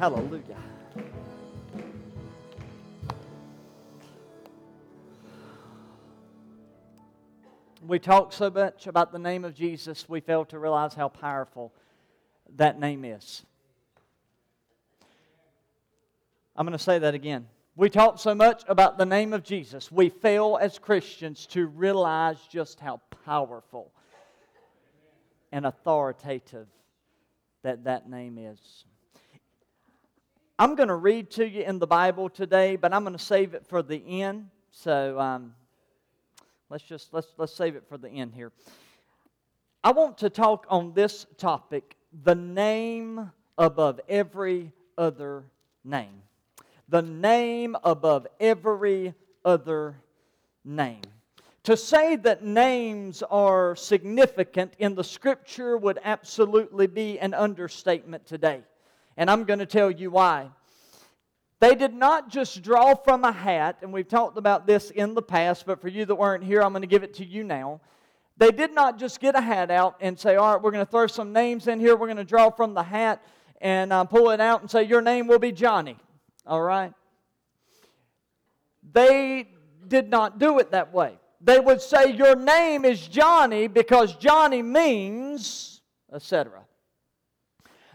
Hallelujah. 0.00 0.56
We 7.86 7.98
talk 7.98 8.32
so 8.32 8.48
much 8.48 8.86
about 8.86 9.12
the 9.12 9.18
name 9.18 9.44
of 9.44 9.54
Jesus, 9.54 10.08
we 10.08 10.20
fail 10.20 10.46
to 10.46 10.58
realize 10.58 10.94
how 10.94 11.08
powerful 11.08 11.74
that 12.56 12.80
name 12.80 13.04
is. 13.04 13.42
I'm 16.56 16.64
going 16.64 16.78
to 16.78 16.82
say 16.82 16.98
that 16.98 17.12
again. 17.12 17.46
We 17.76 17.90
talk 17.90 18.18
so 18.18 18.34
much 18.34 18.62
about 18.68 18.96
the 18.96 19.04
name 19.04 19.34
of 19.34 19.44
Jesus, 19.44 19.92
we 19.92 20.08
fail 20.08 20.58
as 20.58 20.78
Christians 20.78 21.44
to 21.48 21.66
realize 21.66 22.38
just 22.50 22.80
how 22.80 23.02
powerful 23.26 23.92
and 25.52 25.66
authoritative 25.66 26.68
that 27.62 27.84
that 27.84 28.08
name 28.08 28.38
is. 28.38 28.86
I'm 30.60 30.74
going 30.74 30.90
to 30.90 30.96
read 30.96 31.30
to 31.30 31.48
you 31.48 31.62
in 31.62 31.78
the 31.78 31.86
Bible 31.86 32.28
today, 32.28 32.76
but 32.76 32.92
I'm 32.92 33.02
going 33.02 33.16
to 33.16 33.24
save 33.24 33.54
it 33.54 33.66
for 33.66 33.82
the 33.82 34.20
end. 34.20 34.50
So 34.70 35.18
um, 35.18 35.54
let's 36.68 36.84
just 36.84 37.14
let's 37.14 37.28
let's 37.38 37.54
save 37.54 37.76
it 37.76 37.84
for 37.88 37.96
the 37.96 38.10
end 38.10 38.34
here. 38.34 38.52
I 39.82 39.92
want 39.92 40.18
to 40.18 40.28
talk 40.28 40.66
on 40.68 40.92
this 40.92 41.24
topic: 41.38 41.96
the 42.24 42.34
name 42.34 43.30
above 43.56 44.00
every 44.06 44.70
other 44.98 45.44
name. 45.82 46.20
The 46.90 47.00
name 47.00 47.74
above 47.82 48.26
every 48.38 49.14
other 49.42 49.96
name. 50.62 51.00
To 51.62 51.74
say 51.74 52.16
that 52.16 52.44
names 52.44 53.22
are 53.30 53.74
significant 53.76 54.74
in 54.78 54.94
the 54.94 55.04
scripture 55.04 55.78
would 55.78 55.98
absolutely 56.04 56.86
be 56.86 57.18
an 57.18 57.32
understatement 57.32 58.26
today. 58.26 58.60
And 59.16 59.30
I'm 59.30 59.44
going 59.44 59.58
to 59.58 59.66
tell 59.66 59.90
you 59.90 60.10
why. 60.10 60.50
They 61.60 61.74
did 61.74 61.92
not 61.92 62.30
just 62.30 62.62
draw 62.62 62.94
from 62.94 63.22
a 63.22 63.32
hat, 63.32 63.78
and 63.82 63.92
we've 63.92 64.08
talked 64.08 64.38
about 64.38 64.66
this 64.66 64.90
in 64.90 65.14
the 65.14 65.22
past, 65.22 65.66
but 65.66 65.80
for 65.80 65.88
you 65.88 66.06
that 66.06 66.14
weren't 66.14 66.42
here, 66.42 66.62
I'm 66.62 66.72
going 66.72 66.82
to 66.82 66.88
give 66.88 67.02
it 67.02 67.14
to 67.14 67.24
you 67.24 67.44
now. 67.44 67.80
They 68.38 68.50
did 68.50 68.74
not 68.74 68.98
just 68.98 69.20
get 69.20 69.34
a 69.34 69.40
hat 69.42 69.70
out 69.70 69.96
and 70.00 70.18
say, 70.18 70.36
All 70.36 70.54
right, 70.54 70.62
we're 70.62 70.70
going 70.70 70.84
to 70.84 70.90
throw 70.90 71.06
some 71.06 71.34
names 71.34 71.68
in 71.68 71.78
here. 71.78 71.94
We're 71.94 72.06
going 72.06 72.16
to 72.16 72.24
draw 72.24 72.48
from 72.48 72.72
the 72.72 72.82
hat 72.82 73.22
and 73.60 73.92
uh, 73.92 74.04
pull 74.04 74.30
it 74.30 74.40
out 74.40 74.62
and 74.62 74.70
say, 74.70 74.84
Your 74.84 75.02
name 75.02 75.26
will 75.26 75.38
be 75.38 75.52
Johnny. 75.52 75.98
All 76.46 76.62
right? 76.62 76.94
They 78.92 79.48
did 79.86 80.08
not 80.08 80.38
do 80.38 80.58
it 80.58 80.70
that 80.70 80.94
way. 80.94 81.18
They 81.42 81.60
would 81.60 81.82
say, 81.82 82.12
Your 82.12 82.34
name 82.34 82.86
is 82.86 83.06
Johnny 83.06 83.66
because 83.66 84.16
Johnny 84.16 84.62
means, 84.62 85.82
etc. 86.10 86.62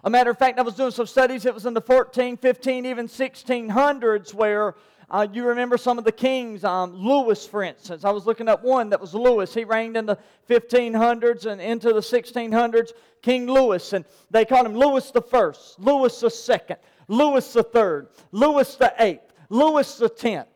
A 0.06 0.10
matter 0.10 0.30
of 0.30 0.38
fact, 0.38 0.60
I 0.60 0.62
was 0.62 0.76
doing 0.76 0.92
some 0.92 1.08
studies, 1.08 1.48
it 1.48 1.54
was 1.54 1.66
in 1.66 1.74
the 1.74 1.82
14, 1.82 2.38
15, 2.38 2.86
even 2.86 3.08
1600s 3.08 4.36
where 4.36 4.76
uh, 5.10 5.26
you 5.34 5.48
remember 5.48 5.80
some 5.80 5.98
of 5.98 6.04
the 6.04 6.12
kings, 6.12 6.64
um, 6.64 6.94
Louis, 6.94 7.44
for 7.48 7.64
instance. 7.64 8.06
I 8.06 8.12
was 8.12 8.28
looking 8.28 8.48
up 8.48 8.64
one 8.64 8.92
that 8.92 9.02
was 9.02 9.16
Louis. 9.16 9.52
He 9.52 9.64
reigned 9.64 9.98
in 9.98 10.06
the 10.06 10.20
1500s 10.48 11.48
and 11.48 11.60
into 11.60 11.92
the 11.92 12.02
1600s, 12.02 12.92
King 13.24 13.48
Louis. 13.48 13.94
And 13.94 14.06
they 14.30 14.46
called 14.46 14.68
him 14.68 14.76
Louis 14.76 15.10
the 15.10 15.24
First, 15.24 15.80
Louis 15.80 16.20
the 16.20 16.30
Second, 16.30 16.78
Louis 17.08 17.52
the 17.54 17.64
Third, 17.64 18.10
Louis 18.32 18.76
the 18.76 18.94
Eighth, 19.00 19.34
Louis 19.50 19.98
the 19.98 20.10
Tenth. 20.10 20.50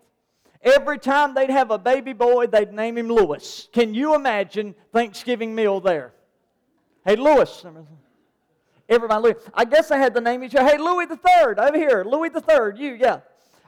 Every 0.61 0.99
time 0.99 1.33
they'd 1.33 1.49
have 1.49 1.71
a 1.71 1.79
baby 1.79 2.13
boy, 2.13 2.45
they'd 2.45 2.71
name 2.71 2.99
him 2.99 3.07
Louis. 3.07 3.67
Can 3.73 3.95
you 3.95 4.13
imagine 4.13 4.75
Thanksgiving 4.93 5.55
meal 5.55 5.79
there? 5.79 6.13
Hey, 7.03 7.15
Louis. 7.15 7.65
Everybody, 8.89 9.23
Louis. 9.23 9.35
I 9.53 9.65
guess 9.65 9.91
I 9.91 9.97
had 9.97 10.13
the 10.13 10.21
name 10.21 10.43
each 10.43 10.55
other. 10.55 10.67
Hey, 10.67 10.77
Louis 10.77 11.05
the 11.05 11.17
Third, 11.17 11.59
over 11.59 11.77
here. 11.77 12.03
Louis 12.05 12.29
the 12.29 12.41
Third, 12.41 12.77
you, 12.77 12.95
yeah. 12.95 13.19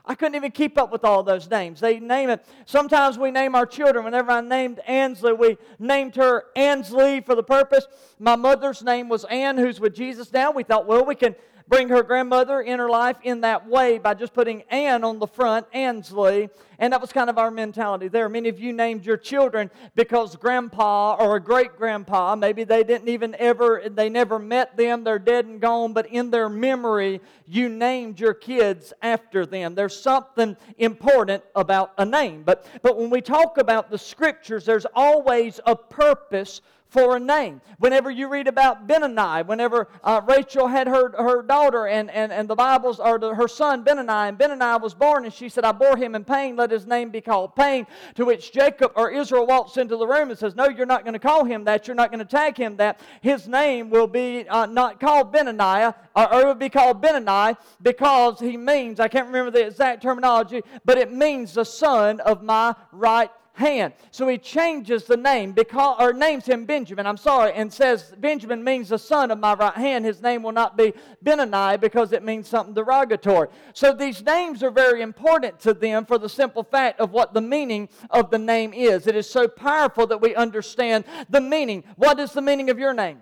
I 0.04 0.16
couldn't 0.16 0.34
even 0.34 0.50
keep 0.50 0.78
up 0.78 0.90
with 0.90 1.04
all 1.04 1.22
those 1.22 1.48
names. 1.48 1.78
They 1.78 2.00
name 2.00 2.28
it. 2.28 2.44
Sometimes 2.66 3.18
we 3.18 3.30
name 3.30 3.54
our 3.54 3.64
children. 3.64 4.04
Whenever 4.04 4.32
I 4.32 4.40
named 4.40 4.80
Ansley, 4.84 5.32
we 5.32 5.58
named 5.78 6.16
her 6.16 6.46
Ansley 6.56 7.20
for 7.20 7.36
the 7.36 7.42
purpose. 7.44 7.86
My 8.18 8.34
mother's 8.34 8.82
name 8.82 9.08
was 9.08 9.22
Ann, 9.26 9.56
who's 9.58 9.78
with 9.78 9.94
Jesus 9.94 10.32
now. 10.32 10.50
We 10.50 10.64
thought, 10.64 10.88
well, 10.88 11.04
we 11.04 11.14
can 11.14 11.36
bring 11.68 11.88
her 11.88 12.02
grandmother 12.02 12.60
in 12.60 12.78
her 12.78 12.88
life 12.88 13.16
in 13.22 13.40
that 13.42 13.68
way 13.68 13.98
by 13.98 14.14
just 14.14 14.32
putting 14.34 14.62
Ann 14.62 15.04
on 15.04 15.18
the 15.18 15.26
front, 15.26 15.66
Ansley. 15.72 16.50
And 16.78 16.92
that 16.92 17.00
was 17.00 17.12
kind 17.12 17.30
of 17.30 17.38
our 17.38 17.50
mentality 17.50 18.08
there. 18.08 18.28
Many 18.28 18.48
of 18.48 18.58
you 18.58 18.72
named 18.72 19.04
your 19.04 19.16
children 19.16 19.70
because 19.94 20.34
grandpa 20.36 21.14
or 21.14 21.36
a 21.36 21.40
great 21.40 21.76
grandpa, 21.76 22.34
maybe 22.34 22.64
they 22.64 22.82
didn't 22.82 23.08
even 23.08 23.36
ever, 23.38 23.82
they 23.88 24.08
never 24.08 24.38
met 24.38 24.76
them, 24.76 25.04
they're 25.04 25.18
dead 25.18 25.46
and 25.46 25.60
gone, 25.60 25.92
but 25.92 26.06
in 26.06 26.30
their 26.30 26.48
memory, 26.48 27.20
you 27.46 27.68
named 27.68 28.18
your 28.18 28.34
kids 28.34 28.92
after 29.02 29.46
them. 29.46 29.74
There's 29.74 29.98
something 29.98 30.56
important 30.78 31.44
about 31.54 31.92
a 31.98 32.04
name. 32.04 32.42
But, 32.42 32.66
but 32.82 32.98
when 32.98 33.10
we 33.10 33.20
talk 33.20 33.58
about 33.58 33.90
the 33.90 33.98
scriptures, 33.98 34.64
there's 34.64 34.86
always 34.94 35.60
a 35.66 35.76
purpose 35.76 36.62
for 36.92 37.16
a 37.16 37.20
name. 37.20 37.62
Whenever 37.78 38.10
you 38.10 38.28
read 38.28 38.46
about 38.46 38.86
Benani, 38.86 39.46
whenever 39.46 39.88
uh, 40.04 40.20
Rachel 40.28 40.66
had 40.66 40.86
her, 40.86 41.10
her 41.16 41.42
daughter 41.42 41.86
and, 41.86 42.10
and, 42.10 42.30
and 42.30 42.46
the 42.46 42.54
Bibles, 42.54 43.00
or 43.00 43.18
the, 43.18 43.34
her 43.34 43.48
son 43.48 43.82
Benani, 43.82 44.28
and 44.28 44.38
Benani 44.38 44.80
was 44.80 44.92
born, 44.92 45.24
and 45.24 45.32
she 45.32 45.48
said, 45.48 45.64
I 45.64 45.72
bore 45.72 45.96
him 45.96 46.14
in 46.14 46.22
pain, 46.22 46.54
let 46.54 46.70
his 46.70 46.86
name 46.86 47.08
be 47.08 47.22
called 47.22 47.56
pain. 47.56 47.86
To 48.16 48.26
which 48.26 48.52
Jacob 48.52 48.92
or 48.94 49.10
Israel 49.10 49.46
walks 49.46 49.78
into 49.78 49.96
the 49.96 50.06
room 50.06 50.28
and 50.28 50.38
says, 50.38 50.54
No, 50.54 50.68
you're 50.68 50.84
not 50.84 51.02
going 51.02 51.14
to 51.14 51.18
call 51.18 51.44
him 51.44 51.64
that, 51.64 51.86
you're 51.86 51.96
not 51.96 52.10
going 52.10 52.24
to 52.24 52.30
tag 52.30 52.58
him 52.58 52.76
that. 52.76 53.00
His 53.22 53.48
name 53.48 53.88
will 53.88 54.06
be 54.06 54.46
uh, 54.46 54.66
not 54.66 55.00
called 55.00 55.32
Benaniah, 55.32 55.94
or, 56.14 56.34
or 56.34 56.40
it 56.42 56.46
will 56.46 56.54
be 56.54 56.68
called 56.68 57.02
Benani 57.02 57.56
because 57.80 58.38
he 58.38 58.58
means, 58.58 59.00
I 59.00 59.08
can't 59.08 59.26
remember 59.26 59.50
the 59.50 59.66
exact 59.66 60.02
terminology, 60.02 60.60
but 60.84 60.98
it 60.98 61.10
means 61.10 61.54
the 61.54 61.64
son 61.64 62.20
of 62.20 62.42
my 62.42 62.74
right 62.92 63.30
hand. 63.54 63.92
So 64.10 64.28
he 64.28 64.38
changes 64.38 65.04
the 65.04 65.16
name 65.16 65.52
because, 65.52 65.96
or 66.00 66.12
names 66.12 66.46
him 66.46 66.64
Benjamin, 66.64 67.06
I'm 67.06 67.16
sorry, 67.16 67.52
and 67.52 67.72
says 67.72 68.12
Benjamin 68.18 68.64
means 68.64 68.88
the 68.88 68.98
son 68.98 69.30
of 69.30 69.38
my 69.38 69.54
right 69.54 69.74
hand. 69.74 70.04
His 70.04 70.22
name 70.22 70.42
will 70.42 70.52
not 70.52 70.76
be 70.76 70.92
Benani 71.24 71.80
because 71.80 72.12
it 72.12 72.22
means 72.22 72.48
something 72.48 72.74
derogatory. 72.74 73.48
So 73.74 73.92
these 73.92 74.22
names 74.22 74.62
are 74.62 74.70
very 74.70 75.02
important 75.02 75.60
to 75.60 75.74
them 75.74 76.06
for 76.06 76.18
the 76.18 76.28
simple 76.28 76.62
fact 76.62 77.00
of 77.00 77.12
what 77.12 77.34
the 77.34 77.40
meaning 77.40 77.88
of 78.10 78.30
the 78.30 78.38
name 78.38 78.72
is. 78.72 79.06
It 79.06 79.16
is 79.16 79.28
so 79.28 79.48
powerful 79.48 80.06
that 80.06 80.20
we 80.20 80.34
understand 80.34 81.04
the 81.28 81.40
meaning. 81.40 81.84
What 81.96 82.18
is 82.18 82.32
the 82.32 82.42
meaning 82.42 82.70
of 82.70 82.78
your 82.78 82.94
name? 82.94 83.18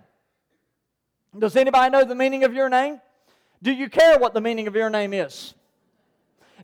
Does 1.39 1.57
anybody 1.57 1.91
know 1.91 2.05
the 2.05 2.15
meaning 2.15 2.45
of 2.45 2.55
your 2.55 2.69
name? 2.69 3.01
Do 3.63 3.73
you 3.73 3.89
care 3.89 4.19
what 4.19 4.35
the 4.35 4.41
meaning 4.41 4.67
of 4.67 4.75
your 4.75 4.91
name 4.91 5.13
is? 5.13 5.55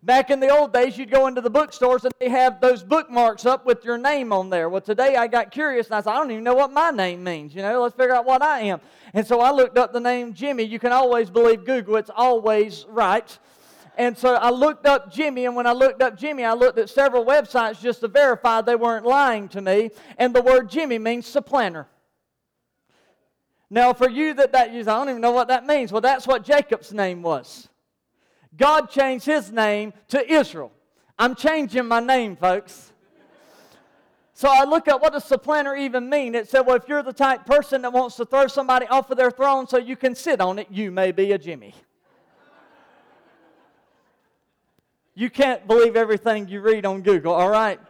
Back 0.03 0.31
in 0.31 0.41
the 0.41 0.49
old 0.49 0.73
days, 0.73 0.99
you'd 0.99 1.11
go 1.11 1.27
into 1.27 1.41
the 1.41 1.51
bookstores 1.51 2.05
and 2.05 2.13
they 2.21 2.29
have 2.29 2.61
those 2.61 2.83
bookmarks 2.83 3.47
up 3.47 3.65
with 3.65 3.85
your 3.85 3.99
name 3.99 4.33
on 4.33 4.51
there. 4.51 4.69
Well, 4.69 4.81
today 4.81 5.17
I 5.17 5.27
got 5.27 5.51
curious 5.51 5.87
and 5.87 5.97
I 5.97 6.01
said, 6.01 6.11
I 6.11 6.17
don't 6.17 6.31
even 6.31 6.45
know 6.45 6.55
what 6.55 6.73
my 6.73 6.91
name 6.91 7.25
means. 7.25 7.55
You 7.55 7.63
know, 7.63 7.83
let's 7.83 7.97
figure 7.97 8.15
out 8.15 8.27
what 8.27 8.43
I 8.43 8.61
am. 8.61 8.81
And 9.15 9.27
so 9.27 9.41
I 9.41 9.51
looked 9.51 9.79
up 9.79 9.93
the 9.93 10.01
name 10.01 10.35
Jimmy. 10.35 10.65
You 10.65 10.79
can 10.79 10.93
always 10.93 11.31
believe 11.31 11.65
Google, 11.65 11.97
it's 11.97 12.11
always 12.15 12.85
right. 12.89 13.39
And 13.99 14.17
so 14.17 14.35
I 14.35 14.51
looked 14.51 14.87
up 14.87 15.11
Jimmy, 15.11 15.47
and 15.47 15.57
when 15.57 15.67
I 15.67 15.73
looked 15.73 16.03
up 16.03 16.19
Jimmy, 16.19 16.45
I 16.45 16.53
looked 16.53 16.79
at 16.79 16.91
several 16.91 17.25
websites 17.25 17.81
just 17.81 18.01
to 18.01 18.09
verify 18.09 18.61
they 18.61 18.77
weren't 18.77 19.07
lying 19.07 19.49
to 19.49 19.63
me. 19.63 19.91
And 20.19 20.35
the 20.35 20.43
word 20.43 20.69
Jimmy 20.69 20.99
means 20.99 21.27
supplanter. 21.27 21.87
Now, 23.71 23.95
for 23.95 24.09
you 24.09 24.35
that 24.35 24.53
that 24.53 24.73
use, 24.73 24.87
I 24.87 24.99
don't 24.99 25.09
even 25.09 25.23
know 25.23 25.33
what 25.33 25.49
that 25.49 25.67
means. 25.67 25.93
Well, 25.93 26.03
that's 26.03 26.27
what 26.27 26.45
Jacob's 26.45 26.93
name 26.93 27.23
was. 27.23 27.69
God 28.57 28.91
changed 28.91 29.27
his 29.27 29.53
name 29.53 29.93
to 30.09 30.33
Israel. 30.33 30.73
I'm 31.19 31.35
changing 31.35 31.87
my 31.87 32.01
name, 32.01 32.37
folks. 32.37 32.93
So 34.33 34.49
I 34.51 34.65
look 34.65 34.87
at 34.87 35.01
what 35.01 35.15
does 35.15 35.25
supplanter 35.25 35.75
even 35.75 36.11
mean? 36.11 36.35
It 36.35 36.49
said, 36.49 36.61
well, 36.61 36.77
if 36.77 36.89
you're 36.89 37.03
the 37.03 37.13
type 37.13 37.47
person 37.47 37.83
that 37.83 37.93
wants 37.93 38.17
to 38.17 38.27
throw 38.27 38.47
somebody 38.49 38.87
off 38.87 39.11
of 39.11 39.17
their 39.17 39.31
throne 39.31 39.67
so 39.67 39.79
you 39.79 39.97
can 39.97 40.15
sit 40.15 40.41
on 40.41 40.59
it, 40.59 40.67
you 40.71 40.91
may 40.91 41.11
be 41.11 41.33
a 41.33 41.39
Jimmy. 41.39 41.75
you 45.17 45.31
can't 45.31 45.67
believe 45.67 45.97
everything 45.97 46.47
you 46.47 46.61
read 46.61 46.85
on 46.85 47.01
Google, 47.01 47.33
all 47.33 47.49
right? 47.49 47.81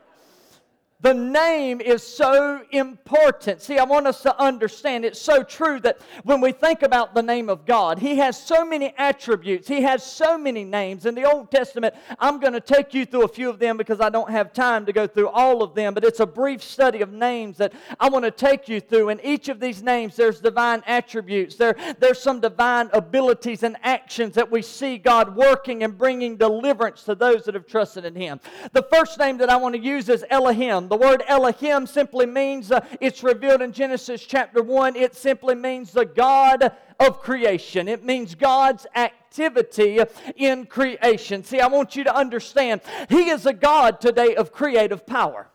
The 1.00 1.12
name 1.12 1.82
is 1.82 2.02
so 2.02 2.62
important. 2.70 3.60
See, 3.60 3.76
I 3.76 3.84
want 3.84 4.06
us 4.06 4.22
to 4.22 4.40
understand 4.40 5.04
it's 5.04 5.20
so 5.20 5.42
true 5.42 5.78
that 5.80 6.00
when 6.24 6.40
we 6.40 6.52
think 6.52 6.82
about 6.82 7.14
the 7.14 7.22
name 7.22 7.50
of 7.50 7.66
God, 7.66 7.98
He 7.98 8.16
has 8.16 8.40
so 8.40 8.64
many 8.64 8.94
attributes, 8.96 9.68
He 9.68 9.82
has 9.82 10.02
so 10.02 10.38
many 10.38 10.64
names. 10.64 11.04
In 11.04 11.14
the 11.14 11.30
Old 11.30 11.50
Testament, 11.50 11.94
I'm 12.18 12.40
going 12.40 12.54
to 12.54 12.62
take 12.62 12.94
you 12.94 13.04
through 13.04 13.24
a 13.24 13.28
few 13.28 13.50
of 13.50 13.58
them 13.58 13.76
because 13.76 14.00
I 14.00 14.08
don't 14.08 14.30
have 14.30 14.54
time 14.54 14.86
to 14.86 14.92
go 14.92 15.06
through 15.06 15.28
all 15.28 15.62
of 15.62 15.74
them, 15.74 15.92
but 15.92 16.02
it's 16.02 16.20
a 16.20 16.26
brief 16.26 16.62
study 16.62 17.02
of 17.02 17.12
names 17.12 17.58
that 17.58 17.74
I 18.00 18.08
want 18.08 18.24
to 18.24 18.30
take 18.30 18.66
you 18.66 18.80
through. 18.80 19.10
In 19.10 19.20
each 19.20 19.50
of 19.50 19.60
these 19.60 19.82
names, 19.82 20.16
there's 20.16 20.40
divine 20.40 20.82
attributes, 20.86 21.56
there, 21.56 21.76
there's 21.98 22.22
some 22.22 22.40
divine 22.40 22.88
abilities 22.94 23.64
and 23.64 23.76
actions 23.82 24.34
that 24.34 24.50
we 24.50 24.62
see 24.62 24.96
God 24.96 25.36
working 25.36 25.82
and 25.82 25.98
bringing 25.98 26.38
deliverance 26.38 27.02
to 27.02 27.14
those 27.14 27.44
that 27.44 27.54
have 27.54 27.66
trusted 27.66 28.06
in 28.06 28.14
Him. 28.14 28.40
The 28.72 28.86
first 28.90 29.18
name 29.18 29.36
that 29.38 29.50
I 29.50 29.56
want 29.56 29.74
to 29.74 29.80
use 29.80 30.08
is 30.08 30.24
Elohim. 30.30 30.85
The 30.88 30.96
word 30.96 31.22
Elohim 31.26 31.86
simply 31.86 32.26
means, 32.26 32.70
uh, 32.70 32.84
it's 33.00 33.22
revealed 33.22 33.62
in 33.62 33.72
Genesis 33.72 34.24
chapter 34.24 34.62
1, 34.62 34.96
it 34.96 35.14
simply 35.14 35.54
means 35.54 35.92
the 35.92 36.04
God 36.04 36.72
of 36.98 37.20
creation. 37.20 37.88
It 37.88 38.04
means 38.04 38.34
God's 38.34 38.86
activity 38.94 40.00
in 40.36 40.66
creation. 40.66 41.44
See, 41.44 41.60
I 41.60 41.66
want 41.66 41.96
you 41.96 42.04
to 42.04 42.16
understand, 42.16 42.80
He 43.08 43.30
is 43.30 43.46
a 43.46 43.52
God 43.52 44.00
today 44.00 44.34
of 44.34 44.52
creative 44.52 45.06
power. 45.06 45.48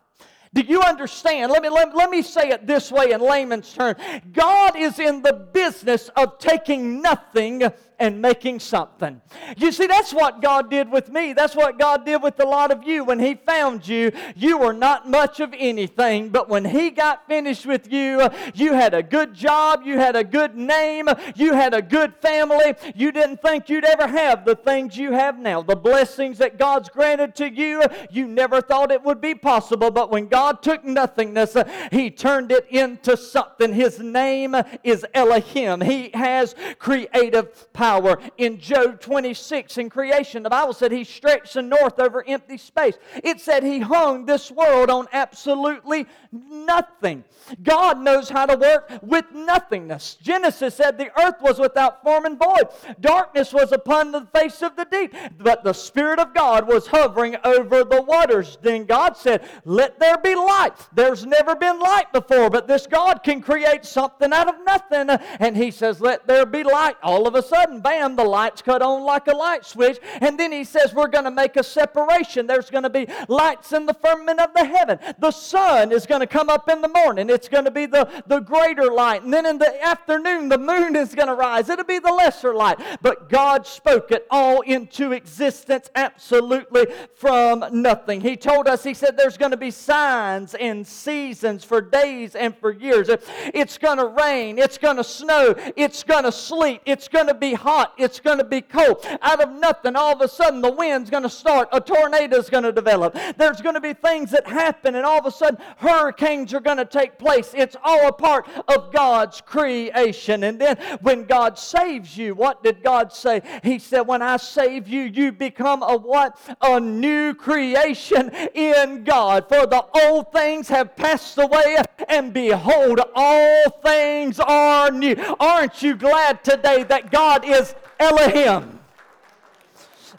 Do 0.54 0.62
you 0.62 0.82
understand? 0.82 1.50
Let 1.52 1.64
me, 1.64 1.70
let, 1.70 1.96
let 1.96 2.10
me 2.10 2.22
say 2.22 2.50
it 2.50 2.68
this 2.68 2.92
way 2.92 3.12
in 3.12 3.22
layman's 3.22 3.74
terms. 3.74 3.98
God 4.34 4.76
is 4.76 5.00
in 5.00 5.22
the 5.22 5.32
business 5.32 6.10
of 6.18 6.40
taking 6.40 7.02
nothing 7.02 7.64
and 8.02 8.20
making 8.20 8.60
something. 8.60 9.22
You 9.58 9.72
see, 9.72 9.86
that's 9.86 10.12
what 10.12 10.42
God 10.42 10.72
did 10.72 10.92
with 10.92 11.10
me. 11.10 11.34
That's 11.34 11.56
what 11.56 11.78
God 11.78 12.04
did 12.04 12.24
with 12.24 12.40
a 12.40 12.46
lot 12.46 12.72
of 12.72 12.84
you. 12.84 13.04
When 13.04 13.20
He 13.20 13.36
found 13.36 13.88
you, 13.88 14.12
you 14.36 14.58
were 14.58 14.74
not 14.74 15.08
much 15.08 15.40
of 15.40 15.54
anything, 15.56 16.30
but 16.30 16.50
when 16.50 16.66
He 16.66 16.90
got 16.90 17.28
finished 17.28 17.68
with 17.68 17.94
you, 17.94 18.28
you 18.56 18.74
had 18.74 18.96
a 18.96 19.04
good 19.04 19.36
job, 19.36 19.84
you 19.86 20.00
had 20.00 20.16
a 20.16 20.24
good 20.24 20.58
name, 20.58 21.10
you 21.36 21.54
had 21.54 21.76
a 21.76 21.82
good 21.82 22.16
family. 22.16 22.74
You 22.96 23.12
didn't 23.12 23.40
think 23.44 23.70
you'd 23.70 23.86
ever 23.86 24.08
have 24.08 24.46
the 24.46 24.56
things 24.56 24.98
you 24.98 25.12
have 25.12 25.38
now. 25.38 25.62
The 25.62 25.76
blessings 25.76 26.40
that 26.40 26.58
God's 26.58 26.90
granted 26.90 27.36
to 27.36 27.52
you, 27.52 27.84
you 28.10 28.26
never 28.26 28.62
thought 28.62 28.92
it 28.92 29.04
would 29.04 29.22
be 29.22 29.36
possible, 29.36 29.92
but 29.92 30.10
when 30.10 30.28
God 30.28 30.64
took 30.64 30.84
nothingness, 30.84 31.56
He 31.92 32.10
turned 32.10 32.52
it 32.52 32.66
into 32.72 33.16
something. 33.16 33.74
His 33.74 34.00
name 34.00 34.56
is 34.84 35.06
Elohim. 35.14 35.82
He 35.82 36.10
has 36.16 36.56
creative 36.80 37.72
power 37.74 37.91
power. 37.92 38.18
In 38.38 38.60
Job 38.60 39.02
26, 39.02 39.78
in 39.78 39.90
creation, 39.90 40.44
the 40.44 40.50
Bible 40.50 40.74
said 40.74 40.92
he 40.92 41.04
stretched 41.04 41.56
the 41.56 41.62
north 41.62 42.00
over 42.00 42.24
empty 42.26 42.58
space. 42.58 42.98
It 43.24 43.42
said 43.42 43.64
he 43.64 43.80
hung 43.80 44.26
this 44.26 44.50
world 44.50 44.90
on 44.90 45.08
absolutely 45.12 46.08
nothing. 46.32 47.24
God 47.64 48.00
knows 48.00 48.30
how 48.30 48.46
to 48.46 48.56
work 48.56 48.92
with 49.02 49.26
nothingness. 49.34 50.18
Genesis 50.22 50.76
said 50.76 50.98
the 50.98 51.12
earth 51.20 51.42
was 51.42 51.60
without 51.60 52.02
form 52.04 52.26
and 52.26 52.40
void. 52.40 52.68
Darkness 53.00 53.54
was 53.54 53.72
upon 53.72 54.12
the 54.12 54.26
face 54.34 54.62
of 54.62 54.76
the 54.76 54.86
deep, 54.86 55.14
but 55.38 55.64
the 55.64 55.74
Spirit 55.74 56.20
of 56.20 56.34
God 56.34 56.68
was 56.68 56.88
hovering 56.88 57.36
over 57.44 57.84
the 57.84 58.02
waters. 58.02 58.58
Then 58.62 58.86
God 58.86 59.18
said, 59.18 59.44
Let 59.66 60.00
there 60.00 60.18
be 60.18 60.36
light. 60.36 60.74
There's 60.94 61.26
never 61.26 61.56
been 61.56 61.80
light 61.80 62.12
before, 62.14 62.50
but 62.50 62.68
this 62.68 62.88
God 62.88 63.24
can 63.24 63.42
create 63.42 63.86
something 63.86 64.32
out 64.32 64.48
of 64.48 64.64
nothing. 64.66 65.10
And 65.40 65.58
He 65.58 65.72
says, 65.72 66.00
Let 66.00 66.28
there 66.28 66.46
be 66.46 66.64
light. 66.64 66.96
All 67.04 67.28
of 67.28 67.36
a 67.36 67.44
sudden, 67.44 67.81
bam, 67.82 68.16
the 68.16 68.24
lights 68.24 68.62
cut 68.62 68.82
on 68.82 69.04
like 69.04 69.28
a 69.28 69.34
light 69.34 69.66
switch. 69.66 70.00
And 70.22 70.40
then 70.40 70.52
he 70.52 70.64
says, 70.64 70.94
We're 70.94 71.08
going 71.08 71.26
to 71.26 71.32
make 71.32 71.56
a 71.58 71.64
separation. 71.64 72.48
There's 72.48 72.70
going 72.70 72.84
to 72.84 72.90
be 72.90 73.08
lights 73.28 73.74
in 73.74 73.86
the 73.86 73.94
firmament 73.94 74.40
of 74.40 74.54
the 74.54 74.66
heaven. 74.66 75.00
The 75.20 75.32
sun 75.32 75.92
is 75.92 76.06
going 76.06 76.22
to 76.22 76.28
come 76.28 76.50
up 76.50 76.70
in 76.70 76.82
the 76.82 76.88
morning. 76.88 77.30
It's 77.30 77.50
going 77.50 77.66
to 77.66 77.72
be 77.72 77.86
the, 77.86 78.24
the 78.28 78.40
greater 78.40 78.92
light. 78.92 79.24
And 79.24 79.34
then 79.34 79.46
in 79.46 79.58
the 79.58 79.84
afternoon, 79.84 80.50
the 80.50 80.58
moon 80.58 80.96
is 80.96 81.16
going 81.16 81.28
to 81.28 81.34
rise. 81.34 81.70
It'll 81.70 81.86
be 81.86 82.00
the 82.00 82.14
lesser 82.14 82.54
light. 82.54 82.80
But 83.02 83.30
God 83.30 83.66
spoke 83.66 84.12
it 84.12 84.28
all 84.30 84.62
into 84.62 85.12
existence 85.12 85.90
absolutely 85.96 86.88
from 87.16 87.66
nothing. 87.72 88.22
He 88.22 88.38
told 88.38 88.68
us, 88.68 88.84
He 88.84 88.94
said, 88.94 89.18
There's 89.18 89.38
going 89.38 89.52
to 89.52 89.58
be 89.58 89.72
signs 89.72 90.54
and 90.56 90.86
seasons 90.86 91.64
for 91.64 91.82
days 91.82 92.36
and 92.36 92.56
for 92.58 92.72
years. 92.72 93.10
It's 93.54 93.78
going 93.78 93.98
to 93.98 94.06
rain. 94.06 94.58
It's 94.58 94.78
going 94.78 94.98
to 94.98 95.04
snow. 95.04 95.56
It's 95.76 96.04
going 96.04 96.24
to 96.24 96.32
sleet. 96.32 96.82
It's 96.86 97.08
going 97.08 97.28
to 97.28 97.34
be 97.34 97.54
hot 97.54 97.71
hot, 97.72 97.94
it's 97.98 98.20
going 98.20 98.38
to 98.38 98.44
be 98.44 98.60
cold. 98.60 99.06
Out 99.22 99.42
of 99.42 99.50
nothing, 99.54 99.96
all 99.96 100.14
of 100.14 100.20
a 100.20 100.28
sudden, 100.28 100.62
the 100.62 100.72
wind's 100.72 101.10
going 101.10 101.24
to 101.24 101.30
start, 101.30 101.70
a 101.72 101.80
tornado 101.80 102.38
is 102.38 102.50
going 102.50 102.64
to 102.64 102.74
develop. 102.74 103.18
There's 103.38 103.62
going 103.62 103.76
to 103.76 103.82
be 103.82 103.94
things 103.94 104.32
that 104.32 104.46
happen, 104.46 104.96
and 104.96 105.06
all 105.06 105.20
of 105.20 105.26
a 105.26 105.32
sudden, 105.32 105.58
hurricanes 105.78 106.54
are 106.54 106.60
going 106.60 106.78
to 106.78 106.86
take 106.86 107.18
place. 107.18 107.54
It's 107.56 107.78
all 107.82 108.08
a 108.08 108.12
part 108.12 108.46
of 108.68 108.92
God's 108.92 109.40
creation. 109.40 110.44
And 110.44 110.60
then 110.60 110.78
when 111.02 111.24
God 111.24 111.58
saves 111.58 112.18
you, 112.18 112.36
what 112.36 112.62
did 112.62 112.84
God 112.84 113.14
say? 113.14 113.42
He 113.64 113.80
said, 113.80 114.02
When 114.02 114.22
I 114.22 114.36
save 114.36 114.90
you, 114.90 115.04
you 115.04 115.32
become 115.32 115.82
a 115.82 115.96
what? 115.96 116.38
A 116.62 116.78
new 116.80 117.34
creation 117.34 118.32
in 118.54 119.06
God. 119.06 119.48
For 119.48 119.66
the 119.66 119.86
old 119.96 120.34
things 120.34 120.68
have 120.68 120.98
passed 120.98 121.38
away, 121.38 121.78
and 122.10 122.34
behold, 122.34 123.00
all 123.16 123.70
things 123.82 124.42
are 124.42 124.92
new. 124.92 125.16
Aren't 125.40 125.82
you 125.82 125.96
glad 125.96 126.44
today 126.44 126.84
that 126.84 127.12
God 127.12 127.46
is 127.46 127.61
is 127.62 127.76
Elohim. 128.00 128.80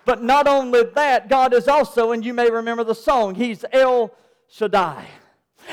But 0.04 0.22
not 0.22 0.48
only 0.48 0.82
that, 0.94 1.28
God 1.28 1.54
is 1.54 1.68
also, 1.68 2.12
and 2.12 2.24
you 2.24 2.34
may 2.34 2.50
remember 2.50 2.84
the 2.84 2.94
song, 2.94 3.34
He's 3.34 3.64
El 3.72 4.12
Shaddai. 4.48 5.06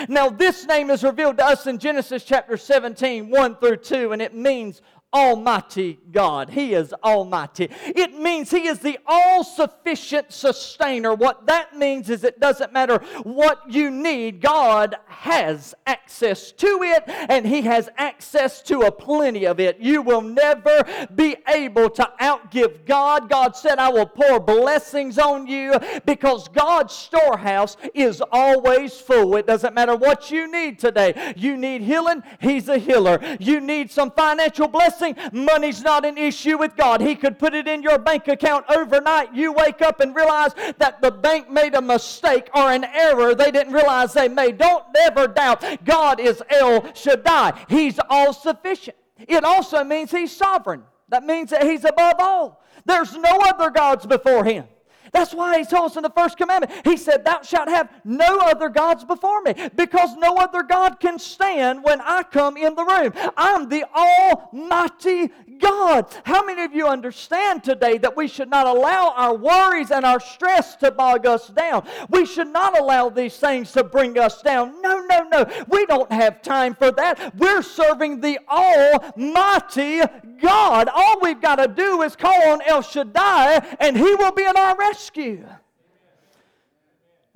Now, 0.07 0.29
this 0.29 0.67
name 0.67 0.91
is 0.91 1.03
revealed 1.03 1.37
to 1.37 1.45
us 1.45 1.65
in 1.65 1.79
Genesis 1.79 2.23
chapter 2.23 2.57
17, 2.57 3.29
1 3.29 3.55
through 3.55 3.77
2, 3.77 4.11
and 4.11 4.21
it 4.21 4.35
means 4.35 4.81
Almighty 5.11 5.99
God. 6.11 6.51
He 6.51 6.73
is 6.75 6.93
Almighty. 7.03 7.69
It 7.83 8.13
means 8.13 8.51
He 8.51 8.67
is 8.67 8.79
the 8.79 8.99
all 9.07 9.43
sufficient 9.43 10.31
sustainer. 10.31 11.15
What 11.15 11.47
that 11.47 11.75
means 11.75 12.11
is 12.11 12.23
it 12.23 12.39
doesn't 12.39 12.73
matter 12.73 12.99
what 13.23 13.63
you 13.67 13.89
need, 13.89 14.39
God 14.39 14.95
has 15.07 15.73
access 15.87 16.51
to 16.53 16.67
it, 16.83 17.03
and 17.07 17.45
He 17.45 17.61
has 17.63 17.89
access 17.97 18.61
to 18.63 18.81
a 18.81 18.91
plenty 18.91 19.45
of 19.45 19.59
it. 19.59 19.79
You 19.79 20.03
will 20.03 20.21
never 20.21 20.85
be 21.15 21.37
able 21.47 21.89
to 21.89 22.11
outgive 22.21 22.85
God. 22.85 23.29
God 23.29 23.55
said, 23.55 23.79
I 23.79 23.89
will 23.89 24.05
pour 24.05 24.39
blessings 24.39 25.17
on 25.17 25.47
you 25.47 25.73
because 26.05 26.47
God's 26.49 26.93
storehouse 26.93 27.77
is 27.95 28.21
always 28.31 28.99
full. 28.99 29.35
It 29.37 29.47
doesn't 29.47 29.73
matter 29.73 29.95
what 29.95 30.29
you 30.29 30.51
need 30.51 30.77
today. 30.77 31.33
You 31.35 31.57
need 31.57 31.81
healing, 31.81 32.21
He's 32.39 32.69
a 32.69 32.77
healer. 32.77 33.19
You 33.39 33.59
need 33.59 33.89
some 33.89 34.11
financial 34.11 34.67
blessing 34.67 34.98
blessing, 34.99 35.15
money's 35.31 35.81
not 35.81 36.05
an 36.05 36.17
issue 36.17 36.57
with 36.57 36.75
God. 36.75 37.01
He 37.01 37.15
could 37.15 37.39
put 37.39 37.53
it 37.53 37.67
in 37.67 37.81
your 37.81 37.97
bank 37.97 38.27
account 38.27 38.65
overnight. 38.69 39.33
You 39.33 39.51
wake 39.51 39.81
up 39.81 39.99
and 39.99 40.15
realize 40.15 40.53
that 40.77 41.01
the 41.01 41.11
bank 41.11 41.49
made 41.49 41.75
a 41.75 41.81
mistake 41.81 42.49
or 42.53 42.71
an 42.71 42.83
error 42.83 43.35
they 43.35 43.51
didn't 43.51 43.73
realize 43.73 44.13
they 44.13 44.27
made. 44.27 44.57
Don't 44.57 44.83
ever 45.01 45.27
doubt 45.27 45.63
God 45.85 46.19
is 46.19 46.41
El 46.49 46.93
Shaddai. 46.93 47.65
He's 47.69 47.99
all 48.09 48.33
sufficient. 48.33 48.97
It 49.17 49.43
also 49.43 49.83
means 49.83 50.11
He's 50.11 50.35
sovereign. 50.35 50.83
That 51.09 51.23
means 51.23 51.49
that 51.49 51.63
He's 51.63 51.85
above 51.85 52.15
all. 52.19 52.63
There's 52.85 53.15
no 53.15 53.39
other 53.41 53.69
gods 53.69 54.05
before 54.05 54.43
Him. 54.43 54.65
That's 55.11 55.33
why 55.33 55.59
he 55.59 55.65
told 55.65 55.91
us 55.91 55.97
in 55.97 56.03
the 56.03 56.09
first 56.09 56.37
commandment, 56.37 56.85
he 56.85 56.97
said, 56.97 57.25
Thou 57.25 57.41
shalt 57.41 57.69
have 57.69 57.89
no 58.03 58.39
other 58.39 58.69
gods 58.69 59.03
before 59.03 59.41
me, 59.41 59.53
because 59.75 60.15
no 60.17 60.35
other 60.35 60.63
God 60.63 60.99
can 60.99 61.19
stand 61.19 61.83
when 61.83 62.01
I 62.01 62.23
come 62.23 62.57
in 62.57 62.75
the 62.75 62.83
room. 62.83 63.13
I'm 63.37 63.69
the 63.69 63.85
Almighty 63.95 65.31
God. 65.59 66.07
How 66.23 66.43
many 66.43 66.63
of 66.63 66.73
you 66.73 66.87
understand 66.87 67.63
today 67.63 67.97
that 67.99 68.15
we 68.15 68.27
should 68.27 68.49
not 68.49 68.67
allow 68.67 69.13
our 69.15 69.35
worries 69.35 69.91
and 69.91 70.05
our 70.05 70.19
stress 70.19 70.75
to 70.77 70.91
bog 70.91 71.25
us 71.25 71.47
down? 71.47 71.87
We 72.09 72.25
should 72.25 72.47
not 72.47 72.79
allow 72.79 73.09
these 73.09 73.37
things 73.37 73.71
to 73.73 73.83
bring 73.83 74.17
us 74.17 74.41
down. 74.41 74.81
No, 74.81 75.05
no, 75.05 75.27
no. 75.31 75.45
We 75.67 75.85
don't 75.85 76.11
have 76.11 76.41
time 76.41 76.75
for 76.75 76.91
that. 76.91 77.35
We're 77.35 77.61
serving 77.61 78.21
the 78.21 78.39
Almighty 78.47 80.01
God. 80.41 80.89
All 80.93 81.19
we've 81.21 81.41
got 81.41 81.55
to 81.57 81.67
do 81.67 82.01
is 82.01 82.15
call 82.15 82.49
on 82.49 82.61
El 82.65 82.81
Shaddai, 82.81 83.77
and 83.79 83.97
He 83.97 84.15
will 84.15 84.31
be 84.31 84.43
in 84.43 84.57
our 84.57 84.75
rescue. 84.77 85.45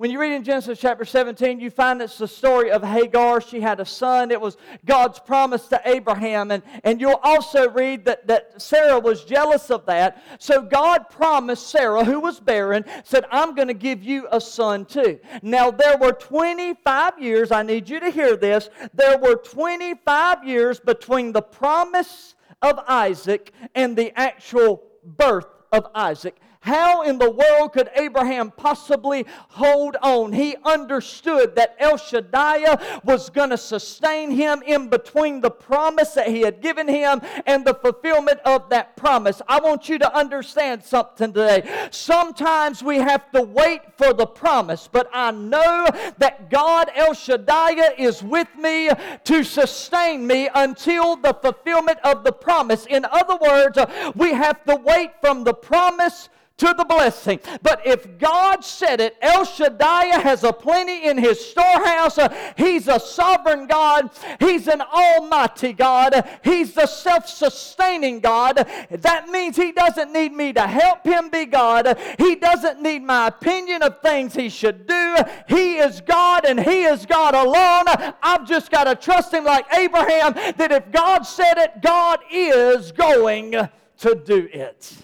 When 0.04 0.10
you 0.10 0.20
read 0.20 0.32
in 0.32 0.44
Genesis 0.44 0.78
chapter 0.78 1.06
17, 1.06 1.60
you 1.60 1.70
find 1.70 2.02
it's 2.02 2.18
the 2.18 2.28
story 2.28 2.70
of 2.70 2.82
Hagar. 2.82 3.40
She 3.40 3.62
had 3.62 3.80
a 3.80 3.86
son. 3.86 4.30
It 4.30 4.38
was 4.38 4.58
God's 4.84 5.18
promise 5.18 5.66
to 5.68 5.80
Abraham. 5.86 6.50
And, 6.50 6.62
and 6.84 7.00
you'll 7.00 7.20
also 7.22 7.70
read 7.70 8.04
that, 8.04 8.26
that 8.26 8.60
Sarah 8.60 8.98
was 8.98 9.24
jealous 9.24 9.70
of 9.70 9.86
that. 9.86 10.22
So 10.38 10.60
God 10.60 11.08
promised 11.08 11.68
Sarah, 11.68 12.04
who 12.04 12.20
was 12.20 12.38
barren, 12.38 12.84
said, 13.04 13.24
I'm 13.30 13.54
going 13.54 13.68
to 13.68 13.72
give 13.72 14.04
you 14.04 14.28
a 14.30 14.42
son 14.42 14.84
too. 14.84 15.18
Now, 15.40 15.70
there 15.70 15.96
were 15.96 16.12
25 16.12 17.18
years, 17.18 17.50
I 17.50 17.62
need 17.62 17.88
you 17.88 17.98
to 18.00 18.10
hear 18.10 18.36
this. 18.36 18.68
There 18.92 19.16
were 19.16 19.36
25 19.36 20.44
years 20.44 20.80
between 20.80 21.32
the 21.32 21.40
promise 21.40 22.34
of 22.60 22.78
Isaac 22.86 23.54
and 23.74 23.96
the 23.96 24.12
actual 24.20 24.82
birth 25.02 25.46
of 25.72 25.86
Isaac. 25.94 26.36
How 26.64 27.02
in 27.02 27.18
the 27.18 27.30
world 27.30 27.74
could 27.74 27.90
Abraham 27.94 28.50
possibly 28.50 29.26
hold 29.50 29.96
on? 30.00 30.32
He 30.32 30.56
understood 30.64 31.56
that 31.56 31.76
El 31.78 31.98
Shaddai 31.98 33.00
was 33.04 33.28
going 33.28 33.50
to 33.50 33.58
sustain 33.58 34.30
him 34.30 34.62
in 34.64 34.88
between 34.88 35.42
the 35.42 35.50
promise 35.50 36.12
that 36.12 36.28
he 36.28 36.40
had 36.40 36.62
given 36.62 36.88
him 36.88 37.20
and 37.44 37.66
the 37.66 37.74
fulfillment 37.74 38.40
of 38.46 38.70
that 38.70 38.96
promise. 38.96 39.42
I 39.46 39.60
want 39.60 39.90
you 39.90 39.98
to 39.98 40.16
understand 40.16 40.82
something 40.82 41.34
today. 41.34 41.68
Sometimes 41.90 42.82
we 42.82 42.96
have 42.96 43.30
to 43.32 43.42
wait 43.42 43.82
for 43.98 44.14
the 44.14 44.26
promise, 44.26 44.88
but 44.90 45.10
I 45.12 45.32
know 45.32 45.86
that 46.16 46.48
God 46.48 46.90
El 46.94 47.12
Shaddai 47.12 47.92
is 47.98 48.22
with 48.22 48.48
me 48.56 48.88
to 49.24 49.44
sustain 49.44 50.26
me 50.26 50.48
until 50.54 51.16
the 51.16 51.34
fulfillment 51.34 51.98
of 52.04 52.24
the 52.24 52.32
promise. 52.32 52.86
In 52.86 53.04
other 53.04 53.36
words, 53.36 53.78
we 54.14 54.32
have 54.32 54.64
to 54.64 54.76
wait 54.76 55.10
from 55.20 55.44
the 55.44 55.52
promise 55.52 56.30
to 56.56 56.72
the 56.76 56.84
blessing. 56.84 57.40
But 57.62 57.84
if 57.84 58.18
God 58.18 58.64
said 58.64 59.00
it, 59.00 59.16
El 59.20 59.44
Shaddai 59.44 60.20
has 60.20 60.44
a 60.44 60.52
plenty 60.52 61.08
in 61.08 61.18
his 61.18 61.44
storehouse. 61.44 62.18
He's 62.56 62.86
a 62.86 63.00
sovereign 63.00 63.66
God. 63.66 64.10
He's 64.38 64.68
an 64.68 64.80
almighty 64.80 65.72
God. 65.72 66.28
He's 66.44 66.74
the 66.74 66.86
self 66.86 67.28
sustaining 67.28 68.20
God. 68.20 68.68
That 68.90 69.28
means 69.30 69.56
he 69.56 69.72
doesn't 69.72 70.12
need 70.12 70.32
me 70.32 70.52
to 70.52 70.66
help 70.66 71.04
him 71.04 71.28
be 71.28 71.44
God. 71.46 71.98
He 72.18 72.36
doesn't 72.36 72.80
need 72.80 73.02
my 73.02 73.28
opinion 73.28 73.82
of 73.82 74.00
things 74.00 74.34
he 74.34 74.48
should 74.48 74.86
do. 74.86 75.16
He 75.48 75.78
is 75.78 76.00
God 76.02 76.44
and 76.44 76.60
he 76.60 76.84
is 76.84 77.04
God 77.04 77.34
alone. 77.34 78.14
I've 78.22 78.46
just 78.46 78.70
got 78.70 78.84
to 78.84 78.94
trust 78.94 79.34
him 79.34 79.44
like 79.44 79.66
Abraham 79.74 80.34
that 80.56 80.70
if 80.70 80.92
God 80.92 81.22
said 81.22 81.58
it, 81.58 81.82
God 81.82 82.20
is 82.30 82.92
going 82.92 83.52
to 83.98 84.14
do 84.14 84.48
it. 84.52 85.03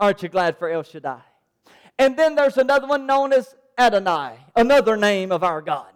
Aren't 0.00 0.22
you 0.22 0.30
glad 0.30 0.58
for 0.58 0.70
El 0.70 0.82
Shaddai? 0.82 1.20
And 1.98 2.16
then 2.16 2.34
there's 2.34 2.56
another 2.56 2.86
one 2.86 3.06
known 3.06 3.34
as 3.34 3.54
Adonai, 3.78 4.38
another 4.56 4.96
name 4.96 5.30
of 5.30 5.44
our 5.44 5.60
God. 5.60 5.92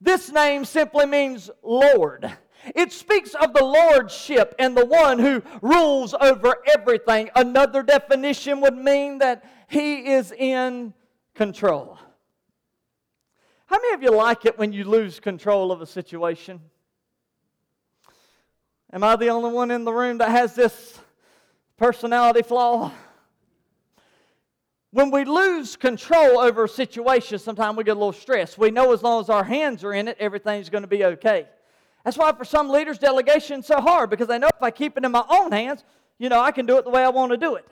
This 0.00 0.30
name 0.30 0.64
simply 0.64 1.06
means 1.06 1.50
Lord. 1.62 2.32
It 2.76 2.92
speaks 2.92 3.34
of 3.34 3.52
the 3.52 3.64
lordship 3.64 4.54
and 4.60 4.76
the 4.76 4.86
one 4.86 5.18
who 5.18 5.42
rules 5.60 6.14
over 6.14 6.54
everything. 6.72 7.30
Another 7.34 7.82
definition 7.82 8.60
would 8.60 8.76
mean 8.76 9.18
that 9.18 9.44
he 9.68 10.12
is 10.12 10.30
in 10.30 10.94
control. 11.34 11.98
How 13.66 13.78
many 13.78 13.94
of 13.94 14.02
you 14.02 14.12
like 14.12 14.44
it 14.44 14.56
when 14.58 14.72
you 14.72 14.84
lose 14.84 15.18
control 15.18 15.72
of 15.72 15.80
a 15.80 15.86
situation? 15.86 16.60
Am 18.92 19.02
I 19.02 19.16
the 19.16 19.28
only 19.28 19.50
one 19.50 19.72
in 19.72 19.84
the 19.84 19.92
room 19.92 20.18
that 20.18 20.30
has 20.30 20.54
this 20.54 21.00
personality 21.76 22.42
flaw? 22.42 22.92
When 24.92 25.10
we 25.10 25.24
lose 25.24 25.74
control 25.74 26.38
over 26.38 26.64
a 26.64 26.68
situation, 26.68 27.38
sometimes 27.38 27.78
we 27.78 27.84
get 27.84 27.92
a 27.92 27.98
little 27.98 28.12
stressed. 28.12 28.58
We 28.58 28.70
know 28.70 28.92
as 28.92 29.02
long 29.02 29.22
as 29.22 29.30
our 29.30 29.42
hands 29.42 29.82
are 29.84 29.94
in 29.94 30.06
it, 30.06 30.18
everything's 30.20 30.68
going 30.68 30.82
to 30.82 30.88
be 30.88 31.02
okay. 31.04 31.46
That's 32.04 32.18
why 32.18 32.30
for 32.32 32.44
some 32.44 32.68
leaders, 32.68 32.98
delegation 32.98 33.60
is 33.60 33.66
so 33.66 33.80
hard 33.80 34.10
because 34.10 34.28
they 34.28 34.38
know 34.38 34.48
if 34.48 34.62
I 34.62 34.70
keep 34.70 34.98
it 34.98 35.04
in 35.04 35.12
my 35.12 35.24
own 35.30 35.50
hands, 35.50 35.82
you 36.18 36.28
know, 36.28 36.40
I 36.40 36.52
can 36.52 36.66
do 36.66 36.76
it 36.76 36.84
the 36.84 36.90
way 36.90 37.02
I 37.02 37.08
want 37.08 37.32
to 37.32 37.38
do 37.38 37.54
it. 37.54 37.66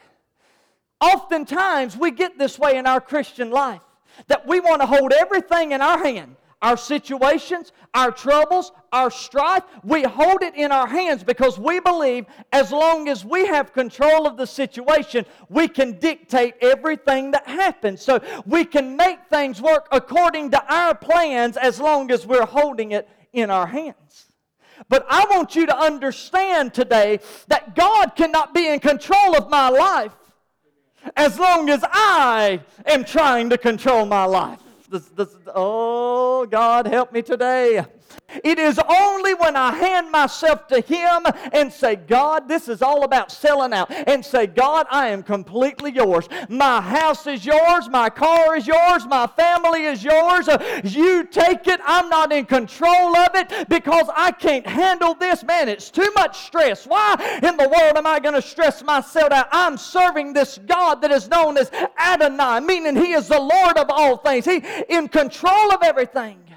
Oftentimes, 0.99 1.95
we 1.95 2.11
get 2.11 2.39
this 2.39 2.59
way 2.59 2.79
in 2.79 2.87
our 2.87 3.03
Christian 3.03 3.51
life 3.51 3.83
that 4.29 4.47
we 4.47 4.61
want 4.61 4.81
to 4.81 4.87
hold 4.87 5.13
everything 5.13 5.73
in 5.73 5.83
our 5.83 6.03
hand 6.03 6.37
our 6.63 6.77
situations, 6.77 7.73
our 7.95 8.11
troubles, 8.11 8.73
our 8.93 9.11
strife, 9.11 9.65
we 9.83 10.03
hold 10.03 10.43
it 10.43 10.55
in 10.55 10.73
our 10.73 10.87
hands 10.87 11.25
because 11.25 11.59
we 11.59 11.81
believe 11.81 12.27
as 12.53 12.71
long 12.71 13.09
as 13.09 13.25
we 13.25 13.47
have 13.47 13.73
control 13.73 14.27
of 14.27 14.37
the 14.37 14.47
situation, 14.47 15.25
we 15.49 15.69
can 15.69 15.99
dictate 15.99 16.55
everything 16.61 17.31
that 17.31 17.47
happens. 17.47 18.03
So 18.03 18.21
we 18.47 18.65
can 18.65 18.97
make 18.97 19.27
things 19.31 19.61
work 19.61 19.89
according 19.91 20.51
to 20.51 20.73
our 20.73 20.95
plans 20.95 21.57
as 21.57 21.81
long 21.81 22.11
as 22.11 22.27
we're 22.27 22.47
holding 22.47 22.93
it 22.93 23.09
in 23.33 23.51
our 23.51 23.67
hands. 23.67 24.27
But 24.89 25.07
I 25.09 25.27
want 25.31 25.55
you 25.57 25.67
to 25.67 25.77
understand 25.77 26.75
today 26.75 27.21
that 27.49 27.75
God 27.75 28.17
cannot 28.17 28.55
be 28.55 28.67
in 28.67 28.81
control 28.81 29.37
of 29.37 29.51
my 29.51 29.69
life 29.69 30.13
as 31.17 31.39
long 31.39 31.71
as 31.71 31.83
I 31.91 32.61
am 32.87 33.05
trying 33.05 33.51
to 33.51 33.59
control 33.59 34.07
my 34.07 34.25
life. 34.25 34.61
This, 34.91 35.07
this, 35.11 35.29
oh, 35.55 36.47
God, 36.47 36.89
help 36.89 37.13
me 37.13 37.23
today. 37.23 37.85
It 38.45 38.59
is 38.59 38.79
only 38.89 39.35
when 39.35 39.57
I 39.57 39.73
hand 39.73 40.11
myself 40.11 40.67
to 40.69 40.81
Him 40.81 41.27
and 41.53 41.73
say, 41.73 41.97
God, 41.97 42.49
this 42.49 42.69
is 42.69 42.83
all 42.83 43.05
about 43.05 43.33
selling 43.33 43.73
out, 43.73 43.91
and 43.91 44.25
say, 44.25 44.47
God, 44.47 44.87
I 44.91 45.09
am 45.09 45.23
completely 45.23 45.93
yours. 45.93 46.29
My 46.49 46.81
house 46.81 47.27
is 47.27 47.45
yours, 47.45 47.89
my 47.89 48.11
car 48.11 48.57
is 48.57 48.67
yours, 48.67 49.07
my 49.07 49.27
family 49.27 49.85
is 49.85 50.03
yours. 50.03 50.49
You 50.85 51.25
take 51.25 51.67
it. 51.67 51.81
I'm 51.85 52.09
not 52.09 52.33
in 52.33 52.47
control 52.47 53.17
of 53.17 53.35
it 53.35 53.69
because 53.69 54.07
I 54.15 54.33
can't 54.33 54.67
handle 54.67 55.15
this. 55.15 55.43
Man, 55.43 55.69
it's 55.69 55.91
too 55.91 56.11
much 56.15 56.47
stress. 56.47 56.87
Why 56.87 57.41
in 57.43 57.57
the 57.57 57.69
world 57.69 57.97
am 57.97 58.07
I 58.07 58.21
going 58.21 58.35
to 58.35 58.43
stress 58.43 58.83
myself 58.83 59.33
out? 59.33 59.49
I'm 59.53 59.77
serving 59.77 60.33
this 60.33 60.59
God 60.67 61.03
that 61.03 61.11
is 61.11 61.29
known 61.29 61.57
as 61.57 61.71
Adonai, 61.99 62.61
meaning 62.61 62.97
He 62.97 63.13
is 63.13 63.29
the 63.29 63.41
Lord 63.41 63.77
of 63.77 63.87
all 63.91 64.17
things. 64.17 64.45
He 64.45 64.63
in 64.89 65.09
control 65.09 65.73
of 65.73 65.83
everything. 65.83 66.50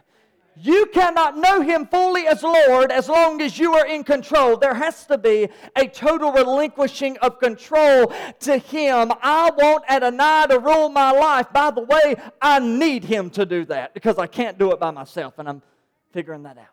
You 0.55 0.85
cannot 0.93 1.37
know 1.37 1.61
Him 1.61 1.87
fully 1.87 2.27
as 2.27 2.43
Lord 2.43 2.91
as 2.91 3.09
long 3.09 3.41
as 3.41 3.57
you 3.57 3.73
are 3.73 3.87
in 3.87 4.03
control. 4.03 4.55
There 4.57 4.73
has 4.75 5.05
to 5.07 5.17
be 5.17 5.49
a 5.75 5.87
total 5.87 6.31
relinquishing 6.31 7.17
of 7.17 7.39
control 7.39 8.13
to 8.41 8.57
Him. 8.57 9.11
I 9.21 9.49
want 9.51 9.83
Adonai 9.89 10.45
to 10.49 10.59
rule 10.59 10.89
my 10.89 11.11
life. 11.11 11.47
By 11.51 11.71
the 11.71 11.81
way, 11.81 12.15
I 12.41 12.59
need 12.59 13.03
Him 13.03 13.29
to 13.31 13.45
do 13.45 13.65
that 13.65 13.93
because 13.93 14.19
I 14.19 14.27
can't 14.27 14.59
do 14.59 14.71
it 14.71 14.79
by 14.79 14.91
myself, 14.91 15.39
and 15.39 15.49
I'm 15.49 15.61
figuring 16.11 16.43
that 16.43 16.57
out. 16.57 16.67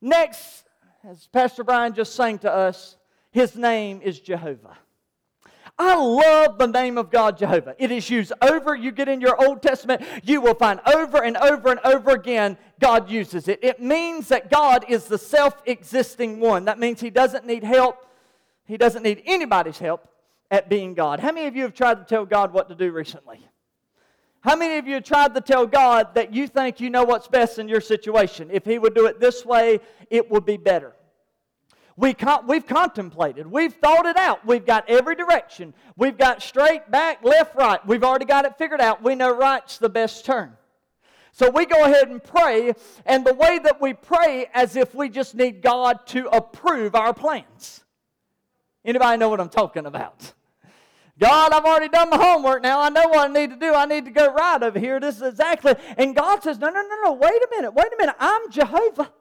Next, 0.00 0.64
as 1.08 1.28
Pastor 1.28 1.62
Brian 1.62 1.94
just 1.94 2.16
sang 2.16 2.38
to 2.40 2.52
us, 2.52 2.96
His 3.30 3.54
name 3.54 4.00
is 4.02 4.18
Jehovah. 4.18 4.76
I 5.78 5.96
love 5.96 6.58
the 6.58 6.66
name 6.66 6.98
of 6.98 7.10
God, 7.10 7.38
Jehovah. 7.38 7.74
It 7.78 7.90
is 7.90 8.08
used 8.08 8.32
over, 8.42 8.74
you 8.74 8.92
get 8.92 9.08
in 9.08 9.20
your 9.20 9.42
Old 9.42 9.62
Testament, 9.62 10.02
you 10.22 10.40
will 10.40 10.54
find 10.54 10.80
over 10.86 11.22
and 11.22 11.36
over 11.36 11.70
and 11.70 11.80
over 11.84 12.10
again 12.10 12.56
God 12.78 13.10
uses 13.10 13.48
it. 13.48 13.58
It 13.62 13.80
means 13.80 14.28
that 14.28 14.50
God 14.50 14.84
is 14.88 15.04
the 15.04 15.18
self 15.18 15.62
existing 15.66 16.40
one. 16.40 16.66
That 16.66 16.78
means 16.78 17.00
He 17.00 17.10
doesn't 17.10 17.46
need 17.46 17.64
help, 17.64 18.06
He 18.64 18.76
doesn't 18.76 19.02
need 19.02 19.22
anybody's 19.24 19.78
help 19.78 20.08
at 20.50 20.68
being 20.68 20.94
God. 20.94 21.20
How 21.20 21.32
many 21.32 21.46
of 21.46 21.56
you 21.56 21.62
have 21.62 21.74
tried 21.74 21.94
to 21.98 22.04
tell 22.04 22.26
God 22.26 22.52
what 22.52 22.68
to 22.68 22.74
do 22.74 22.92
recently? 22.92 23.40
How 24.42 24.56
many 24.56 24.76
of 24.78 24.86
you 24.86 24.94
have 24.94 25.04
tried 25.04 25.34
to 25.34 25.40
tell 25.40 25.66
God 25.66 26.14
that 26.14 26.34
you 26.34 26.48
think 26.48 26.80
you 26.80 26.90
know 26.90 27.04
what's 27.04 27.28
best 27.28 27.58
in 27.58 27.68
your 27.68 27.80
situation? 27.80 28.50
If 28.52 28.64
He 28.64 28.78
would 28.78 28.94
do 28.94 29.06
it 29.06 29.20
this 29.20 29.46
way, 29.46 29.80
it 30.10 30.30
would 30.30 30.44
be 30.44 30.58
better. 30.58 30.94
We 31.96 32.14
con- 32.14 32.46
we've 32.46 32.66
contemplated. 32.66 33.46
We've 33.46 33.74
thought 33.74 34.06
it 34.06 34.16
out. 34.16 34.46
We've 34.46 34.64
got 34.64 34.88
every 34.88 35.14
direction. 35.14 35.74
We've 35.96 36.16
got 36.16 36.42
straight, 36.42 36.90
back, 36.90 37.22
left, 37.22 37.54
right. 37.54 37.84
We've 37.86 38.02
already 38.02 38.24
got 38.24 38.44
it 38.44 38.56
figured 38.56 38.80
out. 38.80 39.02
We 39.02 39.14
know 39.14 39.34
right's 39.34 39.78
the 39.78 39.90
best 39.90 40.24
turn. 40.24 40.56
So 41.32 41.50
we 41.50 41.64
go 41.64 41.84
ahead 41.84 42.08
and 42.08 42.22
pray, 42.22 42.74
and 43.06 43.24
the 43.24 43.32
way 43.34 43.58
that 43.58 43.80
we 43.80 43.94
pray 43.94 44.46
as 44.52 44.76
if 44.76 44.94
we 44.94 45.08
just 45.08 45.34
need 45.34 45.62
God 45.62 46.06
to 46.08 46.28
approve 46.28 46.94
our 46.94 47.14
plans. 47.14 47.84
Anybody 48.84 49.16
know 49.18 49.28
what 49.28 49.40
I'm 49.40 49.48
talking 49.48 49.86
about? 49.86 50.34
God, 51.18 51.52
I've 51.52 51.64
already 51.64 51.88
done 51.88 52.10
my 52.10 52.16
homework 52.16 52.62
now. 52.62 52.80
I 52.80 52.88
know 52.88 53.06
what 53.08 53.30
I 53.30 53.32
need 53.32 53.50
to 53.50 53.56
do. 53.56 53.74
I 53.74 53.86
need 53.86 54.06
to 54.06 54.10
go 54.10 54.32
right 54.32 54.62
over 54.62 54.78
here. 54.78 54.98
This 54.98 55.16
is 55.16 55.22
exactly. 55.22 55.74
And 55.96 56.16
God 56.16 56.42
says, 56.42 56.58
No, 56.58 56.68
no, 56.68 56.82
no, 56.82 56.96
no. 57.04 57.12
Wait 57.12 57.30
a 57.30 57.48
minute. 57.50 57.72
Wait 57.72 57.86
a 57.86 57.96
minute. 57.98 58.16
I'm 58.18 58.50
Jehovah. 58.50 59.12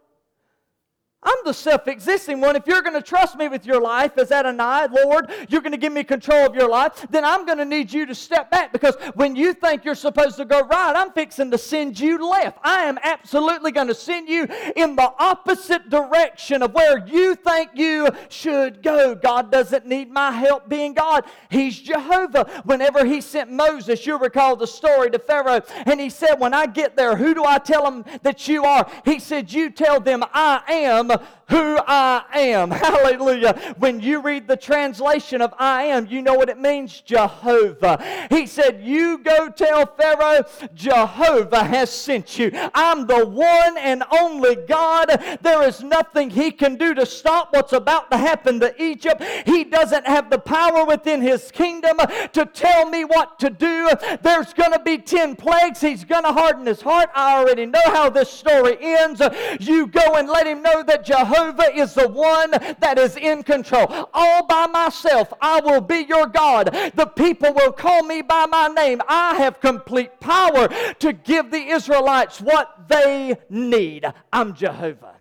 I'm 1.24 1.38
the 1.46 1.54
self 1.54 1.88
existing 1.88 2.42
one. 2.42 2.56
If 2.56 2.66
you're 2.66 2.82
going 2.82 2.96
to 2.96 3.02
trust 3.02 3.38
me 3.38 3.48
with 3.48 3.64
your 3.64 3.80
life 3.80 4.18
as 4.18 4.32
Adonai, 4.32 4.88
Lord, 4.92 5.32
you're 5.50 5.62
going 5.62 5.72
to 5.72 5.78
give 5.78 5.94
me 5.94 6.04
control 6.04 6.48
of 6.48 6.56
your 6.56 6.68
life, 6.68 7.06
then 7.12 7.24
I'm 7.24 7.46
going 7.46 7.60
to 7.60 7.66
need 7.66 7.94
you 7.94 8.08
to 8.08 8.16
step 8.16 8.50
back 8.50 8.72
because 8.72 8.96
when 9.14 9.36
you 9.36 9.54
think 9.54 9.86
you're 9.86 9.94
supposed 9.94 10.38
to 10.38 10.46
go 10.46 10.62
right, 10.62 10.94
I'm 10.96 11.12
fixing 11.12 11.52
to 11.52 11.60
send 11.60 12.00
you 12.00 12.28
left. 12.28 12.58
I 12.64 12.86
am 12.86 12.98
absolutely 13.04 13.72
going 13.72 13.88
to 13.88 13.94
send 13.94 14.30
you 14.30 14.48
in 14.76 14.96
the 14.96 15.14
opposite 15.20 15.92
direction 15.92 16.64
of 16.64 16.74
where 16.74 17.06
you 17.06 17.36
think 17.36 17.70
you 17.76 18.10
should 18.30 18.82
go. 18.82 19.14
God 19.14 19.52
doesn't 19.52 19.86
need 19.86 20.10
my 20.10 20.32
help 20.32 20.70
being 20.70 20.96
God, 20.96 21.26
He's 21.52 21.80
Jehovah. 21.80 22.64
Whenever 22.66 23.06
He 23.06 23.22
sent 23.22 23.52
Moses, 23.52 24.08
you 24.08 24.18
recall 24.18 24.56
the 24.56 24.66
story 24.66 25.12
to 25.12 25.20
Pharaoh, 25.20 25.62
and 25.86 26.00
He 26.00 26.10
said, 26.10 26.40
When 26.40 26.56
I 26.56 26.66
get 26.66 26.96
there, 26.96 27.16
who 27.16 27.36
do 27.36 27.46
I 27.46 27.60
tell 27.60 27.84
them 27.84 28.06
that 28.24 28.48
you 28.48 28.66
are? 28.66 28.90
He 29.06 29.20
said, 29.20 29.54
You 29.54 29.70
tell 29.70 30.00
them 30.00 30.24
I 30.34 30.64
am 30.68 31.11
remember 31.12 31.28
who 31.52 31.78
I 31.86 32.24
am. 32.34 32.72
Hallelujah. 32.72 33.76
When 33.78 34.00
you 34.00 34.22
read 34.22 34.48
the 34.48 34.56
translation 34.56 35.42
of 35.42 35.54
I 35.60 35.84
am, 35.84 36.08
you 36.08 36.22
know 36.22 36.34
what 36.34 36.50
it 36.50 36.58
means 36.58 37.02
Jehovah. 37.02 38.28
He 38.30 38.48
said, 38.48 38.82
You 38.82 39.18
go 39.18 39.50
tell 39.50 39.86
Pharaoh, 39.86 40.44
Jehovah 40.74 41.66
has 41.66 41.92
sent 41.92 42.40
you. 42.40 42.52
I'm 42.74 43.06
the 43.06 43.26
one 43.26 43.78
and 43.78 44.04
only 44.18 44.56
God. 44.56 45.10
There 45.42 45.64
is 45.64 45.84
nothing 45.84 46.30
he 46.30 46.52
can 46.52 46.76
do 46.76 46.94
to 46.94 47.06
stop 47.06 47.50
what's 47.52 47.74
about 47.74 48.10
to 48.12 48.18
happen 48.18 48.62
to 48.62 48.82
Egypt. 48.82 49.22
He 49.46 49.66
doesn't 49.66 50.08
have 50.08 50.30
the 50.30 50.40
power 50.40 50.86
within 50.86 51.22
his 51.22 51.52
kingdom 51.52 51.98
to 52.32 52.46
tell 52.46 52.90
me 52.90 53.04
what 53.04 53.40
to 53.40 53.50
do. 53.50 53.90
There's 54.22 54.54
going 54.54 54.72
to 54.72 54.80
be 54.80 54.98
10 54.98 55.36
plagues. 55.36 55.82
He's 55.82 56.06
going 56.06 56.24
to 56.24 56.32
harden 56.32 56.66
his 56.66 56.82
heart. 56.82 57.10
I 57.14 57.38
already 57.38 57.66
know 57.66 57.82
how 57.88 58.10
this 58.10 58.30
story 58.30 58.78
ends. 58.80 59.22
You 59.60 59.88
go 59.88 60.16
and 60.16 60.30
let 60.30 60.48
him 60.48 60.62
know 60.62 60.82
that 60.84 61.04
Jehovah 61.04 61.41
is 61.76 61.94
the 61.94 62.08
one 62.08 62.52
that 62.80 62.98
is 62.98 63.18
in 63.18 63.44
control. 63.44 64.10
All 64.14 64.46
by 64.46 64.68
myself, 64.68 65.34
I 65.42 65.60
will 65.62 65.82
be 65.82 66.06
your 66.08 66.28
God. 66.28 66.68
The 66.96 67.06
people 67.06 67.54
will 67.54 67.72
call 67.72 68.04
me 68.04 68.22
by 68.22 68.46
my 68.46 68.68
name. 68.68 69.02
I 69.08 69.36
have 69.36 69.60
complete 69.60 70.20
power 70.20 70.68
to 71.00 71.14
give 71.14 71.52
the 71.52 71.58
Israelites 71.58 72.42
what 72.42 72.88
they 72.88 73.38
need. 73.50 74.06
I'm 74.32 74.54
Jehovah. 74.54 75.16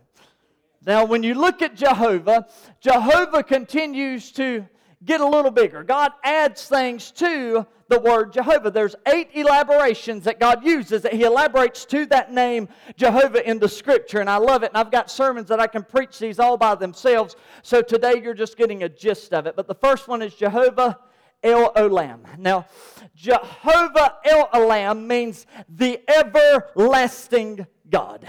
Now, 0.85 1.05
when 1.05 1.23
you 1.23 1.35
look 1.35 1.61
at 1.63 1.75
Jehovah, 1.75 2.47
Jehovah 2.81 3.43
continues 3.43 4.33
to 4.33 4.67
get 5.05 5.21
a 5.21 5.27
little 5.27 5.51
bigger. 5.51 5.85
God 5.85 6.13
adds 6.25 6.67
things 6.67 7.11
to 7.13 7.67
the 7.91 8.01
word 8.01 8.33
Jehovah. 8.33 8.71
There's 8.71 8.95
eight 9.07 9.31
elaborations 9.35 10.25
that 10.25 10.41
God 10.41 10.65
uses 10.65 11.03
that 11.03 11.13
He 11.13 11.25
elaborates 11.25 11.85
to 11.87 12.07
that 12.07 12.33
name 12.33 12.69
Jehovah 12.97 13.47
in 13.47 13.59
the 13.59 13.69
scripture. 13.69 14.21
And 14.21 14.31
I 14.31 14.37
love 14.37 14.63
it. 14.63 14.71
And 14.71 14.79
I've 14.79 14.93
got 14.93 15.11
sermons 15.11 15.49
that 15.49 15.61
I 15.61 15.67
can 15.67 15.83
preach 15.83 16.19
these 16.19 16.39
all 16.39 16.57
by 16.57 16.77
themselves. 16.77 17.37
So 17.63 17.83
today 17.83 18.21
you're 18.23 18.33
just 18.33 18.57
getting 18.57 18.85
a 18.85 18.89
gist 18.89 19.35
of 19.35 19.47
it. 19.47 19.57
But 19.57 19.67
the 19.67 19.75
first 19.75 20.09
one 20.09 20.23
is 20.23 20.35
Jehovah 20.35 20.99
El 21.43 21.73
Olam. 21.75 22.39
Now, 22.39 22.67
Jehovah 23.15 24.17
El 24.25 24.49
Olam 24.49 25.07
means 25.07 25.47
the 25.69 26.01
everlasting 26.09 27.67
God. 27.91 28.27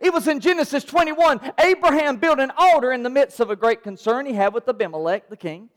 It 0.00 0.12
was 0.12 0.28
in 0.28 0.38
Genesis 0.38 0.84
21. 0.84 1.52
Abraham 1.58 2.16
built 2.16 2.38
an 2.38 2.52
altar 2.56 2.92
in 2.92 3.02
the 3.02 3.10
midst 3.10 3.40
of 3.40 3.50
a 3.50 3.56
great 3.56 3.82
concern 3.82 4.24
he 4.24 4.34
had 4.34 4.54
with 4.54 4.68
Abimelech, 4.68 5.28
the 5.28 5.36
king. 5.36 5.68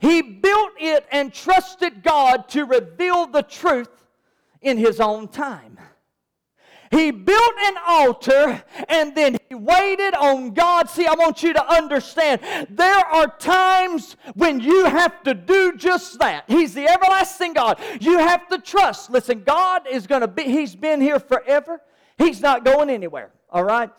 He 0.00 0.22
built 0.22 0.72
it 0.78 1.06
and 1.12 1.32
trusted 1.32 2.02
God 2.02 2.48
to 2.50 2.64
reveal 2.64 3.26
the 3.26 3.42
truth 3.42 4.06
in 4.62 4.78
his 4.78 4.98
own 4.98 5.28
time. 5.28 5.78
He 6.90 7.12
built 7.12 7.54
an 7.66 7.74
altar 7.86 8.64
and 8.88 9.14
then 9.14 9.38
he 9.48 9.54
waited 9.54 10.12
on 10.14 10.50
God. 10.50 10.90
See, 10.90 11.06
I 11.06 11.14
want 11.14 11.40
you 11.42 11.52
to 11.52 11.72
understand 11.72 12.40
there 12.68 12.98
are 13.06 13.28
times 13.38 14.16
when 14.34 14.58
you 14.58 14.86
have 14.86 15.22
to 15.22 15.34
do 15.34 15.76
just 15.76 16.18
that. 16.18 16.44
He's 16.48 16.74
the 16.74 16.88
everlasting 16.88 17.52
God. 17.52 17.78
You 18.00 18.18
have 18.18 18.48
to 18.48 18.58
trust. 18.58 19.08
Listen, 19.08 19.44
God 19.44 19.86
is 19.88 20.08
going 20.08 20.22
to 20.22 20.28
be, 20.28 20.42
He's 20.42 20.74
been 20.74 21.00
here 21.00 21.20
forever. 21.20 21.80
He's 22.18 22.40
not 22.40 22.64
going 22.64 22.90
anywhere, 22.90 23.30
all 23.50 23.64
right? 23.64 23.90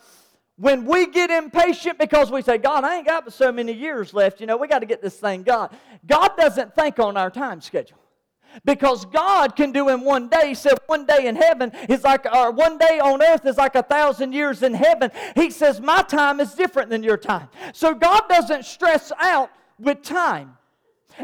When 0.62 0.84
we 0.84 1.08
get 1.08 1.28
impatient 1.28 1.98
because 1.98 2.30
we 2.30 2.40
say, 2.40 2.56
God, 2.56 2.84
I 2.84 2.98
ain't 2.98 3.06
got 3.06 3.32
so 3.32 3.50
many 3.50 3.72
years 3.72 4.14
left, 4.14 4.40
you 4.40 4.46
know, 4.46 4.56
we 4.56 4.68
got 4.68 4.78
to 4.78 4.86
get 4.86 5.02
this 5.02 5.18
thing 5.18 5.42
done. 5.42 5.70
God 6.06 6.36
doesn't 6.36 6.76
think 6.76 7.00
on 7.00 7.16
our 7.16 7.30
time 7.30 7.60
schedule. 7.60 7.98
Because 8.64 9.04
God 9.06 9.56
can 9.56 9.72
do 9.72 9.88
in 9.88 10.02
one 10.02 10.28
day. 10.28 10.50
He 10.50 10.54
said 10.54 10.74
one 10.86 11.04
day 11.04 11.26
in 11.26 11.34
heaven 11.34 11.72
is 11.88 12.04
like, 12.04 12.26
or 12.32 12.52
one 12.52 12.78
day 12.78 13.00
on 13.00 13.20
earth 13.20 13.44
is 13.44 13.56
like 13.56 13.74
a 13.74 13.82
thousand 13.82 14.34
years 14.34 14.62
in 14.62 14.72
heaven. 14.72 15.10
He 15.34 15.50
says, 15.50 15.80
My 15.80 16.02
time 16.02 16.38
is 16.38 16.54
different 16.54 16.90
than 16.90 17.02
your 17.02 17.16
time. 17.16 17.48
So 17.72 17.92
God 17.92 18.28
doesn't 18.28 18.64
stress 18.64 19.10
out 19.18 19.50
with 19.80 20.02
time. 20.02 20.56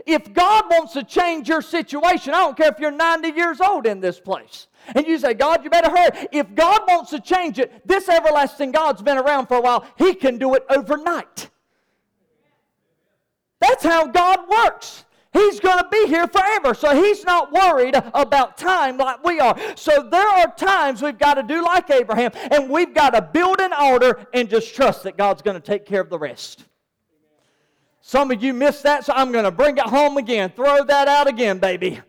If 0.07 0.33
God 0.33 0.65
wants 0.71 0.93
to 0.95 1.05
change 1.05 1.49
your 1.49 1.63
situation, 1.63 2.35
I 2.35 2.39
don't 2.39 2.57
care 2.57 2.69
if 2.69 2.79
you're 2.79 2.91
90 2.91 3.29
years 3.31 3.61
old 3.61 3.87
in 3.87 4.01
this 4.01 4.21
place. 4.21 4.69
And 4.95 5.07
you 5.07 5.19
say, 5.19 5.35
God, 5.35 5.65
you 5.65 5.71
better 5.71 5.91
hurry. 5.91 6.29
If 6.33 6.55
God 6.55 6.83
wants 6.89 7.11
to 7.11 7.21
change 7.21 7.59
it, 7.59 7.87
this 7.87 8.09
everlasting 8.09 8.73
God's 8.73 9.03
been 9.03 9.19
around 9.19 9.47
for 9.47 9.59
a 9.59 9.61
while. 9.61 9.87
He 9.97 10.15
can 10.15 10.39
do 10.39 10.55
it 10.55 10.65
overnight. 10.71 11.51
That's 13.61 13.85
how 13.85 14.07
God 14.07 14.49
works. 14.49 15.05
He's 15.33 15.61
going 15.61 15.79
to 15.79 15.89
be 15.91 16.07
here 16.07 16.27
forever. 16.27 16.75
So 16.75 16.95
he's 16.95 17.25
not 17.25 17.53
worried 17.53 17.95
about 18.15 18.57
time 18.57 18.97
like 18.97 19.23
we 19.23 19.41
are. 19.41 19.59
So 19.77 20.09
there 20.11 20.27
are 20.27 20.53
times 20.55 21.03
we've 21.03 21.19
got 21.19 21.35
to 21.35 21.43
do 21.43 21.63
like 21.63 21.91
Abraham 21.91 22.33
and 22.51 22.71
we've 22.71 22.95
got 22.95 23.11
to 23.11 23.23
build 23.23 23.61
an 23.61 23.73
altar 23.73 24.27
and 24.33 24.49
just 24.49 24.75
trust 24.75 25.03
that 25.03 25.17
God's 25.17 25.43
going 25.43 25.61
to 25.61 25.61
take 25.61 25.85
care 25.85 26.01
of 26.01 26.09
the 26.09 26.19
rest. 26.19 26.65
Some 28.09 28.31
of 28.31 28.43
you 28.43 28.55
missed 28.55 28.85
that, 28.85 29.05
so 29.05 29.13
I'm 29.15 29.33
going 29.33 29.45
to 29.45 29.51
bring 29.51 29.77
it 29.77 29.85
home 29.85 30.17
again. 30.17 30.51
Throw 30.57 30.83
that 30.83 31.09
out 31.09 31.29
again, 31.29 31.59
baby. 31.59 32.01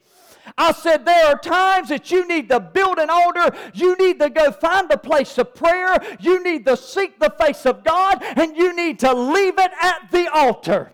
I 0.58 0.72
said, 0.72 1.04
there 1.04 1.26
are 1.26 1.38
times 1.38 1.90
that 1.90 2.10
you 2.10 2.26
need 2.26 2.48
to 2.48 2.62
build 2.62 3.00
an 3.00 3.10
altar. 3.10 3.54
You 3.74 3.98
need 3.98 4.18
to 4.22 4.30
go 4.30 4.50
find 4.54 4.90
a 4.94 4.98
place 4.98 5.38
of 5.38 5.54
prayer. 5.54 5.98
You 6.22 6.42
need 6.42 6.66
to 6.68 6.78
seek 6.78 7.20
the 7.20 7.36
face 7.38 7.66
of 7.66 7.84
God, 7.84 8.24
and 8.24 8.56
you 8.56 8.74
need 8.74 9.00
to 9.00 9.14
leave 9.14 9.60
it 9.60 9.72
at 9.82 10.10
the 10.10 10.32
altar. 10.34 10.94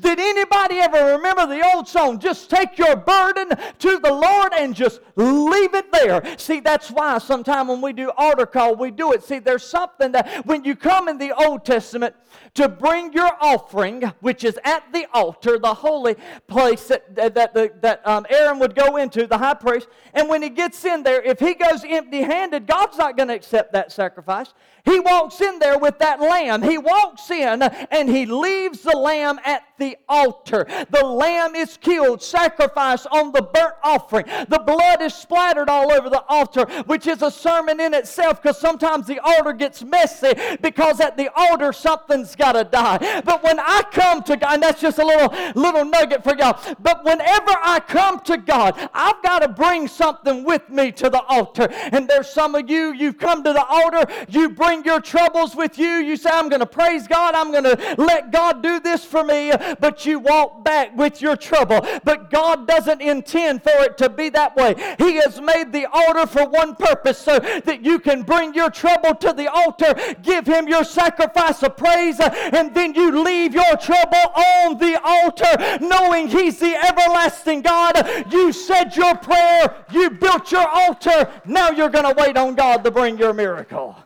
Did 0.00 0.18
anybody 0.18 0.76
ever 0.76 1.16
remember 1.16 1.46
the 1.46 1.64
old 1.74 1.88
song? 1.88 2.18
Just 2.18 2.50
take 2.50 2.78
your 2.78 2.96
burden 2.96 3.48
to 3.78 3.98
the 3.98 4.12
Lord 4.12 4.52
and 4.58 4.74
just 4.74 5.00
leave 5.16 5.74
it 5.74 5.92
there. 5.92 6.22
See, 6.38 6.60
that's 6.60 6.90
why 6.90 7.18
sometimes 7.18 7.68
when 7.68 7.80
we 7.80 7.92
do 7.92 8.10
altar 8.16 8.46
call, 8.46 8.76
we 8.76 8.90
do 8.90 9.12
it. 9.12 9.22
See, 9.22 9.38
there's 9.38 9.64
something 9.64 10.12
that 10.12 10.46
when 10.46 10.64
you 10.64 10.76
come 10.76 11.08
in 11.08 11.18
the 11.18 11.32
Old 11.32 11.64
Testament 11.64 12.14
to 12.54 12.68
bring 12.68 13.12
your 13.12 13.30
offering, 13.40 14.02
which 14.20 14.44
is 14.44 14.58
at 14.64 14.92
the 14.92 15.06
altar, 15.12 15.58
the 15.58 15.74
holy 15.74 16.16
place 16.46 16.88
that, 16.88 17.14
that, 17.16 17.34
that, 17.34 17.82
that 17.82 18.06
um, 18.06 18.26
Aaron 18.30 18.58
would 18.58 18.74
go 18.74 18.96
into, 18.96 19.26
the 19.26 19.38
high 19.38 19.54
priest, 19.54 19.88
and 20.14 20.28
when 20.28 20.42
he 20.42 20.48
gets 20.48 20.84
in 20.84 21.02
there, 21.02 21.22
if 21.22 21.38
he 21.38 21.54
goes 21.54 21.84
empty 21.86 22.22
handed, 22.22 22.66
God's 22.66 22.98
not 22.98 23.16
going 23.16 23.28
to 23.28 23.34
accept 23.34 23.72
that 23.72 23.92
sacrifice. 23.92 24.52
He 24.84 24.98
walks 24.98 25.40
in 25.40 25.58
there 25.58 25.78
with 25.78 25.98
that 25.98 26.20
lamb. 26.20 26.62
He 26.62 26.78
walks 26.78 27.30
in 27.30 27.62
and 27.62 28.08
he 28.08 28.26
leaves 28.26 28.80
the 28.80 28.96
lamb 28.96 29.38
at 29.44 29.59
the 29.80 29.96
altar. 30.08 30.66
The 30.90 31.04
lamb 31.04 31.56
is 31.56 31.76
killed, 31.76 32.22
sacrificed 32.22 33.08
on 33.10 33.32
the 33.32 33.42
burnt 33.42 33.74
offering. 33.82 34.26
The 34.48 34.62
blood 34.64 35.02
is 35.02 35.14
splattered 35.14 35.68
all 35.68 35.90
over 35.90 36.08
the 36.08 36.22
altar, 36.28 36.66
which 36.84 37.06
is 37.06 37.22
a 37.22 37.30
sermon 37.30 37.80
in 37.80 37.94
itself 37.94 38.40
because 38.40 38.58
sometimes 38.58 39.06
the 39.06 39.18
altar 39.20 39.52
gets 39.52 39.82
messy 39.82 40.32
because 40.60 41.00
at 41.00 41.16
the 41.16 41.30
altar 41.34 41.72
something's 41.72 42.36
got 42.36 42.52
to 42.52 42.64
die. 42.64 43.22
But 43.24 43.42
when 43.42 43.58
I 43.58 43.82
come 43.90 44.22
to 44.24 44.36
God, 44.36 44.54
and 44.54 44.62
that's 44.62 44.80
just 44.80 44.98
a 44.98 45.04
little, 45.04 45.34
little 45.54 45.84
nugget 45.84 46.22
for 46.22 46.36
y'all, 46.36 46.60
but 46.80 47.04
whenever 47.04 47.52
I 47.62 47.80
come 47.80 48.20
to 48.20 48.36
God, 48.36 48.78
I've 48.92 49.22
got 49.22 49.40
to 49.40 49.48
bring 49.48 49.88
something 49.88 50.44
with 50.44 50.68
me 50.68 50.92
to 50.92 51.08
the 51.08 51.22
altar. 51.22 51.68
And 51.70 52.06
there's 52.06 52.28
some 52.28 52.54
of 52.54 52.68
you, 52.68 52.92
you've 52.92 53.18
come 53.18 53.42
to 53.44 53.52
the 53.52 53.64
altar, 53.64 54.04
you 54.28 54.50
bring 54.50 54.84
your 54.84 55.00
troubles 55.00 55.56
with 55.56 55.78
you. 55.78 55.88
You 55.88 56.16
say, 56.16 56.30
I'm 56.30 56.48
going 56.48 56.60
to 56.60 56.66
praise 56.66 57.08
God. 57.08 57.34
I'm 57.34 57.50
going 57.50 57.64
to 57.64 57.94
let 57.96 58.30
God 58.30 58.62
do 58.62 58.78
this 58.80 59.04
for 59.04 59.24
me. 59.24 59.49
But 59.80 60.06
you 60.06 60.18
walk 60.18 60.64
back 60.64 60.96
with 60.96 61.20
your 61.20 61.36
trouble. 61.36 61.86
But 62.04 62.30
God 62.30 62.66
doesn't 62.66 63.00
intend 63.00 63.62
for 63.62 63.82
it 63.82 63.98
to 63.98 64.08
be 64.08 64.28
that 64.30 64.56
way. 64.56 64.74
He 64.98 65.16
has 65.16 65.40
made 65.40 65.72
the 65.72 65.86
altar 65.86 66.26
for 66.26 66.48
one 66.48 66.74
purpose 66.76 67.18
so 67.18 67.38
that 67.38 67.84
you 67.84 67.98
can 67.98 68.22
bring 68.22 68.54
your 68.54 68.70
trouble 68.70 69.14
to 69.16 69.32
the 69.32 69.50
altar, 69.50 69.94
give 70.22 70.46
Him 70.46 70.68
your 70.68 70.84
sacrifice 70.84 71.62
of 71.62 71.76
praise, 71.76 72.20
and 72.20 72.74
then 72.74 72.94
you 72.94 73.22
leave 73.22 73.54
your 73.54 73.76
trouble 73.76 74.32
on 74.34 74.78
the 74.78 75.00
altar 75.02 75.78
knowing 75.80 76.28
He's 76.28 76.58
the 76.58 76.74
everlasting 76.74 77.62
God. 77.62 78.08
You 78.30 78.52
said 78.52 78.96
your 78.96 79.16
prayer, 79.16 79.84
you 79.92 80.10
built 80.10 80.52
your 80.52 80.66
altar. 80.66 81.30
Now 81.44 81.70
you're 81.70 81.88
going 81.88 82.14
to 82.14 82.20
wait 82.20 82.36
on 82.36 82.54
God 82.54 82.84
to 82.84 82.90
bring 82.90 83.18
your 83.18 83.32
miracle. 83.32 83.96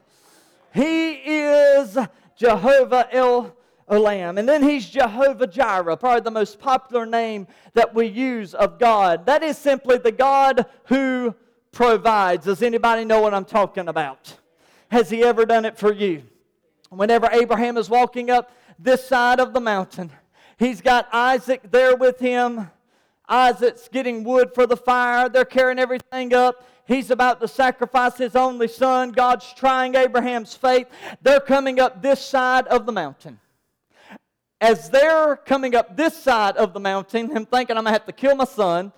He 0.73 1.13
is 1.13 1.97
Jehovah 2.37 3.09
El 3.13 3.54
Olam. 3.89 4.39
And 4.39 4.49
then 4.49 4.63
he's 4.63 4.89
Jehovah 4.89 5.47
Jireh, 5.47 5.97
probably 5.97 6.21
the 6.21 6.31
most 6.31 6.59
popular 6.59 7.07
name 7.07 7.47
that 7.75 7.95
we 7.95 8.07
use 8.07 8.55
of 8.55 8.79
God. 8.79 9.27
That 9.27 9.43
is 9.43 9.59
simply 9.59 9.99
the 9.99 10.13
God 10.13 10.67
who 10.85 11.35
provides. 11.73 12.47
Does 12.47 12.63
anybody 12.63 13.05
know 13.05 13.21
what 13.21 13.35
I'm 13.35 13.45
talking 13.45 13.89
about? 13.89 14.37
Has 14.91 15.11
he 15.11 15.23
ever 15.23 15.45
done 15.45 15.65
it 15.65 15.77
for 15.77 15.93
you? 15.93 16.23
Whenever 16.91 17.29
Abraham 17.33 17.77
is 17.77 17.91
walking 17.91 18.31
up 18.31 18.53
this 18.79 19.07
side 19.07 19.41
of 19.41 19.53
the 19.53 19.61
mountain, 19.61 20.11
he's 20.59 20.81
got 20.81 21.09
Isaac 21.13 21.71
there 21.71 21.97
with 21.97 22.21
him. 22.21 22.71
Isaac's 23.29 23.89
getting 23.89 24.23
wood 24.23 24.55
for 24.55 24.67
the 24.67 24.77
fire. 24.77 25.29
They're 25.29 25.45
carrying 25.45 25.79
everything 25.79 26.35
up. 26.35 26.69
He's 26.87 27.11
about 27.11 27.41
to 27.41 27.49
sacrifice 27.49 28.19
his 28.19 28.37
only 28.37 28.69
son. 28.69 29.11
God's 29.11 29.51
trying 29.55 29.95
Abraham's 29.95 30.55
faith. 30.55 30.87
They're 31.23 31.41
coming 31.41 31.81
up 31.81 32.03
this 32.03 32.23
side 32.23 32.67
of 32.67 32.85
the 32.85 32.93
mountain. 32.93 33.41
As 34.65 34.89
they're 34.89 35.37
coming 35.37 35.75
up 35.75 35.95
this 35.95 36.17
side 36.17 36.57
of 36.57 36.73
the 36.73 36.81
mountain, 36.81 37.29
him 37.29 37.45
thinking, 37.45 37.77
I'm 37.77 37.85
going 37.85 37.93
to 37.93 37.99
have 37.99 38.07
to 38.07 38.13
kill 38.13 38.35
my 38.35 38.47
son, 38.47 38.95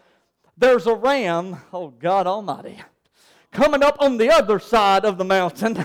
there's 0.57 0.87
a 0.87 0.95
ram, 0.95 1.57
oh 1.73 1.89
God 1.89 2.29
Almighty, 2.29 2.81
coming 3.51 3.83
up 3.83 3.97
on 3.99 4.17
the 4.17 4.31
other 4.31 4.61
side 4.61 5.05
of 5.05 5.19
the 5.19 5.25
mountain. 5.25 5.85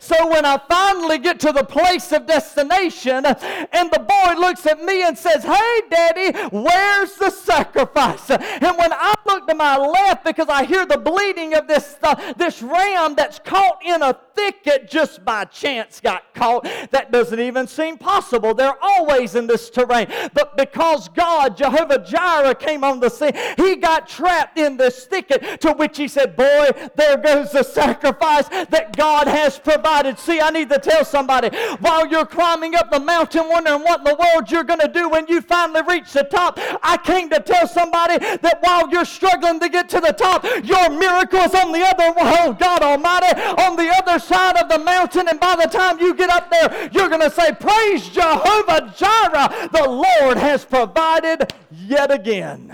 So 0.00 0.28
when 0.28 0.46
I 0.46 0.58
finally 0.66 1.18
get 1.18 1.38
to 1.40 1.52
the 1.52 1.62
place 1.62 2.10
of 2.10 2.24
destination, 2.24 3.26
and 3.26 3.90
the 3.90 3.98
boy 3.98 4.40
looks 4.40 4.64
at 4.64 4.82
me 4.82 5.02
and 5.02 5.16
says, 5.16 5.44
Hey, 5.44 5.80
Daddy, 5.90 6.38
where's 6.48 7.14
the 7.16 7.28
sacrifice? 7.28 8.30
And 8.30 8.78
when 8.78 8.94
I 8.94 9.14
look 9.26 9.46
to 9.46 9.54
my 9.54 9.76
left 9.76 10.24
because 10.24 10.48
I 10.48 10.64
hear 10.64 10.86
the 10.86 10.96
bleeding 10.96 11.52
of 11.52 11.68
this, 11.68 11.96
uh, 12.02 12.32
this 12.38 12.62
ram 12.62 13.14
that's 13.14 13.40
caught 13.40 13.84
in 13.84 14.00
a 14.00 14.18
thicket 14.34 14.88
just 14.88 15.22
by 15.22 15.44
chance 15.44 16.00
got 16.00 16.32
caught, 16.32 16.64
that 16.92 17.12
doesn't 17.12 17.38
even 17.38 17.66
seem 17.66 17.98
possible. 17.98 18.54
They're 18.54 18.82
always 18.82 19.34
in 19.34 19.46
this 19.46 19.68
terrain. 19.68 20.06
But 20.32 20.56
because 20.56 21.10
God, 21.10 21.58
Jehovah 21.58 22.02
Jireh, 22.02 22.54
came 22.54 22.84
on 22.84 23.00
the 23.00 23.10
scene, 23.10 23.34
he 23.58 23.76
got 23.76 24.08
trapped 24.08 24.58
in 24.58 24.78
this 24.78 25.04
thicket 25.04 25.60
to 25.60 25.74
which 25.74 25.98
he 25.98 26.08
said, 26.08 26.36
Boy, 26.36 26.70
there 26.96 27.18
goes 27.18 27.52
the 27.52 27.62
sacrifice 27.62 28.48
that 28.48 28.96
God 28.96 29.28
has 29.28 29.58
provided 29.58 29.89
provided. 29.90 30.18
See, 30.18 30.40
I 30.40 30.50
need 30.50 30.68
to 30.70 30.78
tell 30.78 31.04
somebody 31.04 31.56
while 31.80 32.06
you're 32.06 32.26
climbing 32.26 32.74
up 32.74 32.90
the 32.90 33.00
mountain 33.00 33.48
wondering 33.48 33.82
what 33.82 34.00
in 34.00 34.04
the 34.04 34.14
world 34.14 34.50
you're 34.50 34.64
going 34.64 34.80
to 34.80 34.88
do 34.88 35.08
when 35.08 35.26
you 35.26 35.40
finally 35.40 35.82
reach 35.88 36.12
the 36.12 36.22
top, 36.22 36.58
I 36.82 36.96
came 36.96 37.28
to 37.30 37.40
tell 37.40 37.66
somebody 37.66 38.18
that 38.18 38.58
while 38.60 38.88
you're 38.90 39.04
struggling 39.04 39.58
to 39.60 39.68
get 39.68 39.88
to 39.90 40.00
the 40.00 40.12
top, 40.12 40.44
your 40.64 40.90
miracle 40.90 41.40
is 41.40 41.54
on 41.54 41.72
the 41.72 41.80
other, 41.80 42.14
oh 42.16 42.56
God 42.58 42.82
Almighty, 42.82 43.38
on 43.62 43.76
the 43.76 43.88
other 43.88 44.18
side 44.18 44.56
of 44.56 44.68
the 44.68 44.78
mountain. 44.78 45.28
And 45.28 45.40
by 45.40 45.56
the 45.56 45.66
time 45.66 45.98
you 45.98 46.14
get 46.14 46.30
up 46.30 46.50
there, 46.50 46.90
you're 46.92 47.08
going 47.08 47.22
to 47.22 47.30
say, 47.30 47.52
Praise 47.52 48.08
Jehovah 48.08 48.94
Jireh. 48.96 49.68
The 49.72 49.88
Lord 49.88 50.38
has 50.38 50.64
provided 50.64 51.52
yet 51.70 52.10
again. 52.10 52.72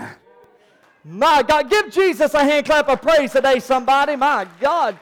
My 1.03 1.41
God, 1.41 1.69
give 1.69 1.89
Jesus 1.89 2.33
a 2.33 2.43
hand 2.43 2.65
clap 2.65 2.89
of 2.89 3.01
praise 3.01 3.31
today, 3.31 3.59
somebody. 3.59 4.15
My 4.17 4.45
God. 4.59 4.99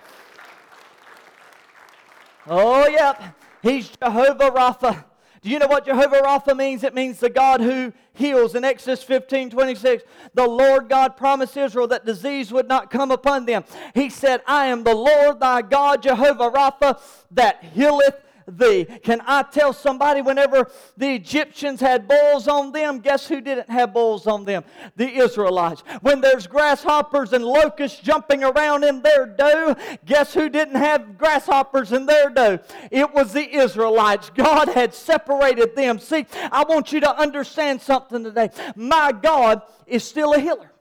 Oh, 2.47 2.87
yep. 2.87 3.21
He's 3.61 3.89
Jehovah 3.89 4.51
Rapha. 4.51 5.05
Do 5.41 5.51
you 5.51 5.59
know 5.59 5.67
what 5.67 5.85
Jehovah 5.85 6.21
Rapha 6.21 6.57
means? 6.57 6.83
It 6.83 6.95
means 6.95 7.19
the 7.19 7.29
God 7.29 7.61
who 7.61 7.93
heals. 8.13 8.55
In 8.55 8.63
Exodus 8.63 9.03
15 9.03 9.51
26, 9.51 10.03
the 10.33 10.47
Lord 10.47 10.89
God 10.89 11.17
promised 11.17 11.55
Israel 11.55 11.87
that 11.89 12.03
disease 12.03 12.51
would 12.51 12.67
not 12.67 12.89
come 12.89 13.11
upon 13.11 13.45
them. 13.45 13.63
He 13.93 14.09
said, 14.09 14.41
I 14.47 14.65
am 14.67 14.83
the 14.83 14.95
Lord 14.95 15.39
thy 15.39 15.61
God, 15.61 16.01
Jehovah 16.01 16.49
Rapha, 16.49 16.99
that 17.29 17.63
healeth 17.63 18.15
thee. 18.47 18.85
Can 19.03 19.21
I 19.25 19.43
tell 19.43 19.73
somebody 19.73 20.21
whenever 20.21 20.69
the 20.97 21.15
Egyptians 21.15 21.79
had 21.79 22.07
bulls 22.07 22.47
on 22.47 22.71
them, 22.71 22.99
guess 22.99 23.27
who 23.27 23.41
didn't 23.41 23.69
have 23.69 23.93
bulls 23.93 24.27
on 24.27 24.45
them? 24.45 24.63
The 24.95 25.07
Israelites. 25.07 25.83
When 26.01 26.21
there's 26.21 26.47
grasshoppers 26.47 27.33
and 27.33 27.43
locusts 27.43 27.99
jumping 27.99 28.43
around 28.43 28.83
in 28.83 29.01
their 29.01 29.25
dough, 29.25 29.75
guess 30.05 30.33
who 30.33 30.49
didn't 30.49 30.75
have 30.75 31.17
grasshoppers 31.17 31.91
in 31.91 32.05
their 32.05 32.29
dough? 32.29 32.59
It 32.91 33.13
was 33.13 33.33
the 33.33 33.55
Israelites. 33.55 34.31
God 34.33 34.69
had 34.69 34.93
separated 34.93 35.75
them. 35.75 35.99
See, 35.99 36.25
I 36.51 36.63
want 36.63 36.91
you 36.91 36.99
to 37.01 37.17
understand 37.17 37.81
something 37.81 38.23
today. 38.23 38.49
My 38.75 39.11
God 39.11 39.61
is 39.87 40.03
still 40.03 40.33
a 40.33 40.39
healer. 40.39 40.71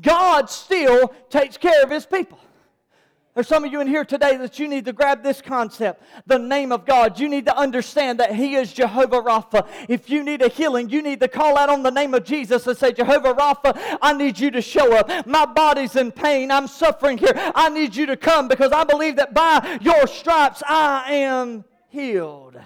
God 0.00 0.50
still 0.50 1.14
takes 1.30 1.56
care 1.56 1.82
of 1.82 1.90
his 1.90 2.06
people. 2.06 2.38
There's 3.34 3.48
some 3.48 3.64
of 3.64 3.72
you 3.72 3.80
in 3.80 3.86
here 3.86 4.04
today 4.04 4.36
that 4.36 4.58
you 4.58 4.68
need 4.68 4.84
to 4.84 4.92
grab 4.92 5.22
this 5.22 5.40
concept, 5.40 6.02
the 6.26 6.38
name 6.38 6.70
of 6.70 6.84
God. 6.84 7.18
You 7.18 7.30
need 7.30 7.46
to 7.46 7.56
understand 7.56 8.20
that 8.20 8.34
He 8.34 8.56
is 8.56 8.74
Jehovah 8.74 9.22
Rapha. 9.22 9.66
If 9.88 10.10
you 10.10 10.22
need 10.22 10.42
a 10.42 10.48
healing, 10.48 10.90
you 10.90 11.00
need 11.00 11.20
to 11.20 11.28
call 11.28 11.56
out 11.56 11.70
on 11.70 11.82
the 11.82 11.90
name 11.90 12.12
of 12.12 12.24
Jesus 12.24 12.66
and 12.66 12.76
say, 12.76 12.92
Jehovah 12.92 13.32
Rapha, 13.32 13.98
I 14.02 14.12
need 14.12 14.38
you 14.38 14.50
to 14.50 14.60
show 14.60 14.94
up. 14.94 15.26
My 15.26 15.46
body's 15.46 15.96
in 15.96 16.12
pain. 16.12 16.50
I'm 16.50 16.66
suffering 16.68 17.16
here. 17.16 17.32
I 17.54 17.70
need 17.70 17.96
you 17.96 18.04
to 18.06 18.18
come 18.18 18.48
because 18.48 18.70
I 18.70 18.84
believe 18.84 19.16
that 19.16 19.32
by 19.32 19.78
your 19.80 20.06
stripes 20.06 20.62
I 20.68 21.14
am 21.14 21.64
healed. 21.88 22.60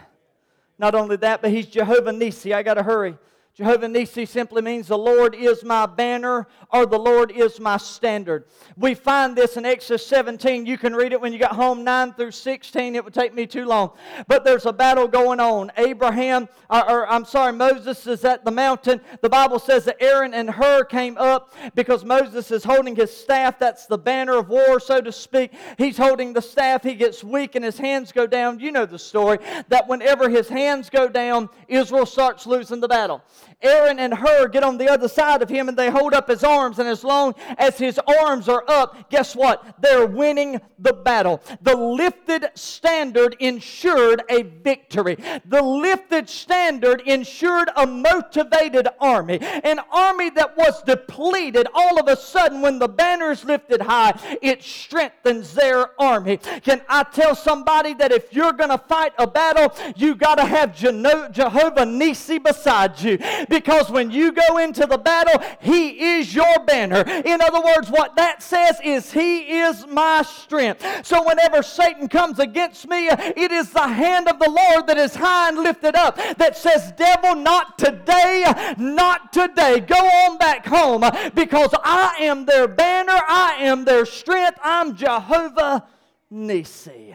Not 0.80 0.96
only 0.96 1.14
that, 1.18 1.42
but 1.42 1.52
He's 1.52 1.66
Jehovah 1.66 2.12
Nisi. 2.12 2.52
I 2.52 2.64
got 2.64 2.74
to 2.74 2.82
hurry. 2.82 3.16
Jehovah 3.56 3.88
Nisi 3.88 4.26
simply 4.26 4.60
means 4.60 4.86
the 4.86 4.98
Lord 4.98 5.34
is 5.34 5.64
my 5.64 5.86
banner 5.86 6.46
or 6.70 6.84
the 6.84 6.98
Lord 6.98 7.30
is 7.30 7.58
my 7.58 7.78
standard. 7.78 8.44
We 8.76 8.92
find 8.92 9.34
this 9.34 9.56
in 9.56 9.64
Exodus 9.64 10.06
17. 10.06 10.66
You 10.66 10.76
can 10.76 10.94
read 10.94 11.14
it 11.14 11.20
when 11.22 11.32
you 11.32 11.38
get 11.38 11.52
home, 11.52 11.82
9 11.82 12.12
through 12.12 12.32
16. 12.32 12.94
It 12.94 13.02
would 13.02 13.14
take 13.14 13.32
me 13.32 13.46
too 13.46 13.64
long. 13.64 13.92
But 14.28 14.44
there's 14.44 14.66
a 14.66 14.74
battle 14.74 15.08
going 15.08 15.40
on. 15.40 15.72
Abraham, 15.78 16.50
or, 16.68 16.90
or 16.90 17.08
I'm 17.08 17.24
sorry, 17.24 17.54
Moses 17.54 18.06
is 18.06 18.26
at 18.26 18.44
the 18.44 18.50
mountain. 18.50 19.00
The 19.22 19.30
Bible 19.30 19.58
says 19.58 19.86
that 19.86 20.02
Aaron 20.02 20.34
and 20.34 20.50
Hur 20.50 20.84
came 20.84 21.16
up 21.16 21.54
because 21.74 22.04
Moses 22.04 22.50
is 22.50 22.62
holding 22.62 22.94
his 22.94 23.10
staff. 23.10 23.58
That's 23.58 23.86
the 23.86 23.96
banner 23.96 24.36
of 24.36 24.50
war, 24.50 24.78
so 24.80 25.00
to 25.00 25.10
speak. 25.10 25.54
He's 25.78 25.96
holding 25.96 26.34
the 26.34 26.42
staff. 26.42 26.82
He 26.82 26.94
gets 26.94 27.24
weak 27.24 27.54
and 27.54 27.64
his 27.64 27.78
hands 27.78 28.12
go 28.12 28.26
down. 28.26 28.60
You 28.60 28.70
know 28.70 28.84
the 28.84 28.98
story 28.98 29.38
that 29.70 29.88
whenever 29.88 30.28
his 30.28 30.46
hands 30.46 30.90
go 30.90 31.08
down, 31.08 31.48
Israel 31.68 32.04
starts 32.04 32.46
losing 32.46 32.80
the 32.80 32.88
battle. 32.88 33.22
Aaron 33.62 33.98
and 33.98 34.12
Hur 34.12 34.48
get 34.48 34.62
on 34.62 34.76
the 34.76 34.88
other 34.88 35.08
side 35.08 35.40
of 35.42 35.48
him 35.48 35.68
and 35.68 35.76
they 35.76 35.90
hold 35.90 36.12
up 36.12 36.28
his 36.28 36.44
arms. 36.44 36.78
And 36.78 36.88
as 36.88 37.02
long 37.02 37.34
as 37.58 37.78
his 37.78 37.98
arms 38.20 38.48
are 38.48 38.64
up, 38.68 39.10
guess 39.10 39.34
what? 39.34 39.76
They're 39.80 40.06
winning 40.06 40.60
the 40.78 40.92
battle. 40.92 41.42
The 41.62 41.74
lifted 41.74 42.50
standard 42.54 43.34
ensured 43.40 44.22
a 44.28 44.42
victory. 44.42 45.16
The 45.46 45.62
lifted 45.62 46.28
standard 46.28 47.00
ensured 47.02 47.70
a 47.76 47.86
motivated 47.86 48.88
army. 49.00 49.38
An 49.40 49.80
army 49.90 50.30
that 50.30 50.56
was 50.56 50.82
depleted, 50.82 51.66
all 51.74 51.98
of 51.98 52.08
a 52.08 52.16
sudden, 52.16 52.60
when 52.60 52.78
the 52.78 52.88
banner 52.88 53.30
is 53.30 53.44
lifted 53.44 53.80
high, 53.80 54.18
it 54.42 54.62
strengthens 54.62 55.54
their 55.54 56.00
army. 56.00 56.36
Can 56.36 56.82
I 56.88 57.04
tell 57.04 57.34
somebody 57.34 57.94
that 57.94 58.12
if 58.12 58.32
you're 58.32 58.52
going 58.52 58.70
to 58.70 58.78
fight 58.78 59.12
a 59.18 59.26
battle, 59.26 59.74
you 59.96 60.14
got 60.14 60.36
to 60.36 60.44
have 60.44 60.76
Jehovah 60.76 61.86
Nisi 61.86 62.38
beside 62.38 63.00
you 63.00 63.18
because 63.48 63.90
when 63.90 64.10
you 64.10 64.32
go 64.32 64.58
into 64.58 64.86
the 64.86 64.98
battle, 64.98 65.42
He 65.60 66.18
is 66.18 66.34
your 66.34 66.64
banner. 66.66 67.02
In 67.24 67.40
other 67.40 67.60
words, 67.60 67.90
what 67.90 68.16
that 68.16 68.42
says 68.42 68.78
is 68.84 69.12
He 69.12 69.58
is 69.58 69.86
my 69.86 70.22
strength. 70.22 70.84
So 71.04 71.22
whenever 71.26 71.62
Satan 71.62 72.08
comes 72.08 72.38
against 72.38 72.88
me, 72.88 73.08
it 73.08 73.52
is 73.52 73.70
the 73.70 73.86
hand 73.86 74.28
of 74.28 74.38
the 74.38 74.50
Lord 74.50 74.86
that 74.86 74.98
is 74.98 75.14
high 75.14 75.48
and 75.48 75.58
lifted 75.58 75.96
up 75.96 76.16
that 76.38 76.56
says, 76.56 76.92
Devil, 76.96 77.36
not 77.36 77.78
today, 77.78 78.74
not 78.78 79.32
today. 79.32 79.80
Go 79.80 79.96
on 79.96 80.38
back 80.38 80.66
home 80.66 81.04
because 81.34 81.70
I 81.84 82.16
am 82.20 82.46
their 82.46 82.68
banner, 82.68 83.20
I 83.28 83.56
am 83.60 83.84
their 83.84 84.06
strength, 84.06 84.58
I'm 84.62 84.96
Jehovah 84.96 85.86
Nisi. 86.30 87.14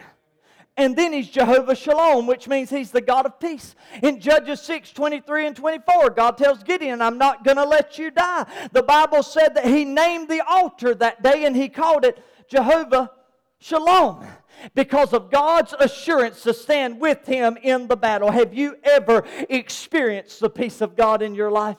And 0.76 0.96
then 0.96 1.12
he's 1.12 1.28
Jehovah 1.28 1.74
Shalom, 1.74 2.26
which 2.26 2.48
means 2.48 2.70
he's 2.70 2.90
the 2.90 3.02
God 3.02 3.26
of 3.26 3.38
peace. 3.38 3.74
In 4.02 4.20
Judges 4.20 4.62
6 4.62 4.92
23 4.92 5.48
and 5.48 5.56
24, 5.56 6.10
God 6.10 6.38
tells 6.38 6.62
Gideon, 6.62 7.02
I'm 7.02 7.18
not 7.18 7.44
going 7.44 7.58
to 7.58 7.64
let 7.64 7.98
you 7.98 8.10
die. 8.10 8.46
The 8.72 8.82
Bible 8.82 9.22
said 9.22 9.54
that 9.54 9.66
he 9.66 9.84
named 9.84 10.28
the 10.28 10.40
altar 10.46 10.94
that 10.94 11.22
day 11.22 11.44
and 11.44 11.54
he 11.54 11.68
called 11.68 12.04
it 12.06 12.24
Jehovah 12.48 13.10
Shalom 13.58 14.26
because 14.74 15.12
of 15.12 15.30
God's 15.30 15.74
assurance 15.78 16.42
to 16.42 16.54
stand 16.54 17.00
with 17.00 17.26
him 17.26 17.58
in 17.62 17.86
the 17.86 17.96
battle. 17.96 18.30
Have 18.30 18.54
you 18.54 18.76
ever 18.82 19.24
experienced 19.50 20.40
the 20.40 20.50
peace 20.50 20.80
of 20.80 20.96
God 20.96 21.20
in 21.20 21.34
your 21.34 21.50
life? 21.50 21.76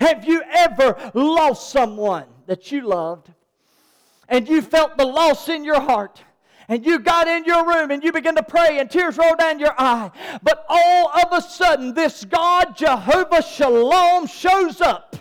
Have 0.00 0.24
you 0.24 0.42
ever 0.50 1.10
lost 1.12 1.70
someone 1.70 2.26
that 2.46 2.72
you 2.72 2.82
loved 2.82 3.30
and 4.28 4.48
you 4.48 4.62
felt 4.62 4.96
the 4.96 5.04
loss 5.04 5.48
in 5.48 5.64
your 5.64 5.80
heart? 5.80 6.22
And 6.72 6.86
you 6.86 6.98
got 6.98 7.28
in 7.28 7.44
your 7.44 7.66
room 7.66 7.90
and 7.90 8.02
you 8.02 8.10
began 8.12 8.34
to 8.34 8.42
pray 8.42 8.78
and 8.78 8.90
tears 8.90 9.18
rolled 9.18 9.36
down 9.38 9.58
your 9.58 9.74
eye. 9.76 10.10
But 10.42 10.64
all 10.70 11.10
of 11.10 11.30
a 11.30 11.42
sudden, 11.42 11.92
this 11.92 12.24
God, 12.24 12.74
Jehovah 12.74 13.42
Shalom, 13.42 14.26
shows 14.26 14.80
up 14.80 15.14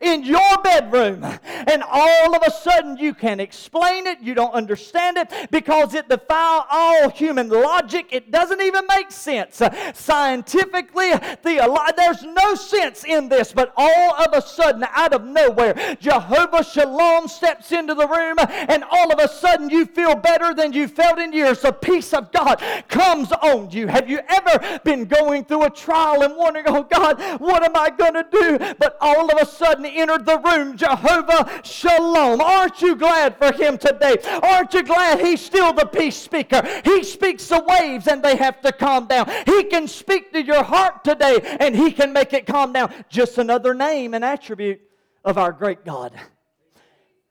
in 0.00 0.24
your 0.24 0.58
bedroom, 0.62 1.24
and 1.24 1.82
all 1.82 2.34
of 2.34 2.42
a 2.46 2.50
sudden 2.50 2.96
you 2.96 3.14
can't 3.14 3.40
explain 3.40 4.06
it, 4.06 4.20
you 4.20 4.34
don't 4.34 4.52
understand 4.52 5.16
it 5.16 5.32
because 5.50 5.94
it 5.94 6.08
defies 6.08 6.62
all 6.70 7.08
human 7.10 7.48
logic. 7.48 8.08
It 8.10 8.30
doesn't 8.30 8.60
even 8.60 8.84
make 8.88 9.10
sense. 9.10 9.62
Scientifically, 9.94 11.10
the, 11.42 11.92
there's 11.96 12.22
no 12.22 12.54
sense 12.54 13.04
in 13.04 13.28
this, 13.28 13.52
but 13.52 13.72
all 13.76 14.14
of 14.14 14.32
a 14.32 14.42
sudden, 14.46 14.84
out 14.94 15.12
of 15.12 15.24
nowhere, 15.24 15.96
Jehovah 16.00 16.64
Shalom 16.64 17.28
steps 17.28 17.72
into 17.72 17.94
the 17.94 18.06
room, 18.06 18.36
and 18.68 18.84
all 18.90 19.12
of 19.12 19.18
a 19.18 19.28
sudden 19.28 19.70
you 19.70 19.86
feel 19.86 20.14
better 20.14 20.54
than 20.54 20.72
you 20.72 20.88
felt 20.88 21.18
in 21.18 21.32
years. 21.32 21.60
The 21.60 21.72
peace 21.72 22.12
of 22.12 22.32
God 22.32 22.62
comes 22.88 23.32
on 23.32 23.70
you. 23.70 23.86
Have 23.86 24.08
you 24.08 24.20
ever 24.28 24.80
been 24.84 25.04
going 25.06 25.44
through 25.44 25.64
a 25.64 25.70
trial 25.70 26.22
and 26.22 26.36
wondering, 26.36 26.66
oh 26.68 26.82
God, 26.82 27.20
what 27.40 27.62
am 27.62 27.76
I 27.76 27.90
going 27.90 28.14
to 28.14 28.26
do? 28.30 28.58
But 28.78 28.96
all 29.00 29.30
of 29.30 29.40
a 29.40 29.46
sudden, 29.46 29.85
entered 29.94 30.26
the 30.26 30.38
room, 30.38 30.76
Jehovah 30.76 31.60
Shalom. 31.64 32.40
Aren't 32.40 32.82
you 32.82 32.96
glad 32.96 33.36
for 33.38 33.52
him 33.52 33.78
today? 33.78 34.16
Aren't 34.42 34.74
you 34.74 34.82
glad 34.82 35.20
he's 35.20 35.44
still 35.44 35.72
the 35.72 35.86
peace 35.86 36.16
speaker? 36.16 36.62
He 36.84 37.04
speaks 37.04 37.48
the 37.48 37.64
waves 37.66 38.06
and 38.06 38.22
they 38.22 38.36
have 38.36 38.60
to 38.62 38.72
calm 38.72 39.06
down. 39.06 39.30
He 39.46 39.64
can 39.64 39.88
speak 39.88 40.32
to 40.32 40.42
your 40.42 40.62
heart 40.62 41.04
today 41.04 41.40
and 41.60 41.74
he 41.76 41.92
can 41.92 42.12
make 42.12 42.32
it 42.32 42.46
calm 42.46 42.72
down. 42.72 42.92
Just 43.08 43.38
another 43.38 43.74
name 43.74 44.14
and 44.14 44.24
attribute 44.24 44.80
of 45.24 45.38
our 45.38 45.52
great 45.52 45.84
God. 45.84 46.12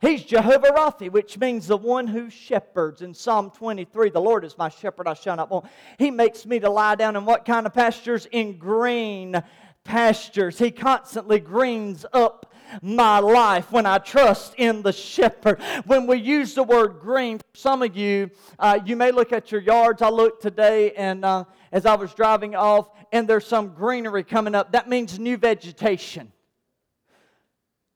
He's 0.02 0.24
Jehovah 0.24 0.68
Rapha, 0.68 1.10
which 1.10 1.38
means 1.39 1.68
the 1.68 1.78
one 1.78 2.06
who 2.06 2.30
shepherds. 2.30 3.02
In 3.02 3.13
Psalm 3.13 3.50
23, 3.50 4.10
the 4.12 4.20
Lord 4.20 4.44
is 4.46 4.58
my 4.58 4.70
shepherd, 4.70 5.08
I 5.08 5.13
shall 5.13 5.36
not 5.36 5.50
want. 5.50 5.65
He 5.98 6.12
makes 6.12 6.46
me 6.46 6.60
to 6.60 6.70
lie 6.70 6.96
down 6.96 7.15
in 7.15 7.26
what 7.26 7.46
kind 7.46 7.65
of 7.65 7.74
pastures? 7.74 8.28
In 8.32 8.58
green 8.58 9.41
pastures. 9.86 10.60
He 10.60 10.71
constantly 10.71 11.39
greens 11.39 12.06
up 12.12 12.52
my 12.82 13.19
life 13.19 13.71
when 13.71 13.86
I 13.86 14.00
trust 14.00 14.56
in 14.58 14.82
the 14.82 14.91
shepherd. 14.91 15.62
When 15.86 16.08
we 16.08 16.17
use 16.17 16.56
the 16.56 16.63
word 16.63 17.00
green, 17.00 17.39
some 17.54 17.82
of 17.82 17.95
you, 17.95 18.32
uh, 18.60 18.80
you 18.84 18.98
may 18.98 19.12
look 19.12 19.32
at 19.32 19.52
your 19.52 19.62
yards. 19.62 20.02
I 20.02 20.10
looked 20.10 20.41
today 20.41 20.91
and 20.91 21.24
uh, 21.24 21.45
as 21.71 21.86
I 21.86 21.95
was 21.95 22.13
driving 22.13 22.56
off, 22.56 22.89
and 23.13 23.28
there's 23.28 23.45
some 23.45 23.69
greenery 23.69 24.24
coming 24.24 24.56
up. 24.56 24.74
That 24.74 24.89
means 24.89 25.17
new 25.17 25.38
vegetation. 25.38 26.32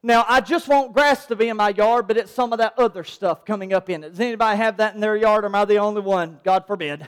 Now, 0.01 0.23
I 0.29 0.39
just 0.39 0.69
want 0.69 0.93
grass 0.93 1.25
to 1.25 1.35
be 1.35 1.49
in 1.49 1.57
my 1.57 1.69
yard, 1.69 2.07
but 2.07 2.15
it's 2.15 2.31
some 2.31 2.53
of 2.53 2.59
that 2.59 2.79
other 2.79 3.03
stuff 3.03 3.43
coming 3.43 3.73
up 3.73 3.89
in 3.89 4.05
it. 4.05 4.11
Does 4.11 4.19
anybody 4.21 4.55
have 4.57 4.77
that 4.77 4.93
in 4.95 5.01
their 5.01 5.17
yard, 5.17 5.43
or 5.43 5.47
am 5.47 5.55
I 5.55 5.65
the 5.65 5.77
only 5.77 5.99
one? 5.99 6.39
God 6.43 6.65
forbid. 6.65 7.05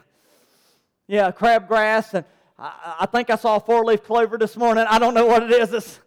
Yeah, 1.08 1.32
crabgrass, 1.32 2.14
and 2.14 2.26
I, 2.64 3.08
think 3.12 3.32
I 3.32 3.38
saw 3.38 3.56
a 3.56 3.60
four 3.60 3.84
leaf 3.84 4.04
clover 4.04 4.38
this 4.38 4.56
morning. 4.56 4.86
I 4.88 5.00
don't 5.00 5.16
know 5.16 5.26
what 5.26 5.42
it 5.42 5.52
is. 5.52 5.74
It's, 5.74 6.00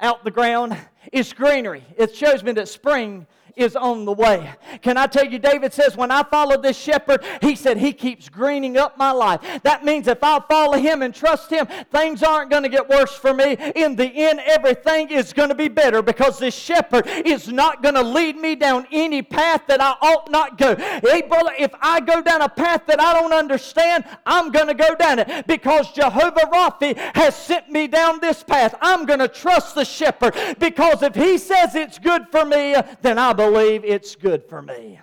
out 0.00 0.24
the 0.24 0.30
ground, 0.30 0.76
it's 1.12 1.32
greenery. 1.32 1.84
It 1.96 2.16
shows 2.16 2.42
me 2.42 2.50
that 2.52 2.68
spring 2.68 3.28
is 3.60 3.76
on 3.76 4.04
the 4.04 4.12
way. 4.12 4.52
Can 4.82 4.96
I 4.96 5.06
tell 5.06 5.26
you, 5.26 5.38
David 5.38 5.72
says, 5.72 5.96
when 5.96 6.10
I 6.10 6.22
follow 6.22 6.60
this 6.60 6.78
shepherd, 6.78 7.24
he 7.42 7.54
said, 7.54 7.76
he 7.76 7.92
keeps 7.92 8.28
greening 8.28 8.76
up 8.76 8.96
my 8.96 9.10
life. 9.10 9.40
That 9.62 9.84
means 9.84 10.08
if 10.08 10.22
I 10.22 10.40
follow 10.40 10.78
him 10.78 11.02
and 11.02 11.14
trust 11.14 11.50
him, 11.50 11.66
things 11.92 12.22
aren't 12.22 12.50
going 12.50 12.62
to 12.62 12.68
get 12.68 12.88
worse 12.88 13.14
for 13.14 13.34
me. 13.34 13.56
In 13.76 13.96
the 13.96 14.06
end, 14.06 14.40
everything 14.40 15.10
is 15.10 15.32
going 15.32 15.50
to 15.50 15.54
be 15.54 15.68
better 15.68 16.02
because 16.02 16.38
this 16.38 16.54
shepherd 16.54 17.06
is 17.06 17.48
not 17.48 17.82
going 17.82 17.94
to 17.94 18.02
lead 18.02 18.36
me 18.36 18.54
down 18.54 18.86
any 18.90 19.22
path 19.22 19.62
that 19.66 19.80
I 19.80 19.90
ought 20.00 20.30
not 20.30 20.56
go. 20.56 20.74
Hey, 20.76 21.22
brother, 21.22 21.52
if 21.58 21.72
I 21.82 22.00
go 22.00 22.22
down 22.22 22.42
a 22.42 22.48
path 22.48 22.86
that 22.86 23.00
I 23.00 23.12
don't 23.12 23.32
understand, 23.32 24.04
I'm 24.24 24.50
going 24.50 24.68
to 24.68 24.74
go 24.74 24.94
down 24.94 25.18
it 25.18 25.46
because 25.46 25.92
Jehovah 25.92 26.48
Rapha 26.52 26.96
has 27.14 27.36
sent 27.36 27.70
me 27.70 27.86
down 27.86 28.20
this 28.20 28.42
path. 28.42 28.74
I'm 28.80 29.04
going 29.04 29.18
to 29.18 29.28
trust 29.28 29.74
the 29.74 29.84
shepherd 29.84 30.34
because 30.58 31.02
if 31.02 31.14
he 31.14 31.36
says 31.36 31.74
it's 31.74 31.98
good 31.98 32.26
for 32.30 32.44
me, 32.44 32.76
then 33.02 33.18
I 33.18 33.32
believe 33.34 33.49
it's 33.56 34.16
good 34.16 34.44
for 34.44 34.62
me. 34.62 35.00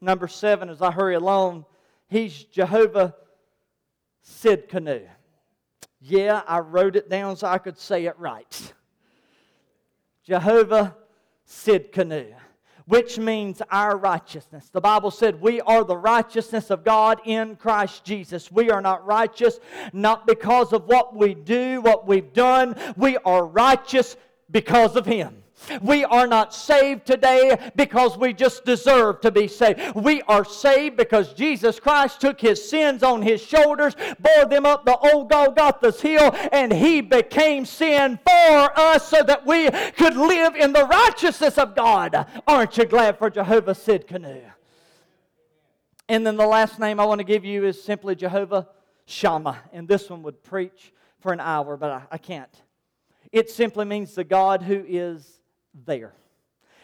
Number 0.00 0.28
seven, 0.28 0.68
as 0.68 0.82
I 0.82 0.90
hurry 0.90 1.14
along, 1.14 1.64
he's 2.08 2.44
Jehovah 2.44 3.14
Sidkenu. 4.26 5.06
Yeah, 6.00 6.42
I 6.46 6.58
wrote 6.58 6.96
it 6.96 7.08
down 7.08 7.36
so 7.36 7.46
I 7.46 7.58
could 7.58 7.78
say 7.78 8.06
it 8.06 8.18
right. 8.18 8.72
Jehovah 10.24 10.96
Sidkenu, 11.48 12.34
which 12.86 13.18
means 13.18 13.62
our 13.70 13.96
righteousness. 13.96 14.68
The 14.70 14.80
Bible 14.80 15.10
said 15.10 15.40
we 15.40 15.60
are 15.60 15.84
the 15.84 15.96
righteousness 15.96 16.70
of 16.70 16.84
God 16.84 17.20
in 17.24 17.56
Christ 17.56 18.04
Jesus. 18.04 18.50
We 18.50 18.70
are 18.70 18.80
not 18.80 19.06
righteous 19.06 19.60
not 19.92 20.26
because 20.26 20.72
of 20.72 20.86
what 20.86 21.14
we 21.14 21.34
do, 21.34 21.80
what 21.80 22.06
we've 22.06 22.32
done. 22.32 22.76
We 22.96 23.16
are 23.18 23.44
righteous 23.46 24.16
because 24.50 24.96
of 24.96 25.06
Him. 25.06 25.41
We 25.80 26.04
are 26.04 26.26
not 26.26 26.54
saved 26.54 27.06
today 27.06 27.72
because 27.76 28.16
we 28.16 28.32
just 28.32 28.64
deserve 28.64 29.20
to 29.20 29.30
be 29.30 29.48
saved. 29.48 29.94
We 29.94 30.22
are 30.22 30.44
saved 30.44 30.96
because 30.96 31.32
Jesus 31.34 31.78
Christ 31.80 32.20
took 32.20 32.40
his 32.40 32.68
sins 32.68 33.02
on 33.02 33.22
his 33.22 33.42
shoulders, 33.42 33.94
bore 34.18 34.46
them 34.46 34.66
up 34.66 34.84
the 34.84 34.96
old 34.96 35.30
Golgotha's 35.30 36.00
hill, 36.00 36.34
and 36.52 36.72
he 36.72 37.00
became 37.00 37.64
sin 37.64 38.18
for 38.24 38.78
us 38.78 39.08
so 39.08 39.22
that 39.22 39.46
we 39.46 39.70
could 39.92 40.16
live 40.16 40.54
in 40.56 40.72
the 40.72 40.86
righteousness 40.86 41.58
of 41.58 41.74
God. 41.74 42.26
Aren't 42.46 42.76
you 42.76 42.84
glad 42.84 43.18
for 43.18 43.30
Jehovah 43.30 43.74
Sidkenu? 43.74 44.42
And 46.08 46.26
then 46.26 46.36
the 46.36 46.46
last 46.46 46.78
name 46.78 47.00
I 47.00 47.04
want 47.04 47.20
to 47.20 47.24
give 47.24 47.44
you 47.44 47.64
is 47.64 47.82
simply 47.82 48.14
Jehovah 48.14 48.68
Shammah. 49.06 49.58
And 49.72 49.88
this 49.88 50.10
one 50.10 50.22
would 50.24 50.42
preach 50.42 50.92
for 51.20 51.32
an 51.32 51.40
hour, 51.40 51.76
but 51.76 51.90
I, 51.90 52.02
I 52.12 52.18
can't. 52.18 52.62
It 53.30 53.48
simply 53.50 53.84
means 53.84 54.14
the 54.14 54.24
God 54.24 54.62
who 54.62 54.84
is 54.86 55.40
there. 55.86 56.14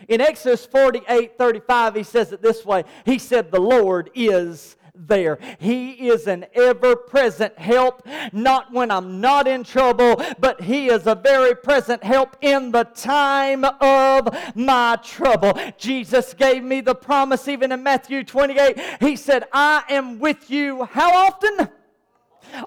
In 0.07 0.20
Exodus 0.20 0.64
48 0.66 1.37
35, 1.37 1.94
he 1.96 2.03
says 2.03 2.33
it 2.33 2.42
this 2.42 2.64
way 2.64 2.85
He 3.05 3.18
said, 3.18 3.51
The 3.51 3.61
Lord 3.61 4.11
is 4.14 4.77
there. 4.94 5.38
He 5.59 6.09
is 6.09 6.27
an 6.27 6.46
ever 6.55 6.96
present 6.96 7.59
help, 7.59 8.07
not 8.33 8.72
when 8.72 8.90
I'm 8.90 9.20
not 9.20 9.46
in 9.46 9.64
trouble, 9.64 10.22
but 10.38 10.61
He 10.61 10.88
is 10.88 11.07
a 11.07 11.14
very 11.14 11.55
present 11.55 12.03
help 12.03 12.37
in 12.40 12.72
the 12.72 12.85
time 12.85 13.64
of 13.64 14.29
my 14.55 14.98
trouble. 15.03 15.59
Jesus 15.77 16.35
gave 16.35 16.62
me 16.62 16.81
the 16.81 16.94
promise 16.94 17.48
even 17.48 17.72
in 17.72 17.83
Matthew 17.83 18.24
28. 18.24 18.79
He 19.01 19.16
said, 19.16 19.44
I 19.53 19.85
am 19.88 20.18
with 20.18 20.51
you 20.51 20.85
how 20.85 21.11
often? 21.12 21.68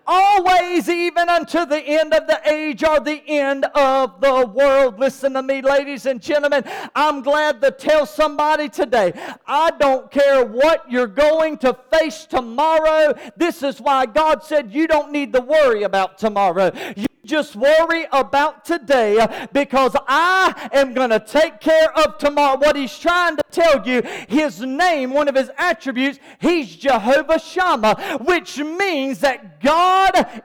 Always, 0.05 0.89
even 0.89 1.29
unto 1.29 1.65
the 1.65 1.81
end 1.81 2.13
of 2.13 2.27
the 2.27 2.39
age 2.49 2.83
or 2.83 2.99
the 2.99 3.21
end 3.27 3.65
of 3.75 4.21
the 4.21 4.47
world. 4.47 4.99
Listen 4.99 5.33
to 5.33 5.43
me, 5.43 5.61
ladies 5.61 6.05
and 6.05 6.21
gentlemen. 6.21 6.63
I'm 6.95 7.21
glad 7.21 7.61
to 7.61 7.71
tell 7.71 8.05
somebody 8.05 8.69
today 8.69 9.13
I 9.47 9.71
don't 9.71 10.11
care 10.11 10.45
what 10.45 10.89
you're 10.89 11.07
going 11.07 11.57
to 11.59 11.77
face 11.91 12.25
tomorrow. 12.25 13.13
This 13.37 13.63
is 13.63 13.79
why 13.79 14.05
God 14.05 14.43
said 14.43 14.73
you 14.73 14.87
don't 14.87 15.11
need 15.11 15.33
to 15.33 15.41
worry 15.41 15.83
about 15.83 16.17
tomorrow. 16.17 16.71
You 16.95 17.07
just 17.25 17.55
worry 17.55 18.07
about 18.11 18.65
today 18.65 19.47
because 19.53 19.95
I 20.07 20.69
am 20.73 20.93
going 20.93 21.11
to 21.11 21.19
take 21.19 21.59
care 21.59 21.97
of 21.97 22.17
tomorrow. 22.17 22.57
What 22.57 22.75
he's 22.75 22.97
trying 22.97 23.37
to 23.37 23.43
tell 23.51 23.87
you, 23.87 24.01
his 24.27 24.61
name, 24.61 25.11
one 25.11 25.27
of 25.27 25.35
his 25.35 25.51
attributes, 25.57 26.19
he's 26.39 26.75
Jehovah 26.75 27.39
Shammah, 27.39 28.19
which 28.23 28.57
means 28.57 29.19
that 29.19 29.61
God 29.61 29.70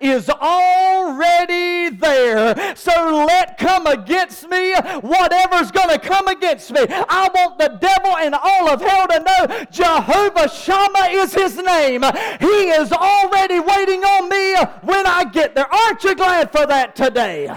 is 0.01 0.29
already 0.29 1.91
there. 1.97 2.75
So 2.77 3.27
let 3.27 3.59
come 3.59 3.87
against 3.87 4.49
me 4.49 4.75
whatever's 5.01 5.71
going 5.71 5.91
to 5.91 5.99
come 5.99 6.29
against 6.29 6.71
me. 6.71 6.81
I 6.89 7.29
want 7.35 7.59
the 7.59 7.77
devil 7.81 8.17
and 8.17 8.35
all 8.35 8.69
of 8.69 8.81
hell 8.81 9.07
to 9.09 9.21
know 9.21 9.67
Jehovah 9.71 10.49
Shammah 10.49 11.09
is 11.11 11.35
his 11.35 11.57
name. 11.57 12.03
He 12.41 12.71
is 12.71 12.93
already 12.93 13.61
waiting 13.61 14.03
on 14.05 14.29
me 14.29 14.55
when 14.83 15.07
I 15.07 15.25
get 15.25 15.55
there. 15.55 15.73
Aren't 15.73 16.05
you 16.05 16.15
glad 16.15 16.51
for 16.53 16.67
that 16.67 16.97
today. 16.97 17.51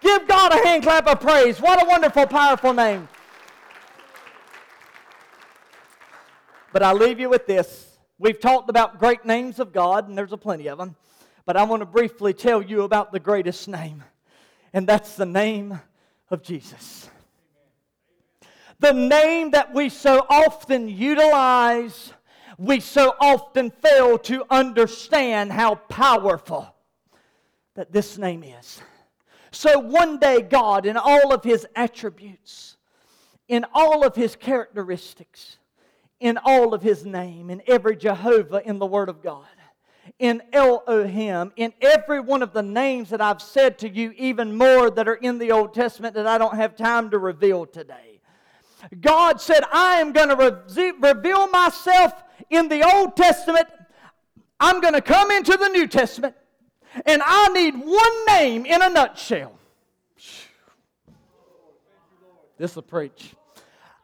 Give 0.00 0.26
God 0.28 0.52
a 0.52 0.66
hand 0.66 0.82
clap 0.82 1.06
of 1.06 1.20
praise. 1.20 1.60
What 1.60 1.82
a 1.82 1.86
wonderful, 1.86 2.26
powerful 2.26 2.72
name. 2.72 3.08
But 6.72 6.82
I 6.82 6.92
leave 6.92 7.18
you 7.18 7.28
with 7.28 7.46
this. 7.46 7.87
We've 8.20 8.40
talked 8.40 8.68
about 8.68 8.98
great 8.98 9.24
names 9.24 9.60
of 9.60 9.72
God, 9.72 10.08
and 10.08 10.18
there's 10.18 10.32
a 10.32 10.36
plenty 10.36 10.68
of 10.68 10.78
them. 10.78 10.96
But 11.46 11.56
I 11.56 11.62
want 11.62 11.82
to 11.82 11.86
briefly 11.86 12.34
tell 12.34 12.60
you 12.60 12.82
about 12.82 13.12
the 13.12 13.20
greatest 13.20 13.68
name, 13.68 14.02
and 14.72 14.86
that's 14.86 15.14
the 15.14 15.24
name 15.26 15.80
of 16.28 16.42
Jesus. 16.42 17.08
The 18.80 18.92
name 18.92 19.52
that 19.52 19.72
we 19.72 19.88
so 19.88 20.26
often 20.28 20.88
utilize, 20.88 22.12
we 22.58 22.80
so 22.80 23.14
often 23.20 23.70
fail 23.70 24.18
to 24.18 24.44
understand 24.50 25.52
how 25.52 25.76
powerful 25.76 26.74
that 27.74 27.92
this 27.92 28.18
name 28.18 28.42
is. 28.42 28.80
So 29.52 29.78
one 29.78 30.18
day, 30.18 30.42
God, 30.42 30.86
in 30.86 30.96
all 30.96 31.32
of 31.32 31.44
his 31.44 31.66
attributes, 31.76 32.76
in 33.46 33.64
all 33.72 34.04
of 34.04 34.16
his 34.16 34.34
characteristics, 34.34 35.57
in 36.20 36.38
all 36.44 36.74
of 36.74 36.82
his 36.82 37.04
name, 37.04 37.50
in 37.50 37.62
every 37.66 37.96
Jehovah 37.96 38.62
in 38.64 38.78
the 38.78 38.86
Word 38.86 39.08
of 39.08 39.22
God, 39.22 39.44
in 40.18 40.42
Elohim, 40.52 41.52
in 41.56 41.72
every 41.80 42.20
one 42.20 42.42
of 42.42 42.52
the 42.52 42.62
names 42.62 43.10
that 43.10 43.20
I've 43.20 43.42
said 43.42 43.78
to 43.80 43.88
you, 43.88 44.12
even 44.16 44.56
more 44.56 44.90
that 44.90 45.08
are 45.08 45.14
in 45.14 45.38
the 45.38 45.52
Old 45.52 45.74
Testament 45.74 46.14
that 46.14 46.26
I 46.26 46.38
don't 46.38 46.56
have 46.56 46.76
time 46.76 47.10
to 47.10 47.18
reveal 47.18 47.66
today. 47.66 48.20
God 49.00 49.40
said, 49.40 49.62
I 49.72 50.00
am 50.00 50.12
going 50.12 50.28
to 50.28 50.36
re- 50.36 50.92
reveal 51.00 51.48
myself 51.48 52.12
in 52.50 52.68
the 52.68 52.82
Old 52.82 53.16
Testament. 53.16 53.68
I'm 54.60 54.80
going 54.80 54.94
to 54.94 55.00
come 55.00 55.30
into 55.30 55.56
the 55.56 55.68
New 55.68 55.86
Testament. 55.86 56.34
And 57.06 57.22
I 57.24 57.48
need 57.48 57.74
one 57.74 58.26
name 58.26 58.66
in 58.66 58.82
a 58.82 58.88
nutshell. 58.88 59.58
This 62.56 62.74
will 62.74 62.82
preach. 62.82 63.34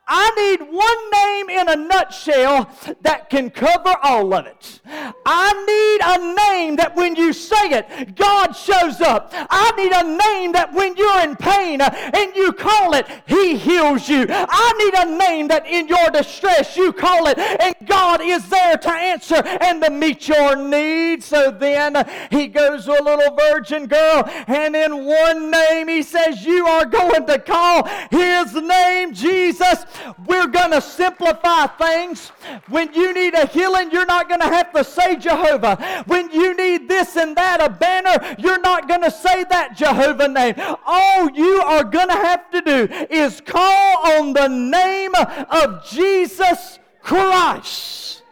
I 0.06 0.30
need 0.36 0.68
one 0.70 1.10
name 1.10 1.60
in 1.60 1.68
a 1.68 1.76
nutshell 1.76 2.70
that 3.02 3.30
can 3.30 3.48
cover 3.48 3.96
all 4.02 4.34
of 4.34 4.46
it. 4.46 4.80
I 4.84 5.52
need 5.64 6.00
a 6.04 6.34
name 6.34 6.76
that 6.76 6.94
when 6.94 7.16
you 7.16 7.32
say 7.32 7.70
it, 7.70 8.14
God 8.14 8.52
shows 8.52 9.00
up. 9.00 9.32
I 9.32 9.70
need 9.76 9.92
a 9.92 10.04
name 10.04 10.52
that 10.52 10.74
when 10.74 10.94
you're 10.96 11.20
in 11.22 11.36
pain 11.36 11.80
and 11.80 12.36
you 12.36 12.52
call 12.52 12.92
it, 12.94 13.06
He 13.26 13.56
heals 13.56 14.08
you. 14.08 14.26
I 14.28 14.72
need 14.78 14.94
a 14.94 15.18
name 15.18 15.48
that 15.48 15.66
in 15.66 15.88
your 15.88 16.10
distress 16.10 16.76
you 16.76 16.92
call 16.92 17.26
it 17.26 17.38
and 17.38 17.74
God 17.86 18.20
is 18.20 18.46
there 18.48 18.76
to 18.76 18.90
answer 18.90 19.36
and 19.36 19.82
to 19.82 19.90
meet 19.90 20.28
your 20.28 20.54
needs. 20.56 21.24
So 21.24 21.50
then 21.50 22.06
He 22.30 22.48
goes 22.48 22.84
to 22.84 22.92
a 22.92 23.02
little 23.02 23.34
virgin 23.36 23.86
girl 23.86 24.24
and 24.46 24.76
in 24.76 25.06
one 25.06 25.50
name 25.50 25.88
He 25.88 26.02
says, 26.02 26.44
You 26.44 26.66
are 26.66 26.84
going 26.84 27.26
to 27.26 27.38
call 27.38 27.88
His 28.10 28.54
name 28.54 29.14
Jesus. 29.14 29.86
We're 30.26 30.46
going 30.46 30.70
to 30.72 30.80
simplify 30.80 31.66
things. 31.66 32.28
When 32.68 32.92
you 32.94 33.12
need 33.12 33.34
a 33.34 33.46
healing, 33.46 33.90
you're 33.90 34.06
not 34.06 34.28
going 34.28 34.40
to 34.40 34.46
have 34.46 34.72
to 34.72 34.84
say 34.84 35.16
Jehovah. 35.16 36.04
When 36.06 36.30
you 36.30 36.56
need 36.56 36.88
this 36.88 37.16
and 37.16 37.36
that, 37.36 37.60
a 37.60 37.70
banner, 37.70 38.36
you're 38.38 38.60
not 38.60 38.88
going 38.88 39.02
to 39.02 39.10
say 39.10 39.44
that 39.44 39.76
Jehovah 39.76 40.28
name. 40.28 40.54
All 40.84 41.30
you 41.30 41.62
are 41.62 41.84
going 41.84 42.08
to 42.08 42.14
have 42.14 42.50
to 42.50 42.60
do 42.60 42.88
is 43.10 43.40
call 43.40 44.18
on 44.18 44.32
the 44.32 44.48
name 44.48 45.14
of 45.14 45.86
Jesus 45.88 46.78
Christ. 47.02 48.22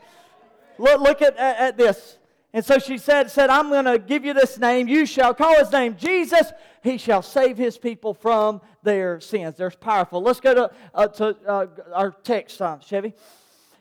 Look, 0.79 1.01
look 1.01 1.23
at, 1.23 1.37
at, 1.37 1.57
at 1.59 1.77
this. 1.77 2.12
And 2.55 2.65
so 2.65 2.79
she 2.79 2.99
said, 2.99 3.31
said 3.31 3.49
I'm 3.49 3.71
going 3.71 3.87
to 3.87 3.99
give 3.99 4.25
you 4.25 4.35
this 4.35 4.59
name. 4.59 4.89
You 4.89 5.07
shall 5.07 5.35
call 5.35 5.59
his 5.59 5.73
name 5.73 5.97
Jesus. 5.97 6.53
He 6.83 6.99
shall 6.99 7.23
save 7.23 7.57
his 7.57 7.79
people 7.79 8.13
from 8.13 8.61
their 8.83 9.21
sins. 9.21 9.57
They're 9.57 9.71
powerful. 9.71 10.21
Let's 10.21 10.41
go 10.41 10.55
to, 10.55 10.71
uh, 10.95 11.07
to 11.09 11.37
uh, 11.47 11.67
our 11.95 12.11
text, 12.11 12.61
uh, 12.61 12.79
Chevy. 12.81 13.15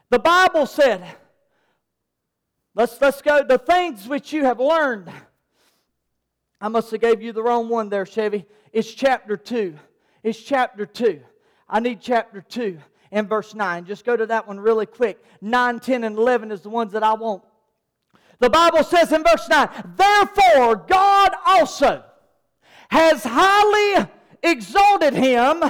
The 0.09 0.19
Bible 0.19 0.65
said, 0.65 1.03
let's, 2.75 2.99
let's 3.01 3.21
go, 3.21 3.43
the 3.43 3.57
things 3.57 4.07
which 4.07 4.31
you 4.31 4.45
have 4.45 4.59
learned 4.59 5.11
I 6.61 6.67
must 6.67 6.91
have 6.91 7.01
gave 7.01 7.23
you 7.23 7.33
the 7.33 7.41
wrong 7.41 7.69
one 7.69 7.89
there, 7.89 8.05
Chevy. 8.05 8.45
It's 8.71 8.93
chapter 8.93 9.35
2. 9.35 9.75
It's 10.21 10.39
chapter 10.39 10.85
2. 10.85 11.19
I 11.67 11.79
need 11.79 11.99
chapter 12.01 12.41
2 12.41 12.77
and 13.11 13.27
verse 13.27 13.55
9. 13.55 13.85
Just 13.85 14.05
go 14.05 14.15
to 14.15 14.27
that 14.27 14.47
one 14.47 14.59
really 14.59 14.85
quick. 14.85 15.25
9, 15.41 15.79
10, 15.79 16.03
and 16.03 16.15
11 16.15 16.51
is 16.51 16.61
the 16.61 16.69
ones 16.69 16.91
that 16.91 17.01
I 17.01 17.13
want. 17.15 17.41
The 18.41 18.49
Bible 18.49 18.83
says 18.83 19.11
in 19.11 19.23
verse 19.23 19.47
9, 19.47 19.69
Therefore 19.95 20.75
God 20.75 21.31
also 21.45 22.03
has 22.89 23.23
highly 23.23 24.07
exalted 24.41 25.13
him 25.13 25.63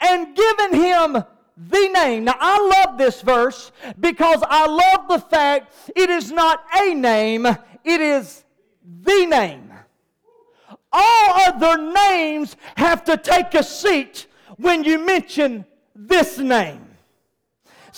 and 0.00 0.36
given 0.36 0.74
him 0.74 1.24
the 1.56 1.88
name. 1.88 2.24
Now, 2.24 2.36
I 2.38 2.84
love 2.86 2.98
this 2.98 3.20
verse 3.20 3.72
because 3.98 4.40
I 4.48 4.66
love 4.66 5.08
the 5.08 5.18
fact 5.18 5.74
it 5.96 6.08
is 6.08 6.30
not 6.30 6.64
a 6.80 6.94
name, 6.94 7.46
it 7.46 8.00
is 8.00 8.44
the 9.04 9.26
name. 9.26 9.72
All 10.92 11.32
other 11.48 11.82
names 11.92 12.56
have 12.76 13.04
to 13.06 13.16
take 13.16 13.54
a 13.54 13.64
seat 13.64 14.28
when 14.56 14.84
you 14.84 15.04
mention 15.04 15.64
this 15.96 16.38
name. 16.38 16.87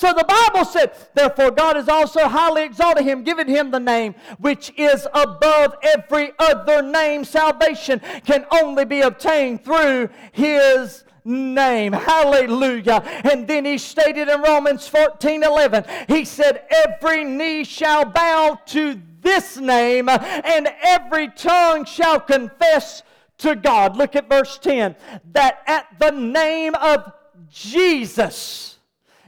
So 0.00 0.14
the 0.14 0.24
Bible 0.24 0.64
said, 0.64 0.92
Therefore 1.12 1.50
God 1.50 1.76
has 1.76 1.86
also 1.86 2.26
highly 2.26 2.64
exalted 2.64 3.04
him, 3.04 3.22
given 3.22 3.46
him 3.46 3.70
the 3.70 3.78
name 3.78 4.14
which 4.38 4.72
is 4.78 5.06
above 5.12 5.74
every 5.82 6.32
other 6.38 6.80
name. 6.80 7.22
Salvation 7.22 8.00
can 8.24 8.46
only 8.50 8.86
be 8.86 9.02
obtained 9.02 9.62
through 9.62 10.08
his 10.32 11.04
name. 11.26 11.92
Hallelujah. 11.92 13.02
And 13.30 13.46
then 13.46 13.66
he 13.66 13.76
stated 13.76 14.30
in 14.30 14.40
Romans 14.40 14.88
14 14.88 15.42
11, 15.42 15.84
he 16.08 16.24
said, 16.24 16.64
Every 16.86 17.22
knee 17.22 17.62
shall 17.64 18.06
bow 18.06 18.58
to 18.68 18.98
this 19.20 19.58
name, 19.58 20.08
and 20.08 20.66
every 20.80 21.28
tongue 21.28 21.84
shall 21.84 22.20
confess 22.20 23.02
to 23.36 23.54
God. 23.54 23.98
Look 23.98 24.16
at 24.16 24.30
verse 24.30 24.56
10 24.56 24.96
that 25.32 25.62
at 25.66 25.88
the 25.98 26.12
name 26.12 26.74
of 26.76 27.12
Jesus, 27.50 28.69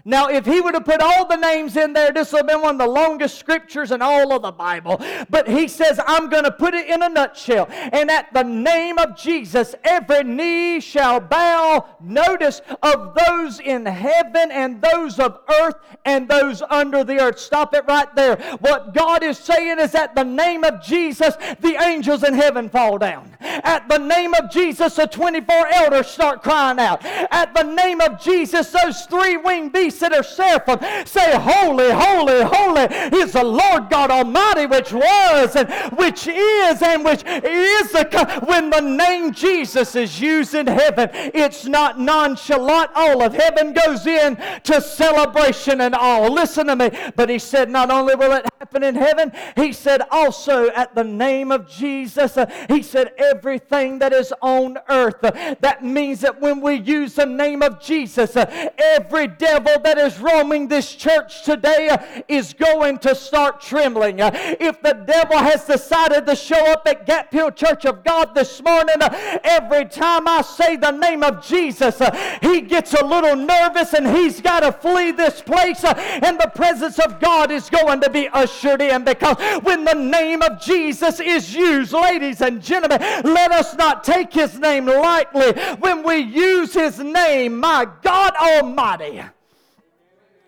now, 0.04 0.28
if 0.28 0.44
he 0.44 0.60
would 0.60 0.74
have 0.74 0.84
put 0.84 1.00
all 1.00 1.26
the 1.28 1.36
names 1.36 1.76
in 1.76 1.92
there, 1.92 2.10
this 2.10 2.32
would 2.32 2.38
have 2.38 2.46
been 2.48 2.60
one 2.60 2.74
of 2.74 2.78
the 2.78 2.92
longest 2.92 3.38
scriptures 3.38 3.92
in 3.92 4.02
all 4.02 4.32
of 4.32 4.42
the 4.42 4.50
Bible. 4.50 5.00
But 5.30 5.48
he 5.48 5.68
says, 5.68 6.00
I'm 6.06 6.28
going 6.28 6.42
to 6.42 6.50
put 6.50 6.74
it 6.74 6.88
in 6.88 7.02
a 7.02 7.08
nutshell. 7.08 7.68
And 7.70 8.10
at 8.10 8.32
the 8.32 8.42
name 8.42 8.98
of 8.98 9.16
Jesus, 9.16 9.76
every 9.84 10.24
knee 10.24 10.80
shall 10.80 11.20
bow, 11.20 11.86
notice, 12.00 12.62
of 12.82 13.14
those 13.14 13.60
in 13.60 13.86
heaven 13.86 14.50
and 14.50 14.82
those 14.82 15.20
of 15.20 15.38
earth 15.60 15.76
and 16.04 16.28
those 16.28 16.62
under 16.62 17.04
the 17.04 17.20
earth. 17.20 17.38
Stop 17.38 17.72
it 17.74 17.84
right 17.86 18.12
there. 18.16 18.36
What 18.58 18.94
God 18.94 19.22
is 19.22 19.38
saying 19.38 19.78
is, 19.78 19.94
at 19.94 20.16
the 20.16 20.24
name 20.24 20.64
of 20.64 20.82
Jesus, 20.82 21.36
the 21.60 21.76
angels 21.80 22.24
in 22.24 22.34
heaven 22.34 22.68
fall 22.68 22.98
down. 22.98 23.36
At 23.40 23.88
the 23.88 23.98
name 23.98 24.34
of 24.34 24.50
Jesus, 24.50 24.96
the 24.96 25.06
24 25.06 25.68
elders 25.68 26.08
start 26.08 26.42
crying 26.42 26.80
out. 26.80 27.04
At 27.04 27.54
the 27.54 27.62
name 27.62 28.00
of 28.00 28.20
Jesus, 28.20 28.70
those 28.70 29.02
three 29.06 29.36
winged 29.36 29.72
beasts 29.72 29.91
are 30.00 30.22
seraphim 30.22 30.78
say, 31.06 31.36
Holy, 31.38 31.90
holy, 31.90 32.42
holy 32.42 32.84
is 33.20 33.32
the 33.32 33.44
Lord 33.44 33.90
God 33.90 34.10
Almighty, 34.10 34.66
which 34.66 34.92
was 34.92 35.56
and 35.56 35.68
which 35.98 36.26
is 36.26 36.82
and 36.82 37.04
which 37.04 37.22
is 37.26 37.92
the. 37.92 38.42
When 38.46 38.70
the 38.70 38.80
name 38.80 39.32
Jesus 39.32 39.94
is 39.94 40.20
used 40.20 40.54
in 40.54 40.66
heaven, 40.66 41.10
it's 41.12 41.66
not 41.66 41.98
nonchalant. 41.98 42.90
All 42.94 43.22
of 43.22 43.34
heaven 43.34 43.72
goes 43.72 44.06
in 44.06 44.36
to 44.64 44.80
celebration 44.80 45.80
and 45.80 45.94
all. 45.94 46.32
Listen 46.32 46.66
to 46.68 46.76
me. 46.76 46.90
But 47.16 47.28
he 47.28 47.38
said, 47.38 47.70
not 47.70 47.90
only 47.90 48.14
will 48.14 48.32
it 48.32 48.46
happen 48.62 48.84
in 48.84 48.94
heaven, 48.94 49.32
he 49.56 49.72
said 49.72 50.02
also 50.12 50.68
at 50.68 50.94
the 50.94 51.02
name 51.02 51.50
of 51.50 51.68
Jesus, 51.68 52.36
uh, 52.36 52.46
he 52.68 52.80
said, 52.80 53.12
everything 53.18 53.98
that 53.98 54.12
is 54.12 54.32
on 54.40 54.78
earth. 54.88 55.18
Uh, 55.24 55.56
that 55.58 55.82
means 55.82 56.20
that 56.20 56.40
when 56.40 56.60
we 56.60 56.74
use 56.74 57.14
the 57.14 57.26
name 57.26 57.60
of 57.60 57.80
Jesus, 57.80 58.36
uh, 58.36 58.68
every 58.78 59.26
devil 59.26 59.80
that 59.82 59.98
is 59.98 60.20
roaming 60.20 60.68
this 60.68 60.94
church 60.94 61.42
today 61.42 61.90
is 62.28 62.52
going 62.52 62.98
to 62.98 63.16
start 63.16 63.60
trembling. 63.60 64.18
If 64.20 64.80
the 64.80 64.92
devil 64.92 65.38
has 65.38 65.64
decided 65.64 66.24
to 66.26 66.36
show 66.36 66.64
up 66.70 66.86
at 66.86 67.04
Gap 67.04 67.32
Hill 67.32 67.50
Church 67.50 67.84
of 67.84 68.04
God 68.04 68.32
this 68.32 68.62
morning, 68.62 68.94
every 69.42 69.86
time 69.86 70.28
I 70.28 70.42
say 70.42 70.76
the 70.76 70.92
name 70.92 71.24
of 71.24 71.44
Jesus, 71.44 72.00
he 72.40 72.60
gets 72.60 72.94
a 72.94 73.04
little 73.04 73.34
nervous 73.34 73.92
and 73.92 74.06
he's 74.06 74.40
got 74.40 74.60
to 74.60 74.70
flee 74.70 75.10
this 75.10 75.42
place, 75.42 75.82
and 75.82 76.38
the 76.38 76.52
presence 76.54 77.00
of 77.00 77.18
God 77.18 77.50
is 77.50 77.68
going 77.68 78.00
to 78.02 78.10
be 78.10 78.28
ushered 78.28 78.51
in 78.64 79.04
because 79.04 79.36
when 79.62 79.84
the 79.84 79.94
name 79.94 80.42
of 80.42 80.60
Jesus 80.60 81.20
is 81.20 81.54
used, 81.54 81.92
ladies 81.92 82.40
and 82.40 82.62
gentlemen, 82.62 83.00
let 83.24 83.52
us 83.52 83.74
not 83.76 84.04
take 84.04 84.32
his 84.32 84.58
name 84.58 84.86
lightly. 84.86 85.52
When 85.80 86.02
we 86.02 86.16
use 86.16 86.74
his 86.74 86.98
name, 86.98 87.58
my 87.58 87.86
God 88.02 88.34
Almighty, 88.36 89.22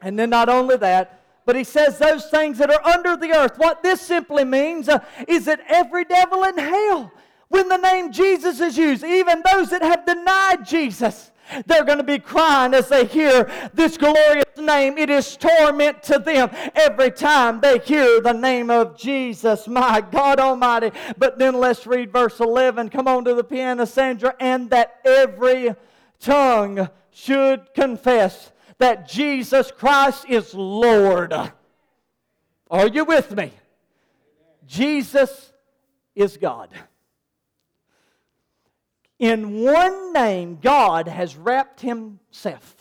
and 0.01 0.19
then 0.19 0.31
not 0.31 0.49
only 0.49 0.77
that, 0.77 1.21
but 1.47 1.57
he 1.57 1.65
says 1.65 1.99
those 1.99 2.27
things 2.27 2.59
that 2.59 2.71
are 2.71 2.87
under 2.87 3.17
the 3.17 3.37
earth. 3.37 3.59
What 3.59 3.83
this 3.83 4.01
simply 4.01 4.45
means 4.45 4.89
uh, 4.89 5.05
is 5.29 5.45
that 5.45 5.61
every 5.69 6.05
devil 6.05 6.45
in 6.45 6.57
hell, 6.57 7.13
when 7.49 7.69
the 7.69 7.77
name 7.77 8.13
Jesus 8.13 8.61
is 8.61 8.79
used, 8.79 9.05
even 9.05 9.43
those 9.45 9.71
that 9.71 9.83
have 9.83 10.07
denied 10.07 10.67
Jesus, 10.67 11.31
they're 11.67 11.85
going 11.85 11.99
to 11.99 12.05
be 12.05 12.19
crying 12.19 12.75
as 12.75 12.89
they 12.89 13.05
hear 13.05 13.51
this 13.73 13.97
glorious 13.97 14.45
name. 14.59 14.99
It 14.99 15.11
is 15.11 15.37
torment 15.37 16.03
to 16.05 16.19
them 16.19 16.51
every 16.75 17.11
time 17.11 17.61
they 17.61 17.79
hear 17.79 18.21
the 18.21 18.33
name 18.33 18.71
of 18.71 18.97
Jesus, 18.97 19.69
my 19.69 20.01
God 20.01 20.41
Almighty. 20.41 20.91
But 21.19 21.39
then 21.39 21.55
let's 21.55 21.87
read 21.87 22.13
verse 22.13 22.41
11. 22.41 22.91
Come 22.91 23.09
on 23.09 23.25
to 23.25 23.35
the 23.35 23.45
piano, 23.45 23.87
Sandra. 23.87 24.35
And 24.41 24.71
that 24.71 25.01
every 25.05 25.75
tongue 26.21 26.89
should 27.11 27.73
confess 27.75 28.53
that 28.79 29.09
Jesus 29.09 29.71
Christ 29.71 30.27
is 30.29 30.55
Lord. 30.55 31.33
Are 32.71 32.89
you 32.89 33.05
with 33.05 33.35
me? 33.37 33.53
Jesus 34.67 35.53
is 36.15 36.37
God. 36.37 36.71
In 39.25 39.63
one 39.63 40.13
name, 40.13 40.59
God 40.61 41.09
has 41.09 41.35
wrapped 41.35 41.81
Himself. 41.81 42.77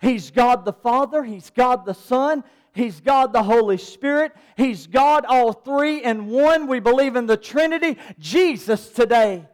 He's 0.00 0.32
God 0.32 0.64
the 0.64 0.72
Father, 0.72 1.22
He's 1.22 1.50
God 1.50 1.86
the 1.86 1.92
Son, 1.92 2.42
He's 2.74 2.98
God 2.98 3.32
the 3.32 3.44
Holy 3.44 3.78
Spirit, 3.78 4.32
He's 4.56 4.88
God 4.88 5.24
all 5.24 5.52
three 5.52 6.02
in 6.02 6.26
one. 6.26 6.66
We 6.66 6.80
believe 6.80 7.14
in 7.14 7.26
the 7.26 7.36
Trinity. 7.36 7.96
Jesus 8.18 8.88
today, 8.88 9.46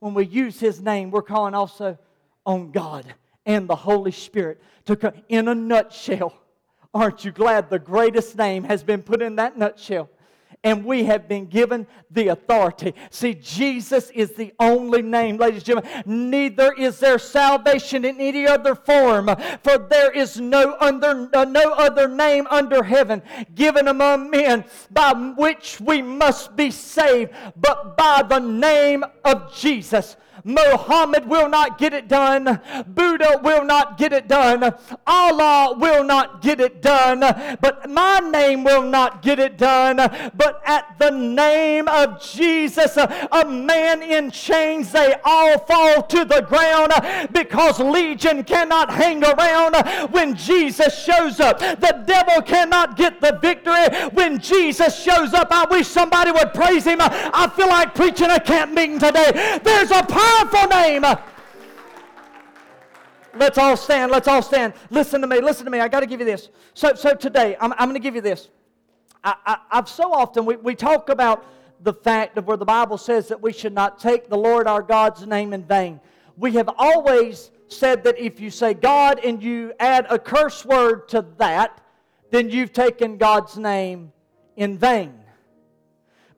when 0.00 0.14
we 0.14 0.26
use 0.26 0.58
His 0.58 0.82
name, 0.82 1.12
we're 1.12 1.22
calling 1.22 1.54
also 1.54 1.96
on 2.44 2.72
God 2.72 3.06
and 3.46 3.68
the 3.68 3.76
Holy 3.76 4.10
Spirit 4.10 4.60
to. 4.86 5.14
In 5.28 5.46
a 5.46 5.54
nutshell, 5.54 6.34
aren't 6.92 7.24
you 7.24 7.30
glad 7.30 7.70
the 7.70 7.78
greatest 7.78 8.36
name 8.36 8.64
has 8.64 8.82
been 8.82 9.00
put 9.00 9.22
in 9.22 9.36
that 9.36 9.56
nutshell? 9.56 10.10
And 10.64 10.84
we 10.84 11.04
have 11.04 11.28
been 11.28 11.46
given 11.46 11.86
the 12.10 12.28
authority. 12.28 12.94
See, 13.10 13.34
Jesus 13.34 14.10
is 14.10 14.32
the 14.32 14.52
only 14.58 15.02
name, 15.02 15.36
ladies 15.36 15.68
and 15.68 15.82
gentlemen. 15.82 16.30
Neither 16.30 16.72
is 16.74 16.98
there 16.98 17.18
salvation 17.18 18.04
in 18.04 18.20
any 18.20 18.46
other 18.46 18.74
form, 18.74 19.30
for 19.62 19.78
there 19.78 20.10
is 20.10 20.40
no, 20.40 20.76
under, 20.80 21.28
uh, 21.32 21.44
no 21.44 21.72
other 21.72 22.08
name 22.08 22.46
under 22.50 22.82
heaven 22.82 23.22
given 23.54 23.88
among 23.88 24.30
men 24.30 24.64
by 24.90 25.12
which 25.36 25.80
we 25.80 26.02
must 26.02 26.56
be 26.56 26.70
saved, 26.70 27.32
but 27.56 27.96
by 27.96 28.22
the 28.22 28.38
name 28.38 29.04
of 29.24 29.54
Jesus. 29.54 30.16
Muhammad 30.44 31.28
will 31.28 31.48
not 31.48 31.78
get 31.78 31.92
it 31.92 32.08
done. 32.08 32.60
Buddha 32.86 33.40
will 33.42 33.64
not 33.64 33.98
get 33.98 34.12
it 34.12 34.28
done. 34.28 34.74
Allah 35.06 35.76
will 35.78 36.04
not 36.04 36.42
get 36.42 36.60
it 36.60 36.82
done. 36.82 37.20
But 37.60 37.88
my 37.88 38.20
name 38.20 38.64
will 38.64 38.82
not 38.82 39.22
get 39.22 39.38
it 39.38 39.56
done. 39.56 39.96
But 39.96 40.62
at 40.64 40.98
the 40.98 41.10
name 41.10 41.88
of 41.88 42.20
Jesus, 42.22 42.96
a 42.96 43.44
man 43.46 44.02
in 44.02 44.30
chains, 44.30 44.92
they 44.92 45.14
all 45.24 45.58
fall 45.60 46.02
to 46.02 46.24
the 46.24 46.42
ground 46.42 46.92
because 47.32 47.80
Legion 47.80 48.44
cannot 48.44 48.90
hang 48.90 49.24
around 49.24 49.74
when 50.10 50.34
Jesus 50.36 51.02
shows 51.02 51.40
up. 51.40 51.58
The 51.58 52.04
devil 52.06 52.42
cannot 52.42 52.96
get 52.96 53.20
the 53.20 53.38
victory 53.40 53.86
when 54.10 54.38
Jesus 54.38 55.02
shows 55.02 55.32
up. 55.34 55.48
I 55.50 55.64
wish 55.70 55.86
somebody 55.86 56.30
would 56.32 56.52
praise 56.52 56.84
him. 56.84 56.98
I 57.00 57.50
feel 57.56 57.68
like 57.68 57.94
preaching 57.94 58.30
a 58.30 58.40
camp 58.40 58.72
meeting 58.72 58.98
today. 58.98 59.60
There's 59.62 59.90
a 59.90 60.02
power 60.02 60.25
powerful 60.26 60.68
name. 60.68 61.04
Let's 63.34 63.58
all 63.58 63.76
stand. 63.76 64.10
Let's 64.10 64.28
all 64.28 64.42
stand. 64.42 64.72
Listen 64.90 65.20
to 65.20 65.26
me. 65.26 65.40
Listen 65.40 65.64
to 65.66 65.70
me. 65.70 65.80
I 65.80 65.88
got 65.88 66.00
to 66.00 66.06
give 66.06 66.20
you 66.20 66.26
this. 66.26 66.48
So, 66.74 66.94
so 66.94 67.14
today, 67.14 67.56
I'm, 67.60 67.72
I'm 67.72 67.88
going 67.88 67.94
to 67.94 68.00
give 68.00 68.14
you 68.14 68.20
this. 68.20 68.48
I, 69.22 69.58
have 69.70 69.88
so 69.88 70.12
often, 70.12 70.46
we, 70.46 70.56
we 70.56 70.74
talk 70.74 71.08
about 71.08 71.44
the 71.80 71.92
fact 71.92 72.38
of 72.38 72.46
where 72.46 72.56
the 72.56 72.64
Bible 72.64 72.96
says 72.96 73.28
that 73.28 73.42
we 73.42 73.52
should 73.52 73.72
not 73.72 73.98
take 73.98 74.28
the 74.28 74.38
Lord 74.38 74.66
our 74.66 74.82
God's 74.82 75.26
name 75.26 75.52
in 75.52 75.64
vain. 75.64 76.00
We 76.36 76.52
have 76.52 76.70
always 76.78 77.50
said 77.68 78.04
that 78.04 78.18
if 78.18 78.40
you 78.40 78.50
say 78.50 78.72
God 78.72 79.20
and 79.24 79.42
you 79.42 79.72
add 79.80 80.06
a 80.08 80.18
curse 80.18 80.64
word 80.64 81.08
to 81.08 81.26
that, 81.38 81.80
then 82.30 82.50
you've 82.50 82.72
taken 82.72 83.16
God's 83.16 83.58
name 83.58 84.12
in 84.56 84.78
vain. 84.78 85.14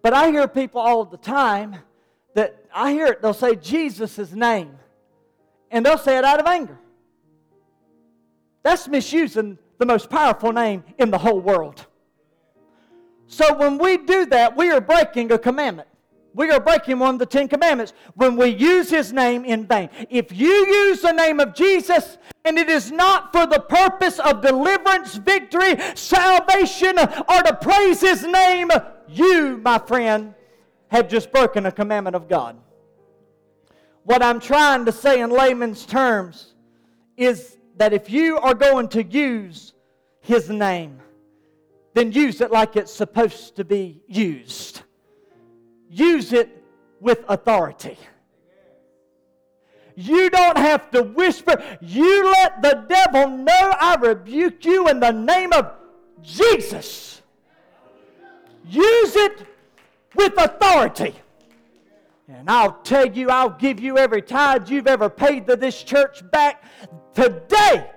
But 0.00 0.14
I 0.14 0.30
hear 0.30 0.48
people 0.48 0.80
all 0.80 1.04
the 1.04 1.18
time 1.18 1.76
I 2.74 2.92
hear 2.92 3.06
it, 3.06 3.22
they'll 3.22 3.34
say 3.34 3.56
Jesus' 3.56 4.32
name, 4.32 4.76
and 5.70 5.84
they'll 5.84 5.98
say 5.98 6.18
it 6.18 6.24
out 6.24 6.40
of 6.40 6.46
anger. 6.46 6.78
That's 8.62 8.88
misusing 8.88 9.58
the 9.78 9.86
most 9.86 10.10
powerful 10.10 10.52
name 10.52 10.84
in 10.98 11.10
the 11.10 11.18
whole 11.18 11.40
world. 11.40 11.86
So 13.26 13.54
when 13.54 13.78
we 13.78 13.98
do 13.98 14.26
that, 14.26 14.56
we 14.56 14.70
are 14.70 14.80
breaking 14.80 15.30
a 15.32 15.38
commandment. 15.38 15.88
We 16.34 16.50
are 16.50 16.60
breaking 16.60 16.98
one 16.98 17.14
of 17.14 17.18
the 17.18 17.26
Ten 17.26 17.48
Commandments 17.48 17.92
when 18.14 18.36
we 18.36 18.48
use 18.48 18.90
His 18.90 19.12
name 19.12 19.44
in 19.44 19.66
vain. 19.66 19.88
If 20.08 20.30
you 20.30 20.48
use 20.48 21.00
the 21.00 21.12
name 21.12 21.40
of 21.40 21.54
Jesus 21.54 22.16
and 22.44 22.58
it 22.58 22.68
is 22.68 22.92
not 22.92 23.32
for 23.32 23.46
the 23.46 23.60
purpose 23.60 24.18
of 24.18 24.40
deliverance, 24.40 25.16
victory, 25.16 25.76
salvation, 25.94 26.98
or 26.98 27.42
to 27.42 27.58
praise 27.60 28.00
His 28.00 28.24
name, 28.24 28.70
you, 29.08 29.58
my 29.64 29.78
friend, 29.78 30.34
have 30.88 31.08
just 31.08 31.30
broken 31.32 31.66
a 31.66 31.72
commandment 31.72 32.16
of 32.16 32.28
God. 32.28 32.56
What 34.04 34.22
I'm 34.22 34.40
trying 34.40 34.84
to 34.86 34.92
say 34.92 35.20
in 35.20 35.30
layman's 35.30 35.84
terms 35.84 36.54
is 37.16 37.58
that 37.76 37.92
if 37.92 38.10
you 38.10 38.38
are 38.38 38.54
going 38.54 38.88
to 38.88 39.02
use 39.02 39.74
His 40.20 40.48
name, 40.48 41.00
then 41.94 42.12
use 42.12 42.40
it 42.40 42.50
like 42.50 42.76
it's 42.76 42.92
supposed 42.92 43.56
to 43.56 43.64
be 43.64 44.02
used. 44.06 44.82
Use 45.90 46.32
it 46.32 46.62
with 47.00 47.24
authority. 47.28 47.98
You 49.94 50.30
don't 50.30 50.56
have 50.56 50.90
to 50.92 51.02
whisper. 51.02 51.60
You 51.80 52.30
let 52.30 52.62
the 52.62 52.84
devil 52.88 53.36
know 53.36 53.74
I 53.80 53.96
rebuke 53.96 54.64
you 54.64 54.86
in 54.88 55.00
the 55.00 55.10
name 55.10 55.52
of 55.52 55.72
Jesus. 56.22 57.20
Use 58.64 59.16
it 59.16 59.47
with 60.18 60.34
authority. 60.36 61.14
And 62.28 62.50
I'll 62.50 62.82
tell 62.82 63.06
you, 63.06 63.30
I'll 63.30 63.56
give 63.56 63.80
you 63.80 63.96
every 63.96 64.20
tithe 64.20 64.68
you've 64.68 64.86
ever 64.86 65.08
paid 65.08 65.46
to 65.46 65.56
this 65.56 65.82
church 65.82 66.28
back 66.30 66.62
today 67.14 67.90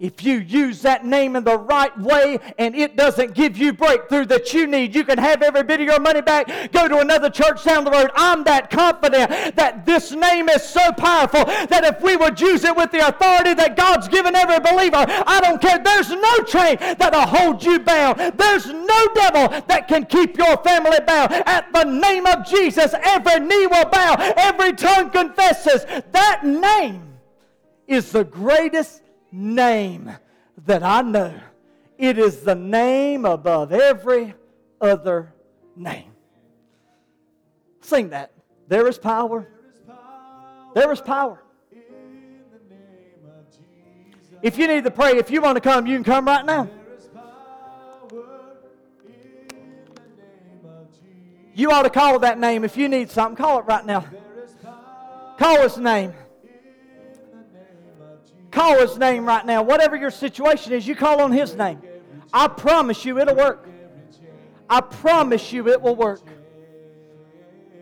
if 0.00 0.22
you 0.22 0.38
use 0.38 0.82
that 0.82 1.04
name 1.04 1.34
in 1.34 1.42
the 1.42 1.58
right 1.58 1.96
way 1.98 2.38
and 2.56 2.76
it 2.76 2.96
doesn't 2.96 3.34
give 3.34 3.56
you 3.56 3.72
breakthrough 3.72 4.26
that 4.26 4.52
you 4.54 4.66
need, 4.66 4.94
you 4.94 5.04
can 5.04 5.18
have 5.18 5.42
every 5.42 5.64
bit 5.64 5.80
of 5.80 5.86
your 5.86 5.98
money 5.98 6.20
back, 6.20 6.72
go 6.72 6.86
to 6.86 6.98
another 6.98 7.28
church 7.28 7.64
down 7.64 7.84
the 7.84 7.90
road. 7.90 8.10
I'm 8.14 8.44
that 8.44 8.70
confident 8.70 9.56
that 9.56 9.84
this 9.84 10.12
name 10.12 10.48
is 10.48 10.62
so 10.62 10.92
powerful 10.92 11.44
that 11.44 11.84
if 11.84 12.00
we 12.00 12.16
would 12.16 12.40
use 12.40 12.62
it 12.64 12.76
with 12.76 12.92
the 12.92 13.08
authority 13.08 13.54
that 13.54 13.76
God's 13.76 14.06
given 14.06 14.36
every 14.36 14.60
believer, 14.60 15.04
I 15.08 15.40
don't 15.42 15.60
care. 15.60 15.78
There's 15.78 16.10
no 16.10 16.42
chain 16.44 16.76
that'll 16.98 17.26
hold 17.26 17.64
you 17.64 17.80
bound. 17.80 18.38
There's 18.38 18.66
no 18.66 19.08
devil 19.14 19.48
that 19.66 19.88
can 19.88 20.04
keep 20.06 20.38
your 20.38 20.56
family 20.58 20.98
bound. 21.06 21.32
At 21.32 21.72
the 21.72 21.84
name 21.84 22.26
of 22.26 22.46
Jesus, 22.46 22.94
every 23.02 23.40
knee 23.40 23.66
will 23.66 23.86
bow, 23.86 24.14
every 24.36 24.74
tongue 24.74 25.10
confesses. 25.10 25.84
That 26.12 26.42
name 26.44 27.02
is 27.88 28.12
the 28.12 28.22
greatest 28.24 29.02
name 29.30 30.16
that 30.66 30.82
I 30.82 31.02
know. 31.02 31.34
It 31.96 32.18
is 32.18 32.40
the 32.40 32.54
name 32.54 33.24
above 33.24 33.72
every 33.72 34.34
other 34.80 35.32
name. 35.74 36.12
Sing 37.80 38.10
that. 38.10 38.32
There 38.68 38.86
is 38.86 38.98
power. 38.98 39.48
There 40.74 40.92
is 40.92 41.00
power. 41.00 41.42
If 44.42 44.56
you 44.58 44.68
need 44.68 44.84
to 44.84 44.90
pray, 44.90 45.16
if 45.16 45.30
you 45.30 45.40
want 45.40 45.56
to 45.56 45.60
come, 45.60 45.86
you 45.86 45.96
can 45.96 46.04
come 46.04 46.26
right 46.26 46.44
now. 46.44 46.68
You 51.54 51.72
ought 51.72 51.82
to 51.82 51.90
call 51.90 52.20
that 52.20 52.38
name 52.38 52.62
if 52.62 52.76
you 52.76 52.88
need 52.88 53.10
something. 53.10 53.36
Call 53.36 53.58
it 53.58 53.62
right 53.62 53.84
now. 53.84 54.04
Call 55.38 55.62
his 55.62 55.76
name. 55.76 56.14
Call 58.50 58.78
his 58.80 58.98
name 58.98 59.26
right 59.26 59.44
now. 59.44 59.62
Whatever 59.62 59.96
your 59.96 60.10
situation 60.10 60.72
is, 60.72 60.86
you 60.86 60.94
call 60.96 61.20
on 61.20 61.32
his 61.32 61.54
name. 61.54 61.80
I 62.32 62.48
promise 62.48 63.04
you 63.04 63.18
it'll 63.18 63.36
work. 63.36 63.68
I 64.68 64.80
promise 64.80 65.52
you 65.52 65.68
it 65.68 65.80
will 65.80 65.96
work. 65.96 66.20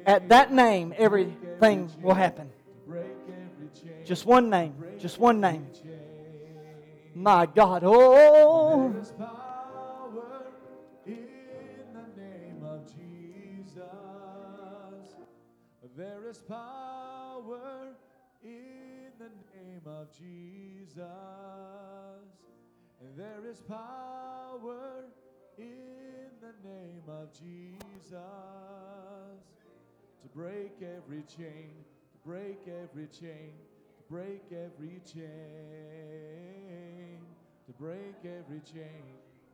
At 0.05 0.29
that 0.29 0.53
name, 0.53 0.95
everything 0.97 1.91
will 2.01 2.15
happen. 2.15 2.51
Just 4.05 4.25
one 4.25 4.51
name. 4.51 4.75
Just 4.99 5.19
one 5.19 5.41
name. 5.41 5.67
My 7.15 7.47
God. 7.47 7.83
Oh. 7.85 8.95
There 15.97 16.29
is 16.29 16.43
power 16.43 17.95
in 18.45 18.86
the 19.27 19.59
name 19.59 19.83
of 19.87 20.07
Jesus. 20.17 21.03
And 23.01 23.17
there 23.17 23.51
is 23.51 23.61
power 23.63 25.05
in 25.59 26.31
the 26.41 26.69
name 26.69 27.03
of 27.09 27.33
Jesus 27.33 28.13
to 30.23 30.29
break 30.35 30.81
every 30.81 31.23
chain, 31.23 31.71
to 32.13 32.29
break 32.29 32.69
every 32.69 33.09
chain, 33.09 33.53
to 33.97 34.03
break 34.09 34.45
every 34.53 35.01
chain, 35.13 35.27
to 37.67 37.73
break 37.81 38.25
every 38.25 38.61
chain, 38.61 39.03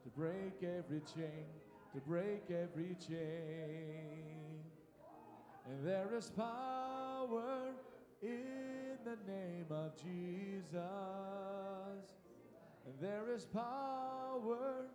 to 0.05 0.11
break 0.17 0.63
every 0.63 1.01
chain, 1.15 1.47
to 1.95 2.01
break 2.01 2.51
every 2.51 2.97
chain. 3.09 4.61
And 5.67 5.87
there 5.87 6.11
is 6.15 6.31
power 6.31 7.73
in 8.23 8.99
the 9.05 9.17
name 9.31 9.67
of 9.71 9.97
Jesus. 9.97 10.73
There 13.01 13.29
is 13.35 13.47
power 13.47 14.87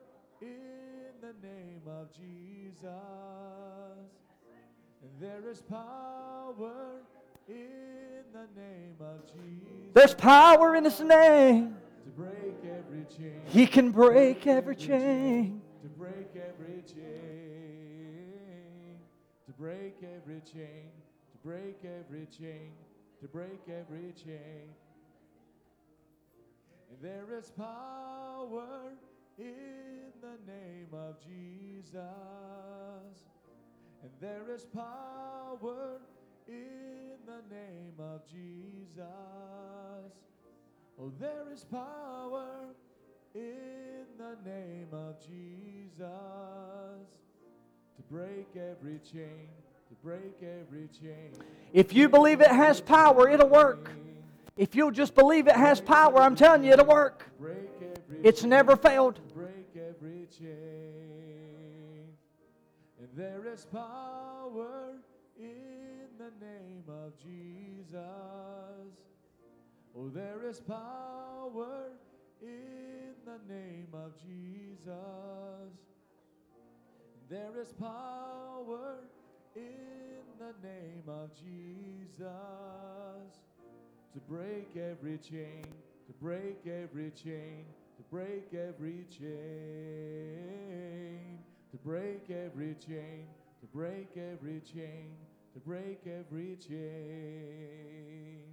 in 0.41 1.11
the 1.21 1.33
name 1.45 1.81
of 1.85 2.07
Jesus. 2.13 2.85
There 5.19 5.49
is 5.49 5.61
power 5.61 7.01
in 7.49 8.23
the 8.31 8.47
name 8.59 8.95
of 9.01 9.25
Jesus. 9.25 9.93
There's 9.93 10.15
power 10.15 10.75
in 10.75 10.85
his 10.85 11.01
name. 11.01 11.75
To 12.05 12.09
break 12.11 12.55
every 12.63 13.05
chain. 13.15 13.41
He 13.47 13.67
can 13.67 13.91
break 13.91 14.47
every 14.47 14.75
chain. 14.75 15.61
To 15.83 15.89
break 15.89 16.29
every 16.35 16.83
chain. 16.83 17.37
To 19.47 19.51
break 19.59 19.97
every 20.01 20.41
chain. 20.41 20.91
To 21.31 21.37
break 21.43 21.77
every 21.83 22.27
chain 22.27 22.71
to 23.21 23.27
break 23.27 23.61
every 23.67 24.13
chain. 24.13 24.69
And 26.89 26.99
there 27.01 27.37
is 27.37 27.51
power 27.57 28.93
in 29.37 30.11
the 30.21 30.51
name 30.51 30.87
of 30.93 31.15
Jesus. 31.19 31.95
And 34.03 34.11
there 34.21 34.53
is 34.53 34.65
power 34.65 35.99
in 36.47 37.17
the 37.25 37.55
name 37.55 37.95
of 37.99 38.21
Jesus. 38.31 39.03
Oh, 40.99 41.11
there 41.19 41.51
is 41.51 41.63
power 41.63 42.73
in 43.33 44.05
the 44.17 44.37
name 44.49 44.87
of 44.91 45.19
Jesus 45.19 45.97
to 47.95 48.01
break 48.09 48.47
every 48.55 48.99
chain 48.99 49.49
to 49.89 49.95
break 50.03 50.41
every 50.41 50.89
chain. 50.99 51.31
If 51.73 51.93
you 51.93 52.09
believe 52.09 52.41
it 52.41 52.51
has 52.51 52.81
power, 52.81 53.29
it'll 53.29 53.49
work. 53.49 53.91
If 54.57 54.75
you'll 54.75 54.91
just 54.91 55.15
believe 55.15 55.47
it 55.47 55.55
has 55.55 55.79
power, 55.79 56.19
I'm 56.19 56.35
telling 56.35 56.63
you, 56.63 56.71
it'll 56.71 56.85
work. 56.85 57.29
It's 58.23 58.43
never 58.43 58.75
failed. 58.75 59.19
Break 59.33 59.75
every 59.75 60.27
chain. 60.37 62.07
And 62.99 63.09
there 63.15 63.45
is 63.53 63.65
power 63.65 64.95
in 65.39 66.07
the 66.17 66.31
name 66.45 66.83
of 66.87 67.13
Jesus. 67.23 67.95
Oh, 69.95 70.09
there 70.09 70.43
is 70.43 70.59
power 70.59 71.91
in 72.41 73.13
the 73.25 73.53
name 73.53 73.87
of 73.93 74.13
Jesus. 74.25 74.93
There 77.29 77.61
is 77.61 77.73
power 77.73 78.97
in 79.57 80.23
the 80.39 80.53
name 80.67 81.03
of 81.07 81.33
Jesus 81.33 82.21
to 84.13 84.19
break 84.29 84.75
every 84.75 85.17
chain, 85.17 85.65
to 86.05 86.13
break 86.21 86.65
every 86.65 87.11
chain, 87.11 87.65
to 87.97 88.03
break 88.11 88.53
every 88.53 89.05
chain, 89.09 89.39
to 91.71 91.77
break 91.77 92.29
every 92.29 92.75
chain, 92.75 93.27
to 93.61 93.67
break 93.73 94.15
every 94.15 94.61
chain, 94.61 95.17
to 95.53 95.59
break 95.59 96.05
every 96.05 96.55
chain. 96.55 98.43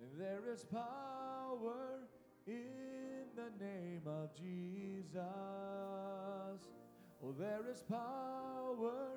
And 0.00 0.20
there 0.20 0.42
is 0.52 0.64
power 0.64 2.08
in 2.46 3.26
the 3.34 3.50
name 3.64 4.02
of 4.06 4.34
Jesus. 4.36 5.22
Oh, 7.24 7.32
there 7.38 7.64
is 7.70 7.82
power 7.88 9.16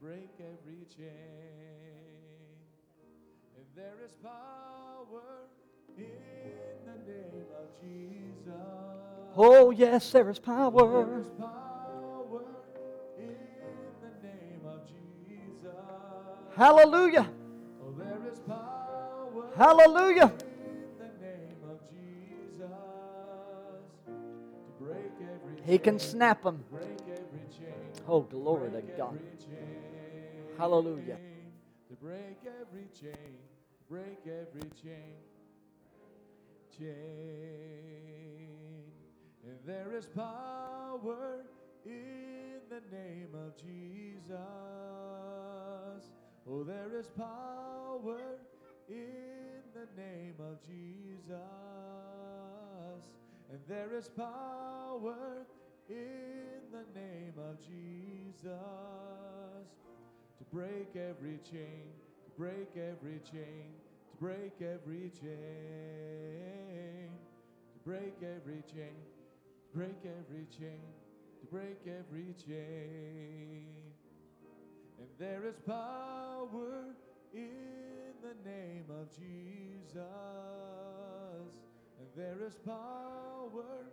break 0.00 0.30
every 0.38 0.86
chain. 0.94 1.08
And 3.56 3.64
there 3.74 3.94
is 4.04 4.12
power 4.22 5.48
in 5.96 6.04
the 6.84 7.12
name 7.12 7.46
of 7.58 7.80
Jesus. 7.80 8.52
Oh, 9.36 9.70
yes, 9.70 10.12
there 10.12 10.28
is 10.30 10.38
power. 10.38 11.20
is 11.20 11.28
power 11.38 12.42
in 13.18 13.36
the 14.02 14.26
name 14.26 14.60
of 14.66 14.80
Jesus. 14.86 15.74
Hallelujah. 16.56 17.28
Oh, 17.82 17.92
there 17.96 18.32
is 18.32 18.38
power 18.40 19.50
Hallelujah. 19.56 20.32
in 20.60 20.98
the 20.98 21.24
name 21.24 21.60
of 21.70 21.80
Jesus 21.90 22.70
break 24.78 25.12
every 25.20 25.72
He 25.72 25.78
can 25.78 25.98
snap 25.98 26.42
them. 26.42 26.64
break 26.70 26.84
every 27.10 27.46
chain. 27.58 27.74
Oh, 28.08 28.20
glory 28.20 28.70
to 28.70 28.82
God. 28.96 29.18
Hallelujah. 30.58 31.18
To 31.88 31.94
break 31.96 32.38
every 32.60 32.88
chain, 32.98 33.36
break 33.90 34.20
every 34.24 34.70
chain, 34.82 35.14
chain. 36.78 36.86
And 39.44 39.58
there 39.66 39.94
is 39.94 40.06
power 40.06 41.44
in 41.84 42.60
the 42.70 42.80
name 42.90 43.34
of 43.34 43.54
Jesus. 43.56 44.32
Oh, 46.48 46.64
there 46.64 46.98
is 46.98 47.08
power 47.08 48.38
in 48.88 49.62
the 49.74 49.86
name 50.00 50.36
of 50.40 50.62
Jesus. 50.66 51.36
And 53.52 53.60
there 53.68 53.94
is 53.94 54.08
power 54.08 55.46
in 55.88 56.60
the 56.72 56.84
name 56.98 57.34
of 57.38 57.60
Jesus 57.60 58.56
to 60.38 60.44
break 60.52 60.94
every 60.94 61.38
chain, 61.50 61.86
to 62.24 62.30
break 62.38 62.68
every 62.76 63.20
chain, 63.30 63.72
to 64.10 64.16
break 64.20 64.52
every 64.60 65.10
chain, 65.20 67.08
to 67.72 67.78
break 67.84 68.16
every 68.22 68.62
chain, 68.72 68.96
to 69.60 69.78
break 69.78 70.04
every 70.04 70.46
chain, 70.58 70.80
to 71.40 71.46
break 71.50 71.80
every 71.86 72.34
chain. 72.46 73.66
And 74.98 75.08
there 75.18 75.44
is 75.46 75.56
power 75.66 76.94
in 77.34 78.14
the 78.22 78.34
name 78.48 78.84
of 78.90 79.10
Jesus. 79.10 79.96
And 81.98 82.08
there 82.16 82.46
is 82.46 82.54
power 82.64 83.84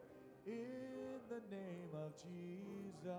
in 0.45 1.19
the 1.29 1.41
name 1.55 1.89
of 1.93 2.13
Jesus. 2.15 3.13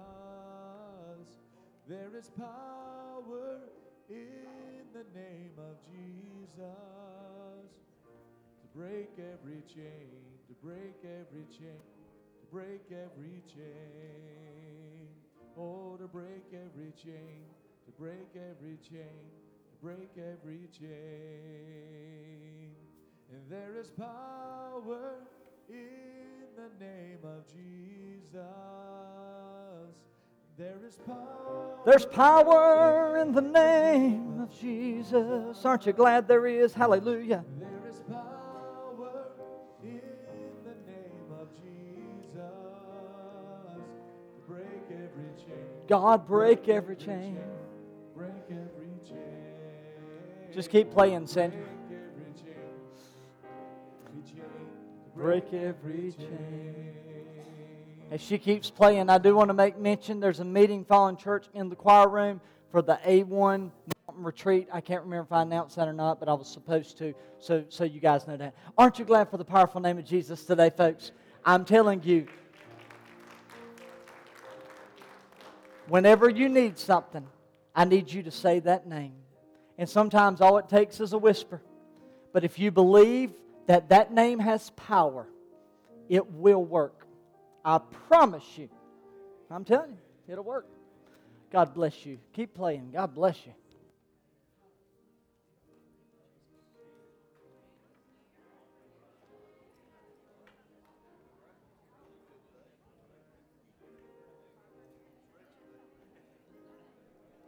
There 1.86 2.16
is 2.16 2.30
power 2.30 3.60
in 4.08 4.86
the 4.94 5.04
name 5.14 5.52
of 5.58 5.76
Jesus 5.84 6.56
to 8.62 8.66
break 8.74 9.10
every 9.18 9.62
chain, 9.68 10.08
to 10.48 10.54
break 10.64 10.96
every 11.04 11.44
chain, 11.52 11.82
to 12.40 12.46
break 12.50 12.90
every 12.90 13.42
chain. 13.46 15.08
Oh, 15.58 15.98
to 15.98 16.08
break 16.08 16.54
every 16.54 16.92
chain, 16.96 17.44
to 17.84 17.92
break 18.00 18.34
every 18.34 18.78
chain, 18.78 19.28
to 19.68 19.76
break 19.82 20.16
every 20.16 20.66
chain. 20.72 20.88
And 23.30 23.50
there 23.50 23.76
is 23.78 23.90
power 23.90 25.20
in 25.68 26.46
the 26.56 26.70
name 26.82 27.18
of 27.24 27.44
Jesus. 27.52 28.40
There 30.56 30.76
is 30.86 30.96
power. 31.04 31.78
There's 31.84 32.06
power 32.06 33.18
in 33.18 33.32
the 33.32 33.42
name 33.42 34.40
of 34.40 34.56
Jesus. 34.56 35.64
Aren't 35.64 35.84
you 35.86 35.92
glad 35.92 36.28
there 36.28 36.46
is? 36.46 36.72
Hallelujah. 36.72 37.44
There 37.58 37.90
is 37.90 38.00
power 38.08 39.32
in 39.82 40.00
the 40.62 40.76
name 40.90 41.32
of 41.40 41.48
Jesus 41.60 42.14
break 44.46 44.84
every 44.90 45.32
chain. 45.36 45.66
God, 45.88 46.26
break 46.28 46.68
every 46.68 46.96
chain. 46.96 47.38
Break 48.16 48.30
every 48.48 48.94
chain. 49.08 50.52
Just 50.52 50.70
keep 50.70 50.92
playing, 50.92 51.26
Sandy. 51.26 51.56
break. 51.56 51.68
Every 54.06 54.22
chain. 54.30 54.44
Break 55.16 55.52
every 55.52 56.12
chain. 56.12 57.13
As 58.10 58.20
she 58.20 58.38
keeps 58.38 58.70
playing, 58.70 59.08
I 59.08 59.18
do 59.18 59.34
want 59.34 59.48
to 59.48 59.54
make 59.54 59.78
mention 59.78 60.20
there's 60.20 60.40
a 60.40 60.44
meeting 60.44 60.84
following 60.84 61.16
church 61.16 61.46
in 61.54 61.68
the 61.68 61.76
choir 61.76 62.08
room 62.08 62.40
for 62.70 62.82
the 62.82 62.98
A1 63.04 63.28
Mountain 63.28 64.24
Retreat. 64.24 64.68
I 64.72 64.80
can't 64.80 65.02
remember 65.02 65.24
if 65.24 65.32
I 65.32 65.42
announced 65.42 65.76
that 65.76 65.88
or 65.88 65.92
not, 65.92 66.20
but 66.20 66.28
I 66.28 66.34
was 66.34 66.48
supposed 66.48 66.98
to, 66.98 67.14
so, 67.38 67.64
so 67.68 67.84
you 67.84 68.00
guys 68.00 68.26
know 68.26 68.36
that. 68.36 68.54
Aren't 68.76 68.98
you 68.98 69.04
glad 69.04 69.30
for 69.30 69.38
the 69.38 69.44
powerful 69.44 69.80
name 69.80 69.98
of 69.98 70.04
Jesus 70.04 70.44
today, 70.44 70.70
folks? 70.70 71.12
I'm 71.44 71.64
telling 71.64 72.02
you, 72.02 72.26
whenever 75.88 76.28
you 76.28 76.48
need 76.48 76.78
something, 76.78 77.26
I 77.74 77.84
need 77.84 78.12
you 78.12 78.22
to 78.24 78.30
say 78.30 78.60
that 78.60 78.86
name. 78.86 79.14
And 79.78 79.88
sometimes 79.88 80.40
all 80.40 80.58
it 80.58 80.68
takes 80.68 81.00
is 81.00 81.14
a 81.14 81.18
whisper. 81.18 81.62
But 82.32 82.44
if 82.44 82.58
you 82.58 82.70
believe 82.70 83.32
that 83.66 83.88
that 83.88 84.12
name 84.12 84.38
has 84.38 84.70
power, 84.70 85.26
it 86.08 86.30
will 86.30 86.64
work. 86.64 87.03
I 87.64 87.78
promise 88.08 88.44
you. 88.56 88.68
I'm 89.50 89.64
telling 89.64 89.92
you, 89.92 90.32
it'll 90.32 90.44
work. 90.44 90.66
God 91.50 91.74
bless 91.74 92.04
you. 92.04 92.18
Keep 92.32 92.54
playing. 92.54 92.90
God 92.92 93.14
bless 93.14 93.36
you. 93.46 93.52